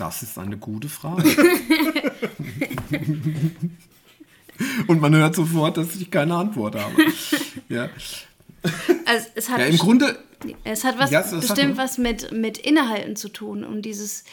Das 0.00 0.22
ist 0.22 0.38
eine 0.38 0.56
gute 0.56 0.88
Frage. 0.88 1.22
und 4.86 5.00
man 5.00 5.14
hört 5.14 5.34
sofort, 5.34 5.76
dass 5.76 5.94
ich 5.96 6.10
keine 6.10 6.34
Antwort 6.36 6.74
habe. 6.76 6.94
Ja, 7.68 7.88
Also 9.06 9.26
es 9.34 9.48
hat, 9.48 9.58
ja 9.58 9.66
im 9.66 9.78
Grunde, 9.78 10.18
es 10.64 10.84
hat 10.84 10.98
was, 10.98 11.10
Ja, 11.10 11.22
sag 11.22 11.40
bestimmt 11.40 11.76
mal. 11.76 11.84
was 11.84 11.98
mit, 11.98 12.32
mit 12.32 12.58
Innehalten 12.58 13.16
zu 13.16 13.28
tun 13.28 13.64
und 13.64 13.82
dieses 13.82 14.24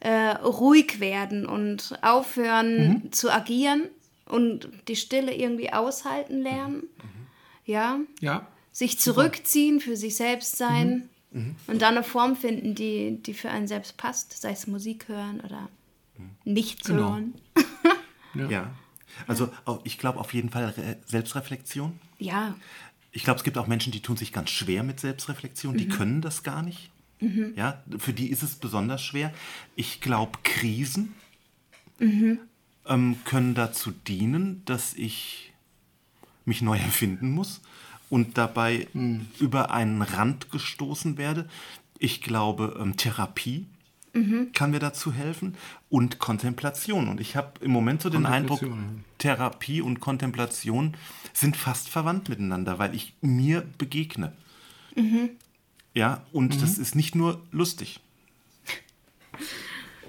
äh, 0.00 0.30
ruhig 0.42 1.00
werden 1.00 1.46
und 1.46 1.98
aufhören 2.02 2.88
Mhm. 3.04 3.12
zu 3.12 3.30
agieren 3.30 3.82
und 4.26 4.68
die 4.88 4.96
Stille 4.96 5.34
irgendwie 5.34 5.72
aushalten 5.72 6.42
lernen. 6.42 6.84
Ja, 7.64 7.98
ja, 8.20 8.46
sich 8.72 8.98
zurückziehen, 9.00 9.80
für 9.80 9.96
sich 9.96 10.14
selbst 10.16 10.56
sein 10.56 10.88
Mhm. 10.88 11.02
Und 11.30 11.82
dann 11.82 11.96
eine 11.96 12.02
Form 12.04 12.36
finden, 12.36 12.74
die, 12.74 13.18
die 13.22 13.34
für 13.34 13.50
einen 13.50 13.68
selbst 13.68 13.96
passt, 13.96 14.40
sei 14.40 14.50
es 14.52 14.66
Musik 14.66 15.08
hören 15.08 15.40
oder 15.40 15.68
nichts 16.44 16.88
Genau. 16.88 17.10
hören. 17.12 17.34
Ja. 18.50 18.70
Also 19.26 19.50
au- 19.64 19.80
ich 19.84 19.98
glaube 19.98 20.20
auf 20.20 20.32
jeden 20.34 20.50
Fall 20.50 20.66
Re 20.66 20.96
Selbstreflexion. 21.06 21.98
Ja, 22.18 22.54
Ich 23.10 23.24
glaube, 23.24 23.38
es 23.38 23.44
gibt 23.44 23.58
auch 23.58 23.66
Menschen, 23.66 23.90
die 23.90 24.00
tun 24.00 24.16
sich 24.16 24.32
ganz 24.32 24.50
schwer 24.50 24.82
mit 24.84 25.00
Selbstreflexion, 25.00 25.76
die 25.76 25.88
können 25.88 26.20
das 26.20 26.42
gar 26.42 26.62
nicht. 26.62 26.90
Ja, 27.56 27.82
für 27.98 28.12
die 28.12 28.28
ist 28.30 28.42
es 28.44 28.54
besonders 28.56 29.02
schwer. 29.02 29.32
Ich 29.74 30.00
glaube, 30.00 30.38
Krisen 30.44 31.14
ähm, 32.00 33.18
können 33.24 33.54
dazu 33.54 33.90
dienen, 33.90 34.62
dass 34.66 34.94
ich 34.94 35.52
mich 36.44 36.62
neu 36.62 36.78
erfinden 36.78 37.30
muss 37.32 37.60
und 38.10 38.38
dabei 38.38 38.86
über 39.38 39.70
einen 39.70 40.02
Rand 40.02 40.50
gestoßen 40.50 41.18
werde. 41.18 41.48
Ich 41.98 42.22
glaube, 42.22 42.78
ähm, 42.80 42.96
Therapie 42.96 43.66
kann 44.52 44.70
mir 44.70 44.80
dazu 44.80 45.12
helfen 45.12 45.54
und 45.90 46.18
Kontemplation. 46.18 47.08
Und 47.08 47.20
ich 47.20 47.36
habe 47.36 47.52
im 47.60 47.70
Moment 47.70 48.02
so 48.02 48.10
den 48.10 48.26
Eindruck, 48.26 48.60
Therapie 49.18 49.80
und 49.80 50.00
Kontemplation 50.00 50.96
sind 51.32 51.56
fast 51.56 51.88
verwandt 51.88 52.28
miteinander, 52.28 52.78
weil 52.78 52.94
ich 52.94 53.14
mir 53.20 53.64
begegne. 53.78 54.32
Ja, 55.94 56.24
und 56.32 56.60
das 56.62 56.78
ist 56.78 56.96
nicht 56.96 57.14
nur 57.14 57.42
lustig. 57.50 58.00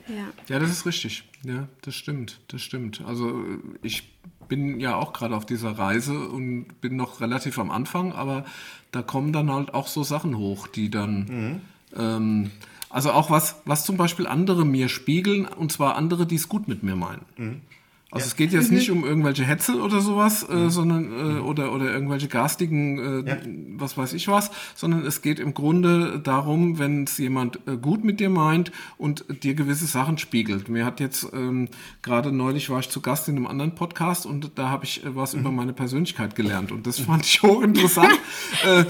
ja. 0.08 0.32
Ja, 0.48 0.60
das 0.60 0.72
ist 0.72 0.86
richtig. 0.86 1.24
Ja, 1.44 1.68
das 1.82 1.96
stimmt. 1.96 2.40
Das 2.48 2.62
stimmt. 2.62 3.02
Also 3.06 3.30
äh, 3.30 3.60
ich 3.82 4.04
bin 4.50 4.80
ja 4.82 4.96
auch 4.96 5.14
gerade 5.14 5.36
auf 5.36 5.46
dieser 5.46 5.78
Reise 5.78 6.28
und 6.28 6.66
bin 6.82 6.98
noch 6.98 7.22
relativ 7.22 7.58
am 7.60 7.72
Anfang, 7.72 8.12
aber 8.12 8.44
da 8.92 9.02
kommen 9.02 9.32
dann 9.32 9.52
halt 9.52 9.74
auch 9.74 9.88
so 9.88 10.04
Sachen 10.04 10.38
hoch, 10.38 10.68
die 10.68 10.90
dann. 10.90 11.62
Ähm, 11.96 12.52
also 12.90 13.12
auch 13.12 13.30
was, 13.30 13.62
was 13.66 13.86
zum 13.86 13.98
Beispiel 13.98 14.26
andere 14.26 14.66
mir 14.66 14.90
spiegeln, 14.90 15.46
und 15.46 15.72
zwar 15.72 15.96
andere, 15.96 16.26
die 16.26 16.36
es 16.36 16.50
gut 16.50 16.68
mit 16.68 16.82
mir 16.84 16.96
meinen. 16.96 17.62
Also 18.12 18.26
es 18.26 18.36
geht 18.36 18.52
jetzt 18.54 18.72
nicht 18.72 18.90
um 18.90 19.04
irgendwelche 19.04 19.44
Hetze 19.44 19.80
oder 19.80 20.02
sowas, 20.02 20.44
äh, 20.50 20.70
sondern 20.70 21.38
äh, 21.38 21.40
oder 21.42 21.72
oder 21.74 21.92
irgendwelche 21.94 22.28
garstigen, 22.28 23.24
äh, 23.26 23.30
Ja. 23.30 23.38
was 23.78 23.98
weiß 23.98 24.14
ich 24.14 24.28
was, 24.28 24.50
sondern 24.74 25.06
es 25.06 25.22
geht 25.22 25.40
im 25.40 25.54
Grunde 25.54 26.20
darum, 26.20 26.80
wenn 26.80 27.04
es 27.04 27.20
jemand 27.20 27.60
äh, 27.68 27.78
gut 27.78 28.04
mit 28.04 28.20
dir 28.20 28.32
meint 28.32 28.72
und 28.98 29.26
dir 29.44 29.54
gewisse 29.54 29.86
Sachen 29.86 30.18
spiegelt. 30.18 30.70
Mir 30.70 30.86
hat 30.86 31.00
jetzt 31.00 31.28
ähm, 31.34 31.68
gerade 32.02 32.32
neulich 32.32 32.72
war 32.72 32.80
ich 32.80 32.90
zu 32.90 33.00
Gast 33.00 33.30
in 33.30 33.36
einem 33.36 33.46
anderen 33.46 33.76
Podcast 33.76 34.26
und 34.26 34.54
da 34.56 34.70
habe 34.70 34.86
ich 34.86 35.04
äh, 35.06 35.16
was 35.16 35.36
über 35.36 35.52
meine 35.52 35.74
Persönlichkeit 35.74 36.36
gelernt 36.36 36.72
und 36.72 36.88
das 36.88 37.00
fand 37.00 37.24
ich 37.26 37.44
hochinteressant, 37.44 38.20
äh, 38.66 38.86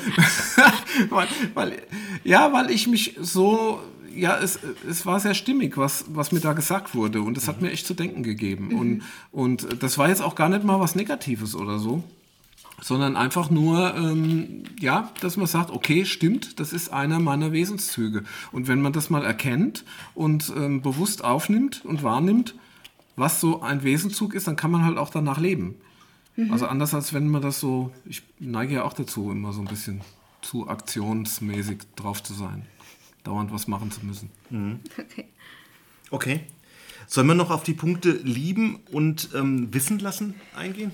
weil, 1.09 1.27
weil 1.55 1.81
ja, 2.23 2.53
weil 2.53 2.71
ich 2.71 2.87
mich 2.87 3.17
so 3.19 3.81
ja, 4.15 4.37
es, 4.37 4.59
es 4.87 5.05
war 5.05 5.19
sehr 5.19 5.33
stimmig, 5.33 5.77
was, 5.77 6.05
was 6.09 6.31
mir 6.31 6.39
da 6.39 6.53
gesagt 6.53 6.95
wurde. 6.95 7.21
Und 7.21 7.37
es 7.37 7.47
hat 7.47 7.61
mir 7.61 7.71
echt 7.71 7.85
zu 7.85 7.93
denken 7.93 8.23
gegeben. 8.23 8.73
Und, 8.73 9.03
und 9.31 9.83
das 9.83 9.97
war 9.97 10.09
jetzt 10.09 10.21
auch 10.21 10.35
gar 10.35 10.49
nicht 10.49 10.63
mal 10.63 10.79
was 10.79 10.95
Negatives 10.95 11.55
oder 11.55 11.79
so, 11.79 12.03
sondern 12.81 13.15
einfach 13.15 13.49
nur, 13.49 13.95
ähm, 13.95 14.63
ja, 14.79 15.11
dass 15.21 15.37
man 15.37 15.47
sagt, 15.47 15.71
okay, 15.71 16.05
stimmt, 16.05 16.59
das 16.59 16.73
ist 16.73 16.91
einer 16.91 17.19
meiner 17.19 17.51
Wesenszüge. 17.51 18.23
Und 18.51 18.67
wenn 18.67 18.81
man 18.81 18.93
das 18.93 19.09
mal 19.09 19.23
erkennt 19.23 19.83
und 20.15 20.51
ähm, 20.55 20.81
bewusst 20.81 21.23
aufnimmt 21.23 21.83
und 21.85 22.03
wahrnimmt, 22.03 22.55
was 23.15 23.41
so 23.41 23.61
ein 23.61 23.83
Wesenzug 23.83 24.33
ist, 24.33 24.47
dann 24.47 24.55
kann 24.55 24.71
man 24.71 24.85
halt 24.85 24.97
auch 24.97 25.09
danach 25.09 25.39
leben. 25.39 25.75
Also 26.51 26.67
anders 26.67 26.93
als 26.93 27.13
wenn 27.13 27.27
man 27.27 27.41
das 27.41 27.59
so, 27.59 27.91
ich 28.05 28.23
neige 28.39 28.75
ja 28.75 28.83
auch 28.83 28.93
dazu, 28.93 29.29
immer 29.31 29.51
so 29.51 29.61
ein 29.61 29.67
bisschen 29.67 30.01
zu 30.41 30.69
aktionsmäßig 30.69 31.79
drauf 31.95 32.23
zu 32.23 32.33
sein. 32.33 32.65
Dauernd 33.29 33.53
was 33.53 33.67
machen 33.67 33.91
zu 33.91 34.03
müssen. 34.03 34.31
Okay. 34.97 35.25
Okay. 36.09 36.39
Sollen 37.05 37.27
wir 37.27 37.35
noch 37.35 37.51
auf 37.51 37.61
die 37.61 37.73
Punkte 37.73 38.11
lieben 38.11 38.79
und 38.91 39.29
ähm, 39.35 39.71
wissen 39.71 39.99
lassen 39.99 40.33
eingehen? 40.55 40.91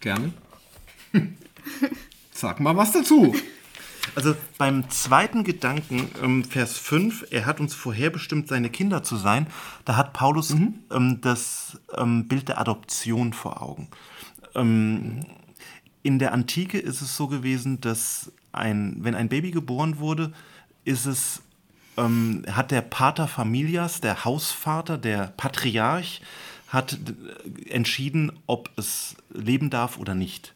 Gerne. 0.00 0.34
Sag 2.32 2.60
mal 2.60 2.76
was 2.76 2.92
dazu. 2.92 3.34
Also 4.14 4.34
beim 4.58 4.90
zweiten 4.90 5.42
Gedanken, 5.42 6.10
ähm, 6.22 6.44
Vers 6.44 6.76
5, 6.76 7.28
er 7.30 7.46
hat 7.46 7.60
uns 7.60 7.74
vorherbestimmt, 7.74 8.48
seine 8.48 8.68
Kinder 8.68 9.02
zu 9.02 9.16
sein, 9.16 9.46
da 9.86 9.96
hat 9.96 10.12
Paulus 10.12 10.50
ähm, 10.50 11.20
das 11.22 11.80
ähm, 11.96 12.28
Bild 12.28 12.48
der 12.48 12.60
Adoption 12.60 13.32
vor 13.32 13.62
Augen. 13.62 13.88
Ähm, 14.54 15.24
in 16.02 16.18
der 16.18 16.32
Antike 16.32 16.78
ist 16.78 17.00
es 17.00 17.16
so 17.16 17.26
gewesen, 17.26 17.80
dass 17.80 18.32
ein, 18.52 18.96
wenn 19.00 19.14
ein 19.14 19.30
Baby 19.30 19.50
geboren 19.50 19.98
wurde, 19.98 20.32
ist 20.84 21.06
es, 21.06 21.42
ähm, 21.96 22.44
hat 22.50 22.70
der 22.70 22.82
Pater 22.82 23.28
Familias, 23.28 24.00
der 24.00 24.24
Hausvater, 24.24 24.98
der 24.98 25.32
Patriarch, 25.36 26.20
hat 26.68 26.98
äh, 26.98 27.70
entschieden, 27.70 28.32
ob 28.46 28.70
es 28.76 29.16
leben 29.32 29.70
darf 29.70 29.98
oder 29.98 30.14
nicht. 30.14 30.54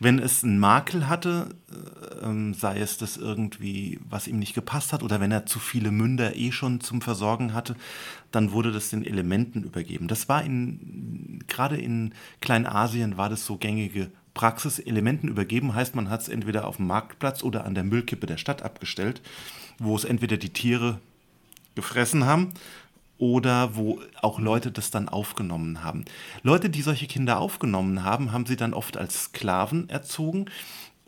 Wenn 0.00 0.18
es 0.18 0.42
einen 0.42 0.58
Makel 0.58 1.08
hatte, 1.08 1.54
äh, 1.70 2.26
ähm, 2.26 2.54
sei 2.54 2.80
es 2.80 2.98
das 2.98 3.16
irgendwie, 3.16 4.00
was 4.08 4.26
ihm 4.26 4.38
nicht 4.38 4.54
gepasst 4.54 4.92
hat, 4.92 5.02
oder 5.02 5.20
wenn 5.20 5.30
er 5.30 5.46
zu 5.46 5.60
viele 5.60 5.92
Münder 5.92 6.34
eh 6.34 6.50
schon 6.50 6.80
zum 6.80 7.02
Versorgen 7.02 7.54
hatte, 7.54 7.76
dann 8.32 8.50
wurde 8.50 8.72
das 8.72 8.90
den 8.90 9.04
Elementen 9.04 9.62
übergeben. 9.62 10.08
Das 10.08 10.28
war 10.28 10.42
in, 10.42 11.44
gerade 11.46 11.76
in 11.76 12.14
Kleinasien 12.40 13.16
war 13.16 13.28
das 13.28 13.46
so 13.46 13.58
gängige 13.58 14.10
Praxis. 14.34 14.78
Elementen 14.78 15.28
übergeben 15.28 15.74
heißt, 15.74 15.94
man 15.94 16.10
hat 16.10 16.22
es 16.22 16.28
entweder 16.28 16.66
auf 16.66 16.76
dem 16.76 16.86
Marktplatz 16.86 17.42
oder 17.42 17.64
an 17.64 17.74
der 17.74 17.84
Müllkippe 17.84 18.26
der 18.26 18.36
Stadt 18.36 18.62
abgestellt, 18.62 19.20
wo 19.78 19.94
es 19.96 20.04
entweder 20.04 20.36
die 20.36 20.52
Tiere 20.52 20.98
gefressen 21.74 22.24
haben 22.26 22.52
oder 23.18 23.76
wo 23.76 24.00
auch 24.20 24.40
Leute 24.40 24.72
das 24.72 24.90
dann 24.90 25.08
aufgenommen 25.08 25.84
haben. 25.84 26.04
Leute, 26.42 26.70
die 26.70 26.82
solche 26.82 27.06
Kinder 27.06 27.38
aufgenommen 27.38 28.02
haben, 28.02 28.32
haben 28.32 28.46
sie 28.46 28.56
dann 28.56 28.74
oft 28.74 28.96
als 28.96 29.24
Sklaven 29.24 29.88
erzogen 29.88 30.46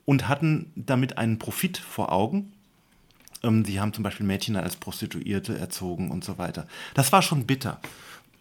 und 0.04 0.28
hatten 0.28 0.70
damit 0.76 1.18
einen 1.18 1.38
Profit 1.38 1.78
vor 1.78 2.12
Augen. 2.12 2.52
Ähm, 3.42 3.64
Sie 3.64 3.80
haben 3.80 3.92
zum 3.92 4.04
Beispiel 4.04 4.26
Mädchen 4.26 4.56
als 4.56 4.76
Prostituierte 4.76 5.58
erzogen 5.58 6.10
und 6.10 6.24
so 6.24 6.38
weiter. 6.38 6.66
Das 6.94 7.12
war 7.12 7.22
schon 7.22 7.46
bitter. 7.46 7.80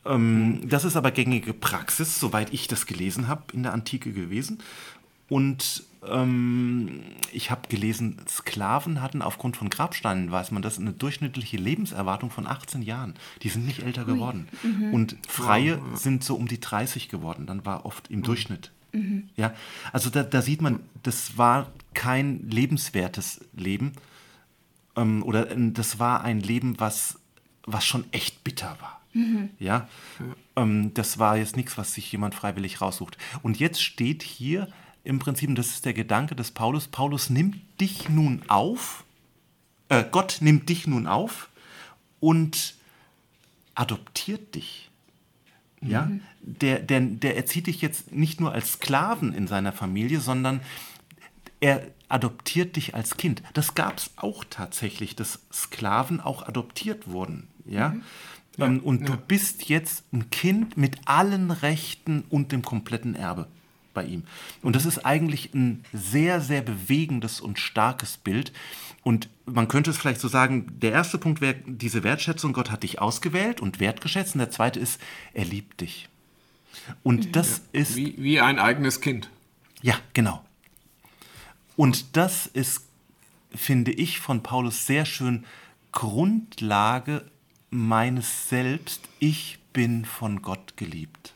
Ähm, 0.06 0.62
das 0.68 0.84
ist 0.84 0.96
aber 0.96 1.12
gängige 1.12 1.54
Praxis, 1.54 2.20
soweit 2.20 2.54
ich 2.54 2.68
das 2.68 2.86
gelesen 2.86 3.28
habe, 3.28 3.44
in 3.54 3.64
der 3.64 3.74
Antike 3.74 4.12
gewesen. 4.12 4.60
Und 5.30 5.84
ähm, 6.08 7.02
ich 7.32 7.50
habe 7.50 7.68
gelesen, 7.70 8.18
Sklaven 8.28 9.02
hatten 9.02 9.22
aufgrund 9.22 9.58
von 9.58 9.70
Grabsteinen, 9.70 10.32
weiß 10.32 10.52
man 10.52 10.62
das, 10.62 10.78
eine 10.78 10.92
durchschnittliche 10.92 11.58
Lebenserwartung 11.58 12.30
von 12.30 12.46
18 12.46 12.82
Jahren. 12.82 13.16
Die 13.42 13.50
sind 13.50 13.66
nicht 13.66 13.84
älter 13.84 14.06
geworden. 14.06 14.48
Und 14.94 15.18
Freie 15.28 15.82
sind 15.96 16.24
so 16.24 16.36
um 16.36 16.48
die 16.48 16.60
30 16.60 17.10
geworden. 17.10 17.46
Dann 17.46 17.66
war 17.66 17.86
oft 17.86 18.10
im 18.12 18.22
Durchschnitt. 18.22 18.72
Ja, 19.36 19.54
also 19.92 20.10
da, 20.10 20.24
da 20.24 20.42
sieht 20.42 20.62
man, 20.62 20.80
das 21.02 21.38
war 21.38 21.72
kein 21.94 22.48
lebenswertes 22.50 23.44
Leben. 23.54 23.94
Ähm, 24.96 25.24
oder 25.24 25.50
äh, 25.50 25.72
das 25.72 26.00
war 26.00 26.24
ein 26.24 26.40
Leben, 26.40 26.80
was, 26.80 27.20
was 27.66 27.86
schon 27.86 28.06
echt 28.12 28.44
bitter 28.44 28.78
war. 28.80 29.02
Ja, 29.60 29.88
ähm, 30.56 30.94
das 30.94 31.20
war 31.20 31.38
jetzt 31.38 31.56
nichts, 31.56 31.78
was 31.78 31.94
sich 31.94 32.12
jemand 32.12 32.36
freiwillig 32.36 32.82
raussucht. 32.82 33.18
Und 33.42 33.60
jetzt 33.60 33.82
steht 33.82 34.24
hier 34.24 34.68
im 35.04 35.20
Prinzip, 35.20 35.50
und 35.50 35.56
das 35.56 35.68
ist 35.68 35.86
der 35.86 35.94
Gedanke 35.94 36.36
des 36.36 36.52
Paulus, 36.52 36.88
Paulus 36.88 37.30
nimmt 37.30 37.58
dich 37.80 38.10
nun 38.10 38.42
auf, 38.48 39.04
äh, 39.90 40.04
Gott 40.10 40.38
nimmt 40.40 40.70
dich 40.70 40.88
nun 40.88 41.08
auf 41.08 41.50
und 42.20 42.76
adoptiert 43.76 44.56
dich. 44.56 44.90
Ja, 45.86 46.10
der, 46.40 46.80
der, 46.80 47.02
der 47.02 47.36
erzieht 47.36 47.68
dich 47.68 47.82
jetzt 47.82 48.14
nicht 48.14 48.40
nur 48.40 48.54
als 48.54 48.74
Sklaven 48.74 49.34
in 49.34 49.48
seiner 49.48 49.74
Familie, 49.74 50.22
sondern 50.22 50.62
er 51.60 51.86
adoptiert 52.08 52.78
dich 52.78 52.96
als 52.96 53.18
Kind. 53.18 53.44
Das 53.54 53.76
gab 53.76 53.98
es 53.98 54.12
auch 54.16 54.46
tatsächlich, 54.50 55.18
dass 55.18 55.40
Sklaven 55.52 56.22
auch 56.22 56.48
adoptiert 56.48 57.10
wurden. 57.10 57.50
Ja? 57.66 57.96
Ähm, 58.58 58.80
und 58.80 59.08
du 59.08 59.18
bist 59.18 59.70
jetzt 59.70 60.04
ein 60.14 60.30
Kind 60.30 60.78
mit 60.78 60.98
allen 61.06 61.52
Rechten 61.52 62.24
und 62.30 62.52
dem 62.52 62.62
kompletten 62.62 63.16
Erbe 63.16 63.48
bei 63.94 64.06
ihm. 64.06 64.24
Und 64.62 64.76
das 64.76 64.86
ist 64.86 65.06
eigentlich 65.06 65.54
ein 65.54 65.84
sehr, 65.94 66.42
sehr 66.42 66.62
bewegendes 66.62 67.42
und 67.42 67.60
starkes 67.60 68.18
Bild. 68.18 68.52
Und 69.04 69.30
man 69.46 69.68
könnte 69.68 69.92
es 69.92 69.98
vielleicht 69.98 70.22
so 70.22 70.28
sagen, 70.28 70.68
der 70.82 70.92
erste 70.92 71.18
Punkt 71.18 71.42
wäre 71.42 71.56
diese 71.66 72.04
Wertschätzung, 72.04 72.54
Gott 72.54 72.72
hat 72.72 72.84
dich 72.84 73.00
ausgewählt 73.00 73.62
und 73.62 73.80
wertgeschätzt. 73.80 74.36
Und 74.36 74.40
der 74.40 74.52
zweite 74.52 74.80
ist, 74.80 75.00
er 75.34 75.46
liebt 75.46 75.82
dich. 75.82 76.10
Und 77.04 77.36
das 77.36 77.62
ist... 77.72 77.96
Wie, 77.96 78.16
wie 78.18 78.40
ein 78.40 78.60
eigenes 78.60 79.02
Kind. 79.02 79.30
Ja, 79.82 79.96
genau. 80.14 80.44
Und 81.76 82.16
das 82.18 82.48
ist, 82.48 82.86
finde 83.54 83.92
ich, 83.92 84.20
von 84.20 84.42
Paulus 84.42 84.86
sehr 84.86 85.06
schön 85.06 85.44
Grundlage 85.92 87.26
meines 87.74 88.50
Selbst. 88.50 89.02
Ich 89.20 89.60
bin 89.74 90.06
von 90.06 90.42
Gott 90.42 90.78
geliebt. 90.78 91.34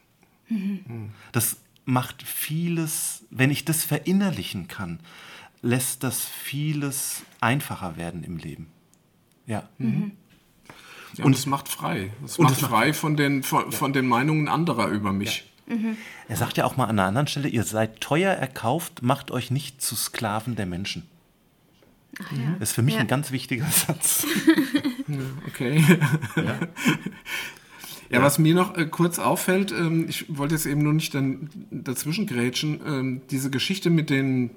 Das 1.32 1.58
macht 1.86 2.24
vieles, 2.24 3.26
wenn 3.30 3.50
ich 3.50 3.66
das 3.66 3.84
verinnerlichen 3.84 4.68
kann, 4.68 5.00
lässt 5.62 6.04
das 6.04 6.26
vieles 6.26 7.24
einfacher 7.42 7.98
werden 7.98 8.24
im 8.24 8.38
Leben. 8.38 8.68
Ja. 9.46 9.68
Mhm. 9.78 10.12
ja 11.16 11.26
und 11.26 11.36
es 11.36 11.46
macht 11.46 11.68
frei. 11.68 12.12
Es 12.24 12.38
macht 12.38 12.58
frei 12.58 12.94
von 12.94 13.18
den, 13.18 13.44
von, 13.44 13.66
ja. 13.66 13.72
von, 13.72 13.94
den 13.94 14.08
Meinungen 14.08 14.48
anderer 14.48 14.88
über 14.88 15.12
mich. 15.12 15.46
Ja. 15.68 15.76
Mhm. 15.76 15.98
Er 16.28 16.38
sagt 16.38 16.58
ja 16.58 16.66
auch 16.66 16.78
mal 16.78 16.86
an 16.86 17.00
einer 17.00 17.08
anderen 17.08 17.28
Stelle, 17.28 17.50
ihr 17.50 17.64
seid 17.64 18.00
teuer 18.00 18.32
erkauft, 18.34 19.02
macht 19.02 19.32
euch 19.32 19.52
nicht 19.52 19.82
zu 19.82 19.96
Sklaven 19.96 20.56
der 20.56 20.66
Menschen. 20.66 21.08
Ach, 22.22 22.32
ja. 22.32 22.56
Das 22.60 22.70
ist 22.70 22.76
für 22.76 22.84
mich 22.84 22.98
ein 22.98 23.08
ganz 23.08 23.32
wichtiger 23.32 23.66
Satz. 23.72 24.26
okay. 25.48 25.84
Ja, 28.10 28.22
was 28.22 28.40
mir 28.40 28.56
noch 28.56 28.78
äh, 28.78 28.86
kurz 28.86 29.20
auffällt, 29.20 29.72
ähm, 29.72 30.06
ich 30.08 30.26
wollte 30.38 30.56
jetzt 30.56 30.66
eben 30.66 30.82
nur 30.82 30.94
nicht 30.94 31.14
dann 31.14 31.50
dazwischen 31.72 32.26
grätschen, 32.26 32.80
ähm, 32.86 33.22
diese 33.30 33.50
Geschichte 33.50 33.90
mit 33.90 34.10
den, 34.10 34.50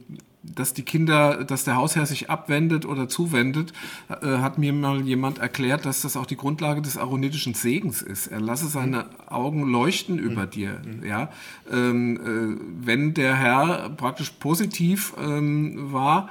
dass 0.43 0.73
die 0.73 0.83
Kinder, 0.83 1.45
dass 1.45 1.65
der 1.65 1.77
Hausherr 1.77 2.07
sich 2.07 2.31
abwendet 2.31 2.87
oder 2.87 3.09
zuwendet, 3.09 3.73
äh, 4.09 4.39
hat 4.39 4.59
mir 4.59 4.73
mal 4.73 5.01
jemand 5.01 5.39
erklärt, 5.39 5.85
dass 5.85 6.03
das 6.03 6.17
auch 6.17 6.27
die 6.27 6.37
Grundlage 6.37 6.81
des 6.81 6.97
aaronitischen 6.97 7.55
Segens 7.55 8.03
ist. 8.03 8.29
Er 8.29 8.41
lasse 8.41 8.69
seine 8.69 9.07
Augen 9.29 9.65
leuchten 9.65 10.19
über 10.19 10.47
mhm. 10.47 10.51
dir. 10.51 10.81
Ja? 11.05 11.31
Ähm, 11.71 12.17
äh, 12.17 12.87
wenn 12.87 13.15
der 13.15 13.35
Herr 13.35 13.91
praktisch 13.91 14.31
positiv 14.31 15.15
ähm, 15.21 15.93
war, 15.93 16.29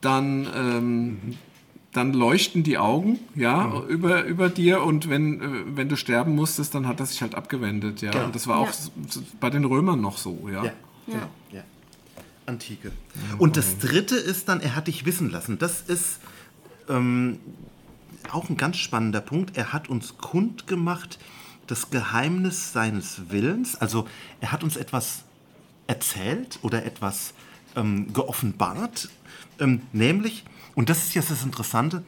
dann 0.00 0.48
ähm, 0.56 1.18
dann 1.92 2.12
leuchten 2.12 2.62
die 2.62 2.78
Augen, 2.78 3.18
ja, 3.34 3.66
mhm. 3.66 3.88
über, 3.88 4.24
über 4.24 4.48
dir 4.48 4.82
und 4.82 5.08
wenn, 5.08 5.40
äh, 5.40 5.46
wenn 5.76 5.88
du 5.88 5.96
sterben 5.96 6.34
musstest, 6.34 6.74
dann 6.74 6.86
hat 6.86 7.00
das 7.00 7.10
sich 7.10 7.22
halt 7.22 7.34
abgewendet, 7.34 8.00
ja. 8.02 8.12
Genau. 8.12 8.26
Und 8.26 8.34
das 8.34 8.46
war 8.46 8.58
auch 8.58 8.68
ja. 8.68 9.22
bei 9.40 9.50
den 9.50 9.64
Römern 9.64 10.00
noch 10.00 10.16
so, 10.16 10.48
ja. 10.48 10.64
Ja, 10.64 10.72
genau. 11.06 11.18
ja. 11.52 11.64
Antike. 12.46 12.92
Und 13.38 13.56
das 13.56 13.78
dritte 13.78 14.16
ist 14.16 14.48
dann, 14.48 14.60
er 14.60 14.76
hat 14.76 14.86
dich 14.88 15.04
wissen 15.04 15.30
lassen. 15.30 15.58
Das 15.58 15.82
ist 15.82 16.20
ähm, 16.88 17.38
auch 18.30 18.48
ein 18.48 18.56
ganz 18.56 18.76
spannender 18.78 19.20
Punkt. 19.20 19.56
Er 19.56 19.72
hat 19.72 19.88
uns 19.88 20.18
kundgemacht, 20.18 21.18
das 21.66 21.90
Geheimnis 21.90 22.72
seines 22.72 23.30
Willens. 23.30 23.76
Also 23.76 24.06
er 24.40 24.52
hat 24.52 24.64
uns 24.64 24.76
etwas 24.76 25.24
erzählt 25.86 26.58
oder 26.62 26.84
etwas 26.84 27.34
ähm, 27.76 28.12
geoffenbart, 28.12 29.08
ähm, 29.58 29.82
nämlich 29.92 30.44
und 30.80 30.88
das 30.88 31.04
ist 31.04 31.14
jetzt 31.14 31.30
das 31.30 31.44
Interessante, 31.44 32.02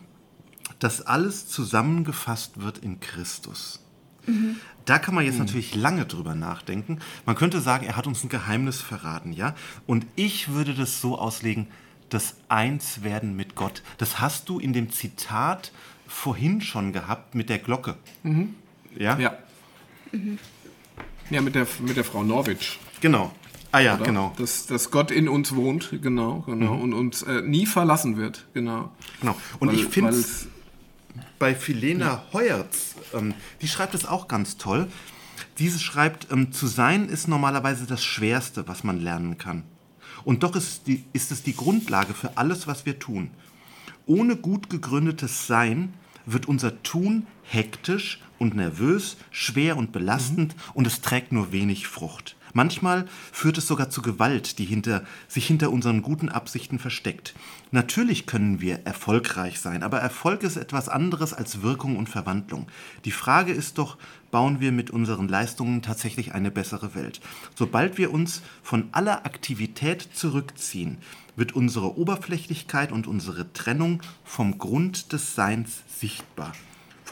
dass 0.79 1.03
alles 1.03 1.47
zusammengefasst 1.47 2.63
wird 2.63 2.79
in 2.79 3.01
Christus. 3.01 3.85
Mhm. 4.25 4.57
Da 4.87 4.99
kann 4.99 5.15
man 5.15 5.27
jetzt 5.27 5.35
mhm. 5.35 5.41
natürlich 5.41 5.75
lange 5.75 6.07
drüber 6.07 6.35
nachdenken. 6.35 6.99
Man 7.27 7.37
könnte 7.37 7.61
sagen, 7.61 7.85
er 7.85 7.97
hat 7.97 8.07
uns 8.07 8.25
ein 8.25 8.31
Geheimnis 8.31 8.81
verraten, 8.81 9.35
ja? 9.35 9.55
Und 9.87 10.07
ich 10.17 10.55
würde 10.55 10.73
das 10.73 11.03
so 11.03 11.19
auslegen, 11.19 11.67
das 12.09 12.37
Einswerden 12.49 13.37
mit 13.37 13.57
Gott. 13.57 13.83
Das 13.99 14.21
hast 14.21 14.49
du 14.49 14.59
in 14.59 14.73
dem 14.73 14.91
Zitat 14.91 15.71
vorhin 16.09 16.63
schon 16.63 16.95
gehabt 16.95 17.35
mit 17.35 17.51
der 17.51 17.59
Glocke. 17.59 17.99
Mhm. 18.23 18.55
Ja? 18.97 19.19
Ja. 19.19 19.37
Mhm. 20.13 20.39
Ja, 21.29 21.43
mit 21.43 21.55
der, 21.55 21.67
mit 21.81 21.99
der 21.99 22.05
Frau 22.05 22.23
Norwitsch. 22.23 22.79
Genau. 23.03 23.35
Ah 23.73 23.81
ja, 23.81 23.95
oder? 23.95 24.05
genau. 24.05 24.35
Dass, 24.37 24.67
dass 24.67 24.91
Gott 24.91 25.11
in 25.11 25.29
uns 25.29 25.55
wohnt, 25.57 25.91
genau, 26.03 26.41
genau. 26.47 26.75
Mhm. 26.75 26.83
Und 26.83 26.93
uns 26.93 27.23
äh, 27.23 27.41
nie 27.41 27.67
verlassen 27.67 28.19
wird, 28.19 28.47
genau. 28.53 28.93
Genau. 29.21 29.35
Und 29.59 29.69
weil, 29.69 29.77
ich 29.77 29.87
finde 29.87 30.15
bei 31.39 31.55
Philena 31.55 32.07
ja. 32.07 32.25
Heuertz, 32.35 32.95
ähm, 33.15 33.35
die 33.63 33.69
schreibt 33.69 33.95
es 33.95 34.07
auch 34.07 34.29
ganz 34.29 34.59
toll. 34.59 34.89
Diese 35.59 35.79
schreibt, 35.79 36.31
ähm, 36.31 36.53
zu 36.53 36.67
sein 36.67 37.09
ist 37.09 37.29
normalerweise 37.29 37.87
das 37.87 38.05
Schwerste, 38.05 38.69
was 38.69 38.85
man 38.85 39.01
lernen 39.01 39.39
kann. 39.39 39.65
Und 40.25 40.43
doch 40.43 40.55
ist, 40.55 40.87
die, 40.87 41.05
ist 41.13 41.33
es 41.33 41.43
die 41.43 41.57
Grundlage 41.57 42.15
für 42.15 42.37
alles, 42.37 42.67
was 42.67 42.87
wir 42.87 42.99
tun. 42.99 43.31
Ohne 44.07 44.37
gut 44.37 44.69
gegründetes 44.71 45.47
Sein 45.47 45.95
wird 46.27 46.47
unser 46.47 46.83
Tun 46.83 47.27
hektisch 47.43 48.21
und 48.39 48.55
nervös, 48.55 49.17
schwer 49.31 49.77
und 49.77 49.93
belastend 49.93 50.55
mhm. 50.55 50.63
und 50.75 50.87
es 50.87 51.01
trägt 51.01 51.33
nur 51.33 51.53
wenig 51.53 51.87
Frucht. 51.87 52.37
Manchmal 52.53 53.07
führt 53.33 53.59
es 53.59 53.67
sogar 53.67 53.89
zu 53.89 54.03
Gewalt, 54.03 54.59
die 54.59 54.65
hinter, 54.65 55.05
sich 55.29 55.47
hinter 55.47 55.71
unseren 55.71 56.03
guten 56.03 56.29
Absichten 56.29 56.79
versteckt. 56.79 57.35
Natürlich 57.71 58.27
können 58.27 58.61
wir 58.61 58.81
erfolgreich 58.85 59.61
sein, 59.61 59.83
aber 59.83 60.01
Erfolg 60.01 60.43
ist 60.43 60.57
etwas 60.57 60.89
anderes 60.89 61.33
als 61.33 61.63
Wirkung 61.63 61.97
und 61.97 62.09
Verwandlung. 62.09 62.67
Die 63.05 63.11
Frage 63.11 63.53
ist 63.53 63.79
doch, 63.79 63.97
bauen 64.31 64.61
wir 64.61 64.73
mit 64.73 64.91
unseren 64.91 65.29
Leistungen 65.29 65.83
tatsächlich 65.83 66.35
eine 66.35 66.51
bessere 66.51 66.95
Welt? 66.95 67.21
Sobald 67.55 67.99
wir 67.99 68.13
uns 68.13 68.43
von 68.63 68.89
aller 68.93 69.25
Aktivität 69.25 70.09
zurückziehen, 70.13 70.99
wird 71.37 71.53
unsere 71.53 71.97
Oberflächlichkeit 71.97 72.93
und 72.93 73.07
unsere 73.07 73.53
Trennung 73.53 74.03
vom 74.25 74.59
Grund 74.59 75.13
des 75.13 75.35
Seins 75.35 75.83
sichtbar 75.89 76.53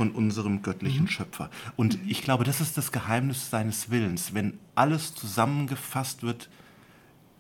von 0.01 0.13
unserem 0.13 0.63
göttlichen 0.63 1.03
mhm. 1.03 1.09
Schöpfer. 1.09 1.51
Und 1.77 2.03
mhm. 2.03 2.09
ich 2.09 2.23
glaube, 2.23 2.45
das 2.45 2.63
ist 2.63 2.79
das 2.79 2.91
Geheimnis 2.91 3.51
seines 3.51 3.91
Willens, 3.91 4.33
wenn 4.33 4.59
alles 4.75 5.15
zusammengefasst 5.15 6.23
wird 6.23 6.49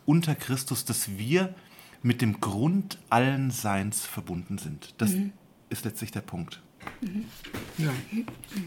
unter 0.04 0.34
Christus, 0.34 0.84
dass 0.84 1.16
wir 1.16 1.54
mit 2.02 2.20
dem 2.20 2.38
Grund 2.38 2.98
allen 3.08 3.50
Seins 3.50 4.04
verbunden 4.04 4.58
sind. 4.58 4.94
Das 4.98 5.12
mhm. 5.12 5.32
ist 5.70 5.86
letztlich 5.86 6.10
der 6.10 6.20
Punkt. 6.20 6.60
Mhm. 7.00 7.24
Ja. 7.78 7.92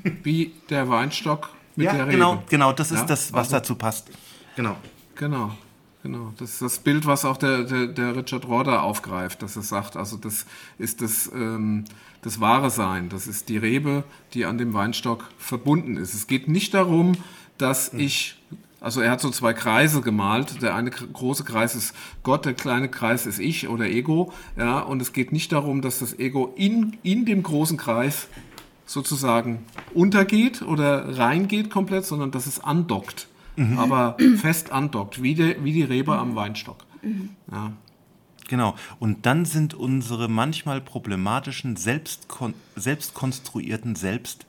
Wie 0.24 0.54
der 0.72 0.90
Weinstock 0.90 1.52
mit 1.76 1.86
ja, 1.86 1.94
der 1.94 2.06
Rebe. 2.06 2.14
Genau, 2.14 2.44
genau, 2.50 2.74
das 2.74 2.90
ist 2.90 3.02
ja? 3.02 3.06
das, 3.06 3.32
was 3.32 3.42
also, 3.42 3.58
dazu 3.58 3.76
passt. 3.76 4.10
Genau. 4.56 4.76
Genau. 5.14 5.56
Genau, 6.04 6.34
das 6.38 6.52
ist 6.52 6.62
das 6.62 6.80
Bild, 6.80 7.06
was 7.06 7.24
auch 7.24 7.38
der, 7.38 7.64
der, 7.64 7.88
der 7.88 8.18
Richard 8.18 8.46
Roder 8.46 8.84
aufgreift, 8.84 9.42
dass 9.42 9.56
er 9.56 9.62
sagt, 9.62 9.96
also 9.96 10.18
das 10.18 10.46
ist 10.78 11.02
das, 11.02 11.32
ähm, 11.34 11.86
das 12.22 12.42
wahre 12.42 12.70
Sein, 12.72 13.08
das 13.08 13.26
ist 13.26 13.48
die 13.48 13.56
Rebe, 13.56 14.04
die 14.34 14.44
an 14.44 14.58
dem 14.58 14.74
Weinstock 14.74 15.24
verbunden 15.38 15.96
ist. 15.96 16.14
Es 16.14 16.28
geht 16.28 16.50
nicht 16.50 16.74
darum, 16.74 17.14
dass 17.58 17.94
ich, 17.94 18.36
also 18.82 19.00
er 19.00 19.12
hat 19.12 19.22
so 19.22 19.30
zwei 19.30 19.54
Kreise 19.54 20.02
gemalt, 20.02 20.62
der 20.62 20.76
eine 20.76 20.90
große 20.92 21.46
Kreis 21.46 21.74
ist 21.74 21.96
Gott, 22.22 22.44
der 22.44 22.54
kleine 22.54 22.90
Kreis 22.90 23.26
ist 23.26 23.40
ich 23.40 23.70
oder 23.70 23.86
Ego, 23.86 24.34
ja, 24.58 24.82
und 24.82 25.02
es 25.02 25.14
geht 25.14 25.32
nicht 25.32 25.54
darum, 25.54 25.82
dass 25.82 26.00
das 26.00 26.20
Ego 26.20 26.54
in, 26.58 26.98
in 27.04 27.24
dem 27.24 27.44
großen 27.44 27.78
Kreis 27.78 28.28
sozusagen 28.86 29.64
untergeht 29.94 30.64
oder 30.64 31.18
reingeht 31.18 31.70
komplett, 31.70 32.06
sondern 32.06 32.32
dass 32.32 32.46
es 32.46 32.62
andockt 32.62 33.30
mhm. 33.56 33.78
aber 33.78 34.18
fest 34.38 34.72
andockt, 34.72 35.22
wie 35.22 35.36
die, 35.36 35.56
wie 35.64 35.74
die 35.74 35.84
Rebe 35.84 36.18
am 36.18 36.36
Weinstock. 36.36 36.86
Mhm. 37.02 37.30
Ja. 37.52 37.74
Genau. 38.48 38.76
Und 39.00 39.26
dann 39.26 39.46
sind 39.46 39.74
unsere 39.74 40.28
manchmal 40.28 40.82
problematischen, 40.82 41.76
selbst, 41.76 42.28
selbst 42.76 43.14
konstruierten 43.14 43.96
Selbst 43.96 44.46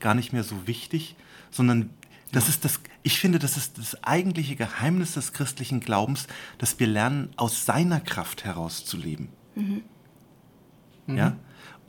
gar 0.00 0.14
nicht 0.14 0.32
mehr 0.32 0.44
so 0.44 0.66
wichtig, 0.66 1.16
sondern 1.50 1.90
das 2.30 2.44
ja. 2.44 2.50
ist 2.50 2.64
das, 2.64 2.80
ich 3.02 3.18
finde, 3.18 3.38
das 3.38 3.56
ist 3.56 3.78
das 3.78 4.02
eigentliche 4.04 4.54
Geheimnis 4.54 5.14
des 5.14 5.32
christlichen 5.32 5.80
Glaubens, 5.80 6.26
dass 6.58 6.78
wir 6.78 6.86
lernen, 6.86 7.30
aus 7.36 7.64
seiner 7.64 8.00
Kraft 8.00 8.44
heraus 8.44 8.84
zu 8.84 8.96
leben. 8.96 9.28
Mhm. 9.54 9.82
Ja? 11.16 11.36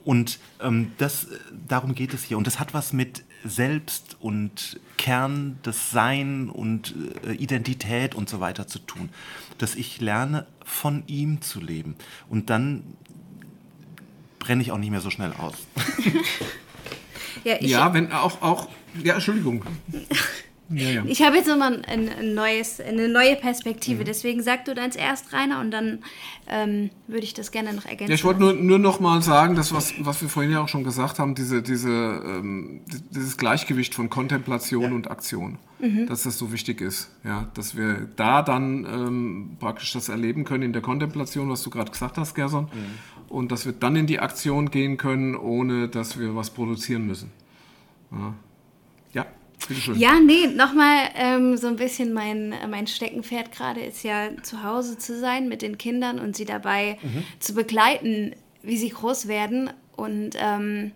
Und 0.04 0.38
ähm, 0.60 0.92
das, 0.98 1.26
darum 1.68 1.94
geht 1.94 2.14
es 2.14 2.24
hier. 2.24 2.38
Und 2.38 2.46
das 2.46 2.58
hat 2.58 2.72
was 2.72 2.92
mit 2.92 3.24
Selbst 3.44 4.16
und 4.20 4.80
Kern 4.98 5.58
des 5.64 5.90
Sein 5.90 6.50
und 6.50 6.94
äh, 7.26 7.32
Identität 7.32 8.14
und 8.14 8.28
so 8.28 8.40
weiter 8.40 8.66
zu 8.66 8.78
tun. 8.78 9.10
Dass 9.58 9.74
ich 9.74 10.00
lerne, 10.00 10.46
von 10.64 11.02
ihm 11.06 11.42
zu 11.42 11.60
leben. 11.60 11.96
Und 12.28 12.50
dann 12.50 12.82
brenne 14.38 14.62
ich 14.62 14.72
auch 14.72 14.78
nicht 14.78 14.90
mehr 14.90 15.00
so 15.00 15.10
schnell 15.10 15.32
aus. 15.32 15.54
ja, 17.44 17.60
ja, 17.60 17.92
wenn 17.92 18.12
auch, 18.12 18.40
auch, 18.42 18.68
ja, 19.02 19.14
Entschuldigung. 19.14 19.64
Ja, 20.72 20.88
ja. 20.88 21.02
Ich 21.06 21.22
habe 21.22 21.36
jetzt 21.36 21.48
nochmal 21.48 21.82
ein, 21.86 22.08
ein 22.08 22.34
neues, 22.34 22.80
eine 22.80 23.08
neue 23.08 23.34
Perspektive. 23.36 24.02
Mhm. 24.02 24.04
Deswegen 24.04 24.42
sag 24.42 24.64
du 24.64 24.74
deins 24.74 24.94
erst, 24.94 25.32
Rainer, 25.32 25.60
und 25.60 25.72
dann 25.72 25.98
ähm, 26.48 26.90
würde 27.08 27.24
ich 27.24 27.34
das 27.34 27.50
gerne 27.50 27.72
noch 27.72 27.84
ergänzen. 27.84 28.08
Ja, 28.08 28.14
ich 28.14 28.24
wollte 28.24 28.40
nur, 28.40 28.52
nur 28.52 28.78
noch 28.78 29.00
mal 29.00 29.20
sagen, 29.20 29.56
dass 29.56 29.74
was, 29.74 29.94
was 29.98 30.22
wir 30.22 30.28
vorhin 30.28 30.52
ja 30.52 30.62
auch 30.62 30.68
schon 30.68 30.84
gesagt 30.84 31.18
haben, 31.18 31.34
diese, 31.34 31.62
diese, 31.62 31.90
ähm, 31.90 32.82
dieses 33.10 33.36
Gleichgewicht 33.36 33.94
von 33.94 34.10
Kontemplation 34.10 34.82
ja. 34.84 34.90
und 34.90 35.10
Aktion, 35.10 35.58
mhm. 35.80 36.06
dass 36.06 36.22
das 36.22 36.38
so 36.38 36.52
wichtig 36.52 36.80
ist. 36.80 37.10
Ja, 37.24 37.50
dass 37.54 37.76
wir 37.76 38.08
da 38.14 38.42
dann 38.42 38.84
ähm, 38.84 39.56
praktisch 39.58 39.92
das 39.92 40.08
erleben 40.08 40.44
können 40.44 40.62
in 40.62 40.72
der 40.72 40.82
Kontemplation, 40.82 41.50
was 41.50 41.62
du 41.62 41.70
gerade 41.70 41.90
gesagt 41.90 42.16
hast, 42.16 42.34
Gerson, 42.34 42.64
mhm. 42.64 43.28
und 43.28 43.50
dass 43.50 43.66
wir 43.66 43.72
dann 43.72 43.96
in 43.96 44.06
die 44.06 44.20
Aktion 44.20 44.70
gehen 44.70 44.96
können, 44.96 45.34
ohne 45.34 45.88
dass 45.88 46.18
wir 46.18 46.36
was 46.36 46.50
produzieren 46.50 47.06
müssen. 47.06 47.32
Ja. 48.12 48.34
Ja. 49.68 49.94
Ja, 49.94 50.20
nee, 50.20 50.46
nochmal 50.46 51.10
ähm, 51.14 51.56
so 51.56 51.66
ein 51.66 51.76
bisschen 51.76 52.12
mein, 52.12 52.54
mein 52.68 52.86
Steckenpferd 52.86 53.52
gerade 53.52 53.80
ist 53.80 54.02
ja 54.02 54.30
zu 54.42 54.62
Hause 54.62 54.98
zu 54.98 55.18
sein 55.18 55.48
mit 55.48 55.62
den 55.62 55.78
Kindern 55.78 56.18
und 56.18 56.36
sie 56.36 56.44
dabei 56.44 56.98
mhm. 57.02 57.24
zu 57.38 57.54
begleiten, 57.54 58.34
wie 58.62 58.76
sie 58.76 58.90
groß 58.90 59.28
werden. 59.28 59.70
Und 59.96 60.30
ähm, 60.36 60.92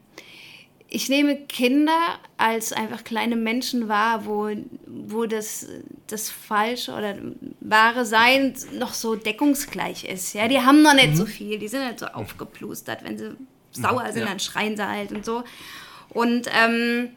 ich 0.88 1.08
nehme 1.08 1.36
Kinder 1.36 1.98
als 2.36 2.72
einfach 2.72 3.02
kleine 3.04 3.36
Menschen 3.36 3.88
wahr, 3.88 4.26
wo, 4.26 4.50
wo 4.86 5.26
das, 5.26 5.66
das 6.06 6.30
falsche 6.30 6.92
oder 6.92 7.16
wahre 7.60 8.04
Sein 8.04 8.54
noch 8.78 8.94
so 8.94 9.16
deckungsgleich 9.16 10.04
ist. 10.04 10.34
Ja, 10.34 10.46
die 10.46 10.60
haben 10.60 10.82
noch 10.82 10.94
nicht 10.94 11.10
mhm. 11.10 11.16
so 11.16 11.26
viel, 11.26 11.58
die 11.58 11.68
sind 11.68 11.84
halt 11.84 11.98
so 11.98 12.06
aufgeplustert. 12.06 13.02
Wenn 13.02 13.18
sie 13.18 13.36
sauer 13.72 14.06
sind, 14.12 14.22
ja. 14.22 14.28
dann 14.28 14.38
schreien 14.38 14.76
sie 14.76 14.86
halt 14.86 15.10
und 15.10 15.24
so. 15.24 15.42
Und 16.10 16.48
ähm, 16.52 17.10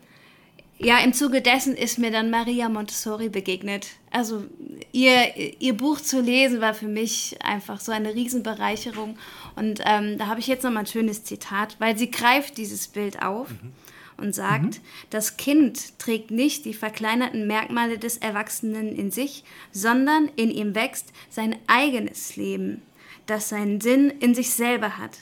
ja, 0.79 0.99
im 0.99 1.13
Zuge 1.13 1.41
dessen 1.41 1.75
ist 1.75 1.97
mir 1.97 2.11
dann 2.11 2.29
Maria 2.29 2.69
Montessori 2.69 3.29
begegnet. 3.29 3.87
Also 4.11 4.45
ihr, 4.91 5.33
ihr 5.59 5.73
Buch 5.73 5.99
zu 5.99 6.21
lesen 6.21 6.61
war 6.61 6.75
für 6.75 6.87
mich 6.87 7.37
einfach 7.43 7.79
so 7.79 7.91
eine 7.91 8.13
Riesenbereicherung. 8.13 9.17
Und 9.55 9.81
ähm, 9.85 10.19
da 10.19 10.27
habe 10.27 10.39
ich 10.39 10.47
jetzt 10.47 10.63
nochmal 10.63 10.83
ein 10.83 10.87
schönes 10.87 11.23
Zitat, 11.23 11.77
weil 11.79 11.97
sie 11.97 12.11
greift 12.11 12.57
dieses 12.57 12.87
Bild 12.87 13.23
auf 13.23 13.49
mhm. 13.49 13.73
und 14.17 14.35
sagt, 14.35 14.75
mhm. 14.75 14.81
das 15.09 15.37
Kind 15.37 15.97
trägt 15.97 16.29
nicht 16.29 16.65
die 16.65 16.75
verkleinerten 16.75 17.47
Merkmale 17.47 17.97
des 17.97 18.17
Erwachsenen 18.17 18.95
in 18.95 19.09
sich, 19.09 19.43
sondern 19.71 20.29
in 20.35 20.51
ihm 20.51 20.75
wächst 20.75 21.07
sein 21.31 21.55
eigenes 21.65 22.35
Leben, 22.35 22.83
das 23.25 23.49
seinen 23.49 23.81
Sinn 23.81 24.11
in 24.19 24.35
sich 24.35 24.51
selber 24.51 24.99
hat. 24.99 25.17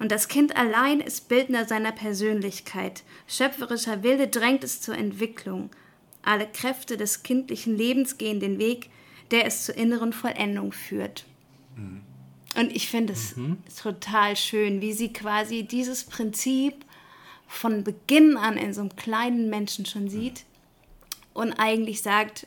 Und 0.00 0.10
das 0.10 0.28
Kind 0.28 0.56
allein 0.56 1.00
ist 1.00 1.28
Bildner 1.28 1.66
seiner 1.66 1.92
Persönlichkeit. 1.92 3.02
Schöpferischer 3.28 4.02
Wilde 4.02 4.28
drängt 4.28 4.64
es 4.64 4.80
zur 4.80 4.96
Entwicklung. 4.96 5.68
Alle 6.22 6.46
Kräfte 6.46 6.96
des 6.96 7.22
kindlichen 7.22 7.76
Lebens 7.76 8.16
gehen 8.16 8.40
den 8.40 8.58
Weg, 8.58 8.88
der 9.30 9.44
es 9.44 9.66
zur 9.66 9.76
inneren 9.76 10.14
Vollendung 10.14 10.72
führt. 10.72 11.26
Mhm. 11.76 12.00
Und 12.56 12.74
ich 12.74 12.88
finde 12.88 13.12
es 13.12 13.36
mhm. 13.36 13.58
total 13.80 14.36
schön, 14.36 14.80
wie 14.80 14.94
sie 14.94 15.12
quasi 15.12 15.64
dieses 15.64 16.04
Prinzip 16.04 16.84
von 17.46 17.84
Beginn 17.84 18.38
an 18.38 18.56
in 18.56 18.72
so 18.72 18.80
einem 18.80 18.96
kleinen 18.96 19.50
Menschen 19.50 19.84
schon 19.84 20.08
sieht 20.08 20.44
und 21.34 21.52
eigentlich 21.54 22.00
sagt, 22.00 22.46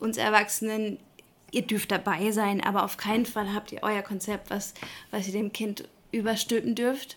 uns 0.00 0.16
Erwachsenen, 0.16 0.98
ihr 1.52 1.62
dürft 1.62 1.92
dabei 1.92 2.32
sein, 2.32 2.60
aber 2.60 2.82
auf 2.82 2.96
keinen 2.96 3.24
Fall 3.24 3.54
habt 3.54 3.70
ihr 3.70 3.82
euer 3.82 4.02
Konzept, 4.02 4.50
was, 4.50 4.74
was 5.12 5.28
ihr 5.28 5.32
dem 5.32 5.52
Kind 5.52 5.88
überstülpen 6.12 6.74
dürft. 6.74 7.16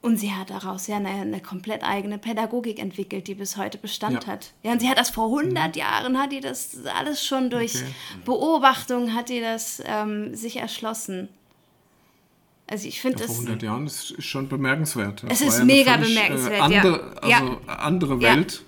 Und 0.00 0.16
sie 0.16 0.32
hat 0.32 0.50
daraus 0.50 0.88
ja 0.88 0.96
eine, 0.96 1.10
eine, 1.10 1.40
komplett 1.40 1.84
eigene 1.84 2.18
Pädagogik 2.18 2.80
entwickelt, 2.80 3.28
die 3.28 3.36
bis 3.36 3.56
heute 3.56 3.78
Bestand 3.78 4.24
ja. 4.24 4.32
hat. 4.32 4.50
Ja, 4.64 4.72
und 4.72 4.80
sie 4.80 4.88
hat 4.88 4.98
das 4.98 5.10
vor 5.10 5.26
100 5.26 5.76
mhm. 5.76 5.80
Jahren, 5.80 6.18
hat 6.18 6.32
die 6.32 6.40
das 6.40 6.76
alles 6.98 7.24
schon 7.24 7.50
durch 7.50 7.76
okay. 7.76 7.86
Beobachtung, 8.24 9.14
hat 9.14 9.28
die 9.28 9.40
das 9.40 9.80
ähm, 9.86 10.34
sich 10.34 10.56
erschlossen. 10.56 11.28
Also 12.66 12.88
ich 12.88 13.00
finde 13.00 13.20
ja, 13.20 13.26
Vor 13.26 13.36
100 13.36 13.62
Jahren 13.62 13.86
ist 13.86 14.20
schon 14.22 14.48
bemerkenswert. 14.48 15.22
Das 15.22 15.40
es 15.40 15.48
ist 15.48 15.58
ja 15.58 15.64
mega 15.64 15.92
völlig, 15.92 16.08
äh, 16.08 16.14
bemerkenswert, 16.14 16.58
äh, 16.58 16.60
andere, 16.60 17.16
ja. 17.28 17.38
Also 17.38 17.58
andere 17.66 18.20
Welt. 18.22 18.62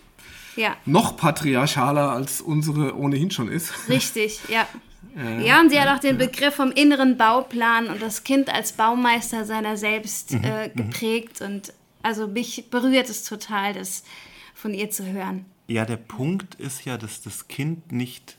Ja. 0.56 0.76
Noch 0.84 1.16
patriarchaler 1.16 2.12
als 2.12 2.40
unsere 2.40 2.96
ohnehin 2.96 3.32
schon 3.32 3.48
ist. 3.48 3.72
Richtig, 3.88 4.40
ja. 4.48 4.68
Ja, 5.42 5.60
und 5.60 5.70
sie 5.70 5.80
hat 5.80 5.88
auch 5.88 6.00
den 6.00 6.18
Begriff 6.18 6.54
vom 6.54 6.72
inneren 6.72 7.16
Bauplan 7.16 7.88
und 7.88 8.02
das 8.02 8.24
Kind 8.24 8.52
als 8.52 8.72
Baumeister 8.72 9.44
seiner 9.44 9.76
selbst 9.76 10.32
mhm, 10.32 10.44
äh, 10.44 10.68
mhm. 10.68 10.74
geprägt. 10.76 11.40
Und 11.40 11.72
also 12.02 12.26
mich 12.26 12.70
berührt 12.70 13.08
es 13.08 13.24
total, 13.24 13.74
das 13.74 14.04
von 14.54 14.74
ihr 14.74 14.90
zu 14.90 15.04
hören. 15.04 15.44
Ja, 15.66 15.84
der 15.84 15.96
Punkt 15.96 16.56
ist 16.56 16.84
ja, 16.84 16.98
dass 16.98 17.22
das 17.22 17.48
Kind 17.48 17.92
nicht 17.92 18.36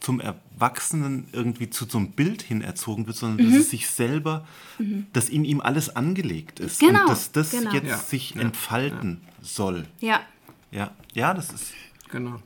zum 0.00 0.20
Erwachsenen 0.20 1.26
irgendwie 1.32 1.70
zu 1.70 1.86
so 1.86 1.98
einem 1.98 2.12
Bild 2.12 2.42
hin 2.42 2.60
erzogen 2.60 3.06
wird, 3.06 3.16
sondern 3.16 3.46
mhm. 3.46 3.50
dass 3.50 3.62
es 3.62 3.70
sich 3.70 3.88
selber, 3.88 4.46
mhm. 4.78 5.06
dass 5.12 5.28
in 5.28 5.44
ihm 5.44 5.60
alles 5.60 5.96
angelegt 5.96 6.60
ist. 6.60 6.80
Genau, 6.80 7.02
und 7.02 7.08
dass 7.08 7.32
das 7.32 7.50
genau. 7.50 7.72
jetzt 7.72 7.88
ja. 7.88 7.96
sich 7.96 8.34
ja. 8.34 8.42
entfalten 8.42 9.20
ja. 9.24 9.44
soll. 9.44 9.86
Ja. 10.00 10.20
Ja, 10.70 10.90
ja, 11.14 11.32
das 11.34 11.50
ist. 11.50 11.72
Genau. 12.08 12.40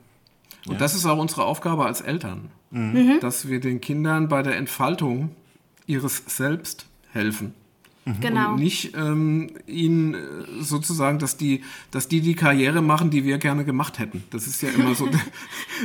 Und 0.67 0.79
das 0.79 0.95
ist 0.95 1.05
auch 1.05 1.17
unsere 1.17 1.43
Aufgabe 1.43 1.85
als 1.85 2.01
Eltern. 2.01 2.49
Mhm. 2.71 3.19
dass 3.19 3.49
wir 3.49 3.59
den 3.59 3.81
Kindern 3.81 4.29
bei 4.29 4.41
der 4.43 4.55
Entfaltung 4.55 5.31
ihres 5.87 6.23
Selbst 6.27 6.87
helfen. 7.11 7.53
Mhm. 8.05 8.19
Genau. 8.19 8.53
Und 8.53 8.59
nicht 8.59 8.95
ähm, 8.95 9.51
ihnen 9.67 10.15
äh, 10.15 10.17
sozusagen, 10.61 11.19
dass 11.19 11.37
die, 11.37 11.61
dass 11.91 12.07
die 12.07 12.21
die 12.21 12.33
Karriere 12.33 12.81
machen, 12.81 13.11
die 13.11 13.25
wir 13.25 13.37
gerne 13.37 13.63
gemacht 13.63 13.99
hätten. 13.99 14.23
Das 14.31 14.47
ist 14.47 14.61
ja 14.61 14.69
immer 14.69 14.95
so 14.95 15.05
der, 15.07 15.19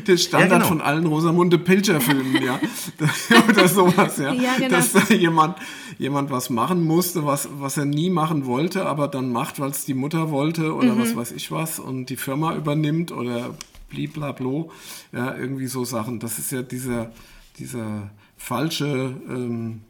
der 0.07 0.17
Standard 0.17 0.51
ja, 0.51 0.57
genau. 0.59 0.69
von 0.69 0.81
allen 0.81 1.07
Rosamunde 1.07 1.59
Pilcher-Filmen, 1.59 2.43
ja. 2.43 2.59
Oder 3.51 3.69
sowas, 3.69 4.17
ja. 4.17 4.33
ja 4.33 4.55
genau. 4.57 4.71
Dass 4.71 4.93
da 4.93 5.13
jemand, 5.13 5.59
jemand 5.99 6.31
was 6.31 6.49
machen 6.49 6.83
musste, 6.83 7.27
was, 7.27 7.51
was 7.59 7.77
er 7.77 7.85
nie 7.85 8.09
machen 8.09 8.47
wollte, 8.47 8.87
aber 8.87 9.09
dann 9.09 9.31
macht, 9.31 9.61
weil 9.61 9.71
es 9.71 9.85
die 9.85 9.95
Mutter 9.95 10.31
wollte 10.31 10.75
oder 10.75 10.95
mhm. 10.95 11.01
was 11.01 11.17
weiß 11.17 11.33
ich 11.33 11.51
was 11.51 11.79
und 11.79 12.07
die 12.07 12.17
Firma 12.17 12.55
übernimmt 12.55 13.13
oder 13.13 13.55
bliblablo, 13.89 14.71
ja, 15.13 15.37
irgendwie 15.37 15.67
so 15.67 15.85
Sachen. 15.85 16.21
Das 16.21 16.39
ist 16.39 16.53
ja 16.53 16.63
dieser, 16.63 17.13
dieser 17.59 18.11
falsche 18.37 19.17
ähm, 19.29 19.83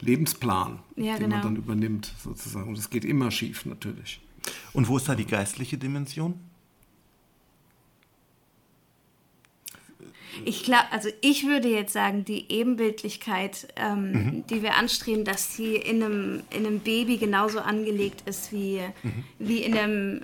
Lebensplan, 0.00 0.78
ja, 0.96 1.14
den 1.14 1.24
genau. 1.24 1.36
man 1.36 1.42
dann 1.42 1.56
übernimmt, 1.56 2.12
sozusagen. 2.22 2.68
Und 2.68 2.78
das 2.78 2.90
geht 2.90 3.04
immer 3.04 3.30
schief, 3.30 3.66
natürlich. 3.66 4.20
Und 4.72 4.88
wo 4.88 4.96
ist 4.96 5.08
da 5.08 5.14
die 5.14 5.26
geistliche 5.26 5.76
Dimension? 5.76 6.34
Ich 10.44 10.62
glaube, 10.62 10.84
also 10.92 11.08
ich 11.20 11.46
würde 11.46 11.68
jetzt 11.68 11.92
sagen, 11.92 12.24
die 12.24 12.50
Ebenbildlichkeit, 12.50 13.68
ähm, 13.76 14.12
mhm. 14.12 14.46
die 14.48 14.62
wir 14.62 14.76
anstreben, 14.76 15.24
dass 15.24 15.56
sie 15.56 15.76
in 15.76 16.02
einem, 16.02 16.42
in 16.50 16.66
einem 16.66 16.80
Baby 16.80 17.18
genauso 17.18 17.60
angelegt 17.60 18.22
ist 18.26 18.52
wie, 18.52 18.80
mhm. 19.02 19.24
wie 19.38 19.58
in 19.58 19.76
einem 19.76 20.22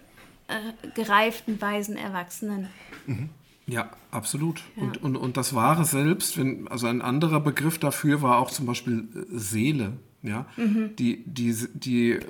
äh, 0.49 0.91
gereiften, 0.95 1.61
weisen 1.61 1.97
Erwachsenen. 1.97 2.69
Mhm. 3.07 3.31
Ja, 3.67 3.91
absolut. 4.11 4.63
Ja. 4.77 4.85
Und, 4.85 5.03
und, 5.03 5.17
und 5.17 5.37
das 5.37 5.55
wahre 5.55 5.85
Selbst, 5.85 6.39
wenn, 6.39 6.69
also 6.69 6.87
ein 6.87 7.03
anderer 7.03 7.41
Begriff 7.41 7.79
dafür 7.79 8.23
war 8.23 8.39
auch 8.39 8.51
zum 8.51 8.67
Beispiel 8.67 9.09
äh, 9.15 9.39
Seele, 9.39 9.95
ja, 10.23 10.47
mhm. 10.57 10.95
die, 10.97 11.25
die, 11.27 11.55
die 11.75 12.11
äh, 12.13 12.21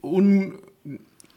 un, 0.00 0.54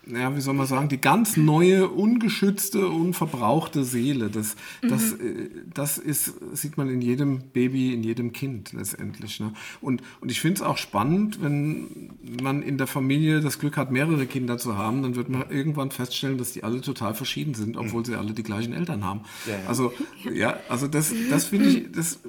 ja, 0.08 0.36
wie 0.36 0.42
soll 0.42 0.54
man 0.54 0.68
sagen, 0.68 0.90
die 0.90 1.00
ganz 1.00 1.38
neue, 1.38 1.90
ungeschützte, 1.90 2.88
unverbrauchte 2.88 3.84
Seele. 3.84 4.30
Das, 4.30 4.56
mhm. 4.82 4.90
das, 4.90 5.14
äh, 5.14 5.50
das 5.74 5.98
ist, 5.98 6.34
sieht 6.54 6.78
man 6.78 6.90
in 6.90 7.02
jedem 7.02 7.40
Baby, 7.54 7.94
in 7.94 8.04
jedem 8.04 8.32
Kind 8.32 8.74
letztendlich. 8.74 9.40
Ne? 9.40 9.54
Und, 9.82 10.04
und 10.22 10.32
ich 10.32 10.42
finde 10.42 10.56
es 10.56 10.62
auch 10.62 10.78
spannend, 10.78 11.42
wenn 11.42 12.12
man 12.42 12.62
in 12.62 12.78
der 12.78 12.88
Familie 12.88 13.42
das 13.42 13.60
Glück 13.60 13.78
hat, 13.78 13.92
mehrere 13.92 14.26
Kinder 14.26 14.58
zu 14.58 14.78
haben, 14.78 15.02
dann 15.02 15.16
wird 15.16 15.30
man 15.30 15.50
irgendwann 15.50 15.92
feststellen, 15.92 16.38
dass 16.38 16.54
die 16.54 16.64
alle 16.64 16.82
total 16.82 17.16
verschieden 17.16 17.54
sind, 17.54 17.78
obwohl 17.78 18.02
mhm. 18.02 18.06
sie 18.06 18.16
alle 18.16 18.34
die 18.34 18.44
gleichen 18.44 18.74
Eltern 18.74 19.04
haben. 19.04 19.22
Ja, 19.48 19.54
ja. 19.54 19.60
Also, 19.68 19.94
ja, 20.32 20.58
also 20.70 20.88
das, 20.88 21.14
das 21.30 21.46
finde 21.46 21.70
ich, 21.70 21.92
das 21.92 22.20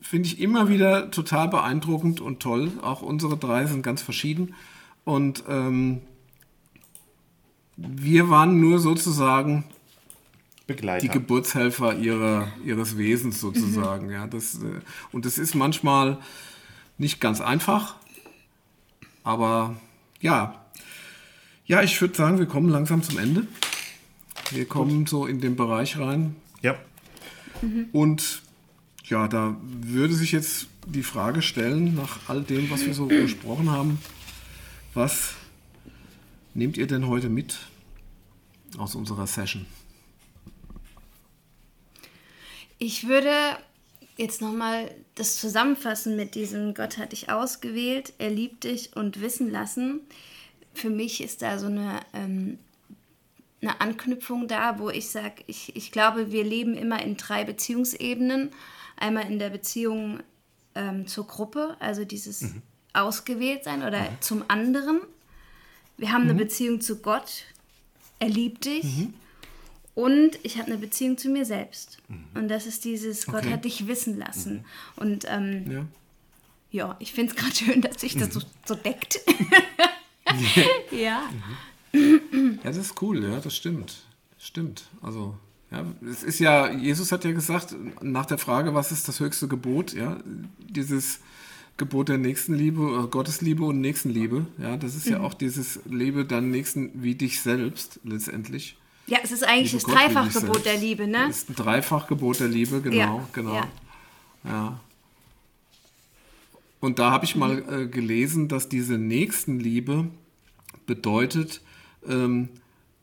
finde 0.00 0.26
ich 0.26 0.40
immer 0.40 0.68
wieder 0.68 1.10
total 1.10 1.48
beeindruckend 1.48 2.20
und 2.20 2.40
toll. 2.40 2.70
Auch 2.82 3.00
unsere 3.00 3.36
drei 3.38 3.66
sind 3.66 3.82
ganz 3.82 4.02
verschieden. 4.02 4.54
Und 5.04 5.44
ähm, 5.48 6.00
wir 7.76 8.30
waren 8.30 8.60
nur 8.60 8.78
sozusagen 8.78 9.64
Begleiter. 10.66 11.02
die 11.02 11.08
Geburtshelfer 11.08 11.96
ihrer, 11.96 12.48
ihres 12.64 12.96
Wesens 12.96 13.40
sozusagen. 13.40 14.06
Mhm. 14.06 14.12
Ja, 14.12 14.26
das, 14.26 14.56
äh, 14.56 14.80
und 15.12 15.24
das 15.26 15.38
ist 15.38 15.54
manchmal 15.54 16.18
nicht 16.98 17.20
ganz 17.20 17.40
einfach, 17.40 17.96
aber 19.22 19.76
ja. 20.20 20.60
Ja, 21.66 21.82
ich 21.82 21.98
würde 22.00 22.14
sagen, 22.14 22.38
wir 22.38 22.46
kommen 22.46 22.68
langsam 22.68 23.02
zum 23.02 23.18
Ende. 23.18 23.46
Wir 24.50 24.66
kommen 24.66 25.00
Gut. 25.00 25.08
so 25.08 25.26
in 25.26 25.40
den 25.40 25.56
Bereich 25.56 25.98
rein. 25.98 26.36
Ja. 26.62 26.76
Mhm. 27.62 27.86
Und 27.92 28.42
ja, 29.04 29.28
da 29.28 29.56
würde 29.62 30.14
sich 30.14 30.32
jetzt 30.32 30.66
die 30.86 31.02
Frage 31.02 31.42
stellen, 31.42 31.94
nach 31.94 32.20
all 32.28 32.42
dem, 32.42 32.70
was 32.70 32.84
wir 32.84 32.94
so 32.94 33.06
besprochen 33.06 33.70
haben, 33.70 33.98
was 34.92 35.34
nehmt 36.54 36.76
ihr 36.76 36.86
denn 36.86 37.08
heute 37.08 37.28
mit 37.28 37.58
aus 38.78 38.94
unserer 38.94 39.26
Session? 39.26 39.66
Ich 42.78 43.06
würde 43.06 43.30
jetzt 44.16 44.40
nochmal 44.40 44.90
das 45.14 45.36
zusammenfassen 45.36 46.16
mit 46.16 46.34
diesem 46.34 46.74
Gott 46.74 46.98
hat 46.98 47.12
dich 47.12 47.30
ausgewählt, 47.30 48.12
er 48.18 48.30
liebt 48.30 48.64
dich 48.64 48.96
und 48.96 49.20
wissen 49.20 49.50
lassen. 49.50 50.00
Für 50.72 50.90
mich 50.90 51.22
ist 51.22 51.42
da 51.42 51.58
so 51.58 51.66
eine, 51.66 52.00
ähm, 52.12 52.58
eine 53.62 53.80
Anknüpfung 53.80 54.48
da, 54.48 54.78
wo 54.78 54.90
ich 54.90 55.08
sage, 55.08 55.42
ich, 55.46 55.74
ich 55.76 55.92
glaube, 55.92 56.32
wir 56.32 56.44
leben 56.44 56.74
immer 56.74 57.02
in 57.02 57.16
drei 57.16 57.44
Beziehungsebenen. 57.44 58.50
Einmal 58.96 59.30
in 59.30 59.38
der 59.38 59.50
Beziehung 59.50 60.20
ähm, 60.74 61.06
zur 61.06 61.26
Gruppe, 61.26 61.76
also 61.80 62.04
dieses 62.04 62.42
mhm. 62.42 62.62
Ausgewähltsein 62.92 63.82
oder 63.82 64.02
mhm. 64.02 64.20
zum 64.20 64.44
anderen. 64.48 65.00
Wir 65.96 66.12
haben 66.12 66.24
mhm. 66.24 66.30
eine 66.30 66.38
Beziehung 66.38 66.80
zu 66.80 66.96
Gott, 66.96 67.44
er 68.18 68.28
liebt 68.28 68.64
dich. 68.64 68.84
Mhm. 68.84 69.14
Und 69.94 70.38
ich 70.42 70.58
habe 70.58 70.66
eine 70.66 70.78
Beziehung 70.78 71.16
zu 71.18 71.28
mir 71.28 71.44
selbst. 71.44 71.98
Mhm. 72.08 72.24
Und 72.34 72.48
das 72.48 72.66
ist 72.66 72.84
dieses, 72.84 73.26
Gott 73.26 73.44
okay. 73.44 73.52
hat 73.52 73.64
dich 73.64 73.86
wissen 73.86 74.18
lassen. 74.18 74.54
Mhm. 74.54 74.64
Und 74.96 75.24
ähm, 75.28 75.70
ja. 75.70 75.86
ja. 76.70 76.96
ich 76.98 77.12
finde 77.12 77.32
es 77.32 77.36
gerade 77.40 77.54
schön, 77.54 77.80
dass 77.80 78.00
sich 78.00 78.16
das 78.16 78.34
so, 78.34 78.40
so 78.64 78.74
deckt. 78.74 79.20
ja. 80.90 81.22
Ja, 81.92 82.00
das 82.64 82.76
ist 82.76 83.00
cool, 83.02 83.22
ja, 83.22 83.38
das 83.38 83.54
stimmt. 83.54 84.02
Stimmt. 84.36 84.88
Also, 85.00 85.38
ja, 85.70 85.84
es 86.10 86.24
ist 86.24 86.40
ja, 86.40 86.70
Jesus 86.70 87.12
hat 87.12 87.24
ja 87.24 87.30
gesagt, 87.30 87.74
nach 88.02 88.26
der 88.26 88.38
Frage, 88.38 88.74
was 88.74 88.90
ist 88.90 89.06
das 89.06 89.20
höchste 89.20 89.46
Gebot, 89.46 89.92
ja, 89.92 90.18
dieses 90.58 91.20
Gebot 91.76 92.08
der 92.08 92.18
Nächstenliebe, 92.18 93.04
äh, 93.04 93.08
Gottesliebe 93.08 93.64
und 93.64 93.80
Nächstenliebe, 93.80 94.46
ja, 94.58 94.76
das 94.76 94.94
ist 94.94 95.06
mhm. 95.06 95.12
ja 95.12 95.20
auch 95.20 95.34
dieses 95.34 95.80
Liebe 95.86 96.24
deinen 96.24 96.50
Nächsten 96.50 96.90
wie 97.02 97.14
dich 97.14 97.40
selbst 97.40 98.00
letztendlich. 98.04 98.76
Ja, 99.06 99.18
es 99.22 99.32
ist 99.32 99.44
eigentlich 99.44 99.72
Liebe 99.72 99.84
das 99.84 99.94
Dreifachgebot 99.94 100.64
der 100.64 100.76
Liebe, 100.78 101.06
ne? 101.06 101.26
Es 101.28 101.38
ist 101.38 101.50
ein 101.50 101.56
Dreifachgebot 101.56 102.40
der 102.40 102.48
Liebe, 102.48 102.80
genau, 102.80 102.96
ja, 102.96 103.28
genau. 103.32 103.54
Ja. 103.54 103.68
ja. 104.44 104.80
Und 106.80 106.98
da 106.98 107.10
habe 107.10 107.24
ich 107.24 107.34
mal 107.34 107.64
äh, 107.68 107.86
gelesen, 107.86 108.48
dass 108.48 108.68
diese 108.68 108.98
Nächstenliebe 108.98 110.06
bedeutet, 110.86 111.60
ähm, 112.06 112.50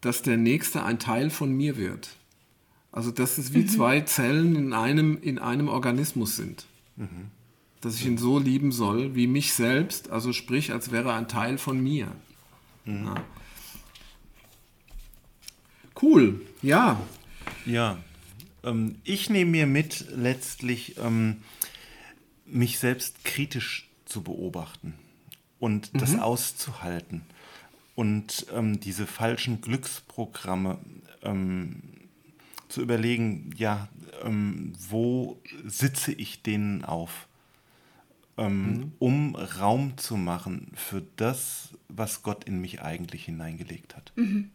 dass 0.02 0.22
der 0.22 0.38
Nächste 0.38 0.84
ein 0.84 1.00
Teil 1.00 1.30
von 1.30 1.52
mir 1.52 1.78
wird. 1.78 2.16
Also 2.92 3.12
dass 3.12 3.38
es 3.38 3.54
wie 3.54 3.64
mhm. 3.64 3.68
zwei 3.68 4.02
Zellen 4.02 4.56
in 4.56 4.74
einem, 4.74 5.18
in 5.22 5.40
einem 5.40 5.68
Organismus 5.68 6.36
sind. 6.36 6.66
Mhm. 6.96 7.32
Dass 7.82 7.96
ich 7.96 8.06
ihn 8.06 8.18
so 8.18 8.40
lieben 8.40 8.72
soll 8.72 9.16
wie 9.16 9.28
mich 9.28 9.54
selbst, 9.54 10.10
also 10.12 10.34
sprich, 10.34 10.72
als 10.72 10.92
wäre 10.92 11.10
er 11.10 11.16
ein 11.16 11.28
Teil 11.28 11.58
von 11.58 11.82
mir. 11.82 12.12
Mhm. 12.86 13.06
Ja. 13.06 13.24
Cool, 16.00 16.42
ja. 16.62 17.00
Ja, 17.66 17.98
ähm, 18.64 18.96
ich 19.04 19.30
nehme 19.30 19.52
mir 19.52 19.68
mit, 19.68 20.06
letztlich 20.16 20.98
ähm, 20.98 21.38
mich 22.46 22.80
selbst 22.80 23.24
kritisch 23.24 23.90
zu 24.06 24.22
beobachten 24.22 24.94
und 25.60 25.94
mhm. 25.94 26.00
das 26.00 26.18
auszuhalten 26.18 27.22
und 27.96 28.48
ähm, 28.54 28.80
diese 28.80 29.08
falschen 29.08 29.62
Glücksprogramme 29.62 30.80
ähm, 31.24 31.82
zu 32.68 32.82
überlegen, 32.82 33.54
ja, 33.58 33.90
ähm, 34.24 34.74
wo 34.90 35.42
sitze 35.66 36.12
ich 36.14 36.42
denen 36.42 36.84
auf, 36.86 37.28
ähm, 38.42 38.64
mhm. 38.64 38.92
um 39.00 39.36
Raum 39.36 39.98
zu 39.98 40.18
machen 40.18 40.72
für 40.74 41.04
das, 41.16 41.70
was 41.90 42.24
Gott 42.24 42.44
in 42.46 42.60
mich 42.60 42.82
eigentlich 42.82 43.26
hineingelegt 43.26 43.96
hat. 43.96 44.12
Mhm. 44.16 44.50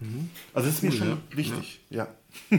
Mhm. 0.00 0.30
Also 0.52 0.68
das 0.68 0.76
ist 0.76 0.82
mir 0.82 0.92
schon 0.92 1.08
ja. 1.08 1.18
wichtig, 1.32 1.80
ja. 1.90 2.08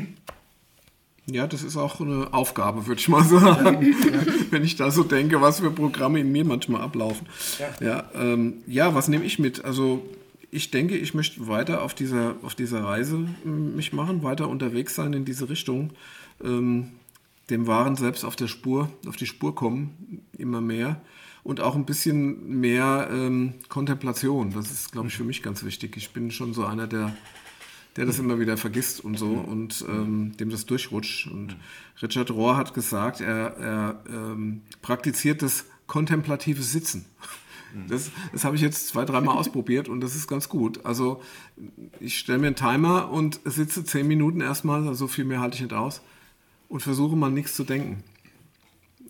Ja, 1.28 1.46
das 1.46 1.62
ist 1.62 1.78
auch 1.78 2.02
eine 2.02 2.34
Aufgabe, 2.34 2.88
würde 2.88 3.00
ich 3.00 3.08
mal 3.08 3.24
sagen. 3.24 3.82
Ja. 3.84 4.22
Wenn 4.50 4.64
ich 4.64 4.76
da 4.76 4.90
so 4.90 5.04
denke, 5.04 5.40
was 5.40 5.60
für 5.60 5.70
Programme 5.70 6.20
in 6.20 6.32
mir 6.32 6.44
manchmal 6.44 6.82
ablaufen. 6.82 7.28
Ja, 7.60 7.88
ja, 7.88 8.12
ähm, 8.16 8.56
ja 8.66 8.96
was 8.96 9.08
nehme 9.08 9.24
ich 9.24 9.38
mit? 9.38 9.64
Also 9.64 10.04
ich 10.50 10.72
denke, 10.72 10.98
ich 10.98 11.14
möchte 11.14 11.48
weiter 11.48 11.84
auf 11.84 11.94
dieser, 11.94 12.36
auf 12.42 12.56
dieser 12.56 12.84
Reise 12.84 13.28
ähm, 13.46 13.76
mich 13.76 13.94
machen, 13.94 14.24
weiter 14.24 14.50
unterwegs 14.50 14.96
sein 14.96 15.14
in 15.14 15.24
diese 15.24 15.48
Richtung, 15.48 15.92
ähm, 16.44 16.90
dem 17.52 17.68
Wahren 17.68 17.96
selbst 17.96 18.24
auf 18.24 18.36
der 18.36 18.48
Spur, 18.48 18.90
auf 19.08 19.16
die 19.16 19.28
Spur 19.28 19.54
kommen, 19.54 20.26
immer 20.38 20.62
mehr. 20.62 21.02
Und 21.44 21.60
auch 21.60 21.76
ein 21.76 21.86
bisschen 21.86 22.60
mehr 22.60 23.10
ähm, 23.12 23.56
Kontemplation. 23.68 24.52
Das 24.52 24.72
ist, 24.72 24.92
glaube 24.92 25.08
ich, 25.08 25.16
für 25.16 25.24
mich 25.24 25.42
ganz 25.42 25.64
wichtig. 25.64 25.98
Ich 25.98 26.12
bin 26.12 26.30
schon 26.32 26.54
so 26.54 26.66
einer, 26.66 26.88
der 26.88 27.16
der 27.98 28.06
das 28.06 28.20
immer 28.20 28.40
wieder 28.40 28.58
vergisst 28.58 29.04
und 29.04 29.18
so 29.18 29.32
und 29.32 29.86
ähm, 29.88 30.36
dem 30.38 30.50
das 30.50 30.66
durchrutscht. 30.66 31.28
Und 31.28 31.58
Richard 32.02 32.32
Rohr 32.32 32.56
hat 32.56 32.74
gesagt, 32.74 33.20
er, 33.20 33.58
er 33.58 34.04
ähm, 34.08 34.62
praktiziert 34.82 35.42
das 35.42 35.66
kontemplative 35.88 36.62
Sitzen. 36.62 37.06
Das, 37.88 38.12
das 38.34 38.44
habe 38.44 38.56
ich 38.58 38.62
jetzt 38.62 38.90
zwei, 38.90 39.06
dreimal 39.06 39.38
ausprobiert 39.38 39.88
und 39.88 40.02
das 40.02 40.16
ist 40.16 40.28
ganz 40.28 40.50
gut. 40.50 40.86
Also 40.86 41.22
ich 42.02 42.18
stelle 42.18 42.40
mir 42.40 42.48
einen 42.48 42.56
Timer 42.56 43.10
und 43.10 43.40
sitze 43.46 43.86
zehn 43.86 44.08
Minuten 44.08 44.42
erstmal, 44.42 44.88
also 44.88 45.08
viel 45.08 45.24
mehr 45.24 45.40
halte 45.40 45.56
ich 45.56 45.62
nicht 45.62 45.74
aus, 45.74 46.02
und 46.72 46.82
versuche 46.82 47.16
mal 47.16 47.32
nichts 47.32 47.56
zu 47.56 47.64
denken. 47.64 48.04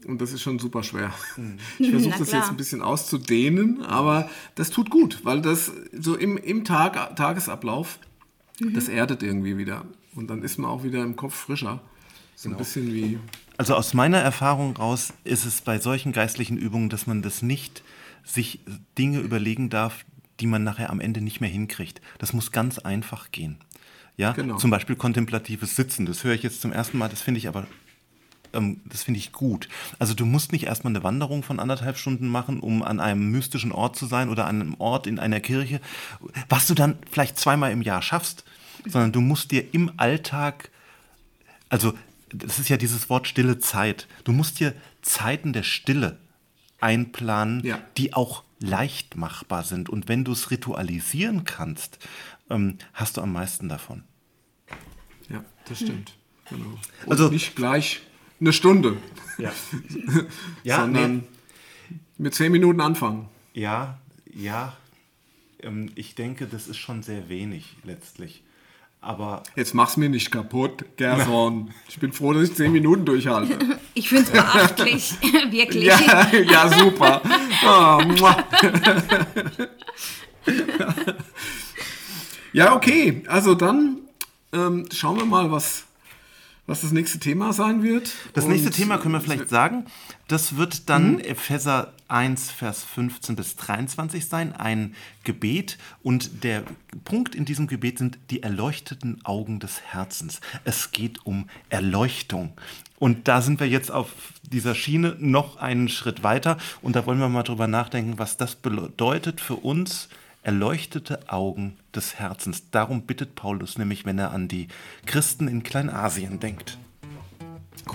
Und 0.05 0.19
das 0.19 0.33
ist 0.33 0.41
schon 0.41 0.59
super 0.59 0.83
schwer. 0.83 1.13
Ich 1.79 1.89
versuche 1.89 2.15
das 2.19 2.31
jetzt 2.31 2.49
ein 2.49 2.57
bisschen 2.57 2.81
auszudehnen, 2.81 3.81
aber 3.83 4.29
das 4.55 4.69
tut 4.69 4.89
gut, 4.89 5.21
weil 5.23 5.41
das 5.41 5.71
so 5.93 6.15
im, 6.15 6.37
im 6.37 6.65
Tag, 6.65 7.15
Tagesablauf 7.15 7.99
Mhm. 8.61 8.73
Das 8.73 8.87
erdet 8.87 9.23
irgendwie 9.23 9.57
wieder. 9.57 9.85
Und 10.15 10.29
dann 10.29 10.43
ist 10.43 10.57
man 10.57 10.69
auch 10.69 10.83
wieder 10.83 11.01
im 11.03 11.15
Kopf 11.15 11.35
frischer. 11.35 11.81
So 12.35 12.49
genau. 12.49 12.55
ein 12.55 12.59
bisschen 12.59 12.93
wie. 12.93 13.19
Also 13.57 13.75
aus 13.75 13.93
meiner 13.93 14.19
Erfahrung 14.19 14.75
raus 14.75 15.13
ist 15.23 15.45
es 15.45 15.61
bei 15.61 15.79
solchen 15.79 16.11
geistlichen 16.11 16.57
Übungen, 16.57 16.89
dass 16.89 17.07
man 17.07 17.21
das 17.21 17.41
nicht 17.41 17.83
sich 18.23 18.59
Dinge 18.97 19.19
überlegen 19.19 19.69
darf, 19.69 20.05
die 20.39 20.47
man 20.47 20.63
nachher 20.63 20.89
am 20.89 20.99
Ende 20.99 21.21
nicht 21.21 21.41
mehr 21.41 21.49
hinkriegt. 21.49 22.01
Das 22.17 22.33
muss 22.33 22.51
ganz 22.51 22.79
einfach 22.79 23.31
gehen. 23.31 23.57
Ja, 24.21 24.33
genau. 24.33 24.57
zum 24.57 24.69
Beispiel 24.69 24.95
kontemplatives 24.95 25.75
Sitzen. 25.75 26.05
Das 26.05 26.23
höre 26.23 26.33
ich 26.33 26.43
jetzt 26.43 26.61
zum 26.61 26.71
ersten 26.71 26.97
Mal. 26.97 27.09
Das 27.09 27.21
finde 27.21 27.39
ich 27.39 27.47
aber 27.47 27.65
ähm, 28.53 28.81
das 28.85 29.03
finde 29.03 29.19
ich 29.19 29.31
gut. 29.31 29.67
Also 29.99 30.13
du 30.13 30.25
musst 30.25 30.51
nicht 30.51 30.65
erstmal 30.65 30.91
eine 30.91 31.03
Wanderung 31.03 31.43
von 31.43 31.59
anderthalb 31.59 31.97
Stunden 31.97 32.27
machen, 32.27 32.59
um 32.59 32.83
an 32.83 32.99
einem 32.99 33.31
mystischen 33.31 33.71
Ort 33.71 33.95
zu 33.95 34.05
sein 34.05 34.29
oder 34.29 34.45
an 34.45 34.61
einem 34.61 34.75
Ort 34.75 35.07
in 35.07 35.19
einer 35.19 35.39
Kirche, 35.39 35.81
was 36.49 36.67
du 36.67 36.73
dann 36.73 36.97
vielleicht 37.09 37.37
zweimal 37.37 37.71
im 37.71 37.81
Jahr 37.81 38.01
schaffst, 38.01 38.43
sondern 38.85 39.11
du 39.11 39.21
musst 39.21 39.51
dir 39.51 39.73
im 39.73 39.91
Alltag, 39.97 40.69
also 41.69 41.93
das 42.33 42.59
ist 42.59 42.69
ja 42.69 42.77
dieses 42.77 43.09
Wort 43.09 43.27
stille 43.27 43.59
Zeit, 43.59 44.07
du 44.23 44.31
musst 44.31 44.59
dir 44.59 44.73
Zeiten 45.01 45.53
der 45.53 45.63
Stille 45.63 46.17
einplanen, 46.79 47.63
ja. 47.63 47.79
die 47.97 48.13
auch 48.13 48.43
leicht 48.59 49.15
machbar 49.15 49.63
sind. 49.63 49.89
Und 49.89 50.07
wenn 50.07 50.23
du 50.23 50.31
es 50.31 50.51
ritualisieren 50.51 51.43
kannst, 51.43 51.99
ähm, 52.49 52.77
hast 52.93 53.17
du 53.17 53.21
am 53.21 53.33
meisten 53.33 53.69
davon. 53.69 54.03
Ja, 55.31 55.43
das 55.67 55.79
stimmt. 55.79 56.13
Genau. 56.49 56.77
Und 57.05 57.11
also 57.11 57.29
nicht 57.29 57.55
gleich 57.55 58.01
eine 58.39 58.53
Stunde. 58.53 58.97
Ja. 59.37 59.51
ja 60.63 60.81
sondern 60.81 61.17
nee. 61.17 61.97
mit 62.17 62.33
zehn 62.35 62.51
Minuten 62.51 62.81
anfangen. 62.81 63.29
Ja, 63.53 63.99
ja. 64.33 64.75
Ähm, 65.61 65.91
ich 65.95 66.15
denke, 66.15 66.47
das 66.47 66.67
ist 66.67 66.77
schon 66.77 67.03
sehr 67.03 67.29
wenig 67.29 67.75
letztlich. 67.83 68.43
Aber 69.03 69.41
Jetzt 69.55 69.73
mach's 69.73 69.97
mir 69.97 70.09
nicht 70.09 70.29
kaputt, 70.31 70.85
Gerson. 70.97 71.73
Ich 71.89 71.99
bin 71.99 72.13
froh, 72.13 72.33
dass 72.33 72.43
ich 72.43 72.55
zehn 72.55 72.71
Minuten 72.71 73.05
durchhalte. 73.05 73.57
Ich 73.93 74.07
finde 74.07 74.23
es 74.23 74.31
beachtlich, 74.31 75.13
wirklich. 75.49 75.83
Ja, 75.83 76.31
ja 76.33 76.69
super. 76.69 77.21
Oh, 77.65 77.99
ja, 82.53 82.73
okay. 82.73 83.23
Also 83.27 83.53
dann 83.53 84.00
ähm, 84.53 84.87
schauen 84.91 85.17
wir 85.17 85.25
mal, 85.25 85.51
was 85.51 85.85
was 86.67 86.81
das 86.81 86.91
nächste 86.91 87.19
Thema 87.19 87.53
sein 87.53 87.83
wird. 87.83 88.13
Das 88.33 88.47
nächste 88.47 88.69
Thema 88.69 88.97
können 88.97 89.13
wir 89.13 89.21
vielleicht 89.21 89.49
sagen. 89.49 89.85
Das 90.27 90.55
wird 90.55 90.89
dann 90.89 91.15
mhm. 91.15 91.19
Epheser 91.19 91.91
1, 92.07 92.51
Vers 92.51 92.83
15 92.83 93.35
bis 93.35 93.55
23 93.57 94.25
sein, 94.25 94.53
ein 94.53 94.95
Gebet. 95.23 95.77
Und 96.03 96.43
der 96.43 96.63
Punkt 97.03 97.35
in 97.35 97.45
diesem 97.45 97.67
Gebet 97.67 97.97
sind 97.97 98.19
die 98.29 98.43
erleuchteten 98.43 99.19
Augen 99.25 99.59
des 99.59 99.81
Herzens. 99.81 100.39
Es 100.63 100.91
geht 100.91 101.25
um 101.25 101.49
Erleuchtung. 101.69 102.53
Und 102.99 103.27
da 103.27 103.41
sind 103.41 103.59
wir 103.59 103.67
jetzt 103.67 103.91
auf 103.91 104.09
dieser 104.43 104.75
Schiene 104.75 105.17
noch 105.19 105.57
einen 105.57 105.89
Schritt 105.89 106.23
weiter. 106.23 106.57
Und 106.81 106.95
da 106.95 107.05
wollen 107.05 107.19
wir 107.19 107.27
mal 107.27 107.43
drüber 107.43 107.67
nachdenken, 107.67 108.17
was 108.17 108.37
das 108.37 108.55
bedeutet 108.55 109.41
für 109.41 109.55
uns 109.55 110.07
erleuchtete 110.43 111.29
Augen 111.29 111.77
des 111.95 112.15
Herzens. 112.15 112.69
Darum 112.71 113.03
bittet 113.03 113.35
Paulus 113.35 113.77
nämlich, 113.77 114.05
wenn 114.05 114.19
er 114.19 114.31
an 114.31 114.47
die 114.47 114.67
Christen 115.05 115.47
in 115.47 115.63
Kleinasien 115.63 116.39
denkt. 116.39 116.77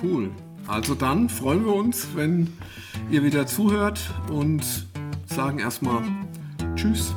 Cool. 0.02 0.30
Also 0.66 0.94
dann 0.94 1.28
freuen 1.28 1.64
wir 1.64 1.74
uns, 1.74 2.08
wenn 2.14 2.52
ihr 3.10 3.22
wieder 3.22 3.46
zuhört 3.46 4.00
und 4.30 4.86
sagen 5.26 5.58
erstmal 5.58 6.02
Tschüss. 6.74 7.14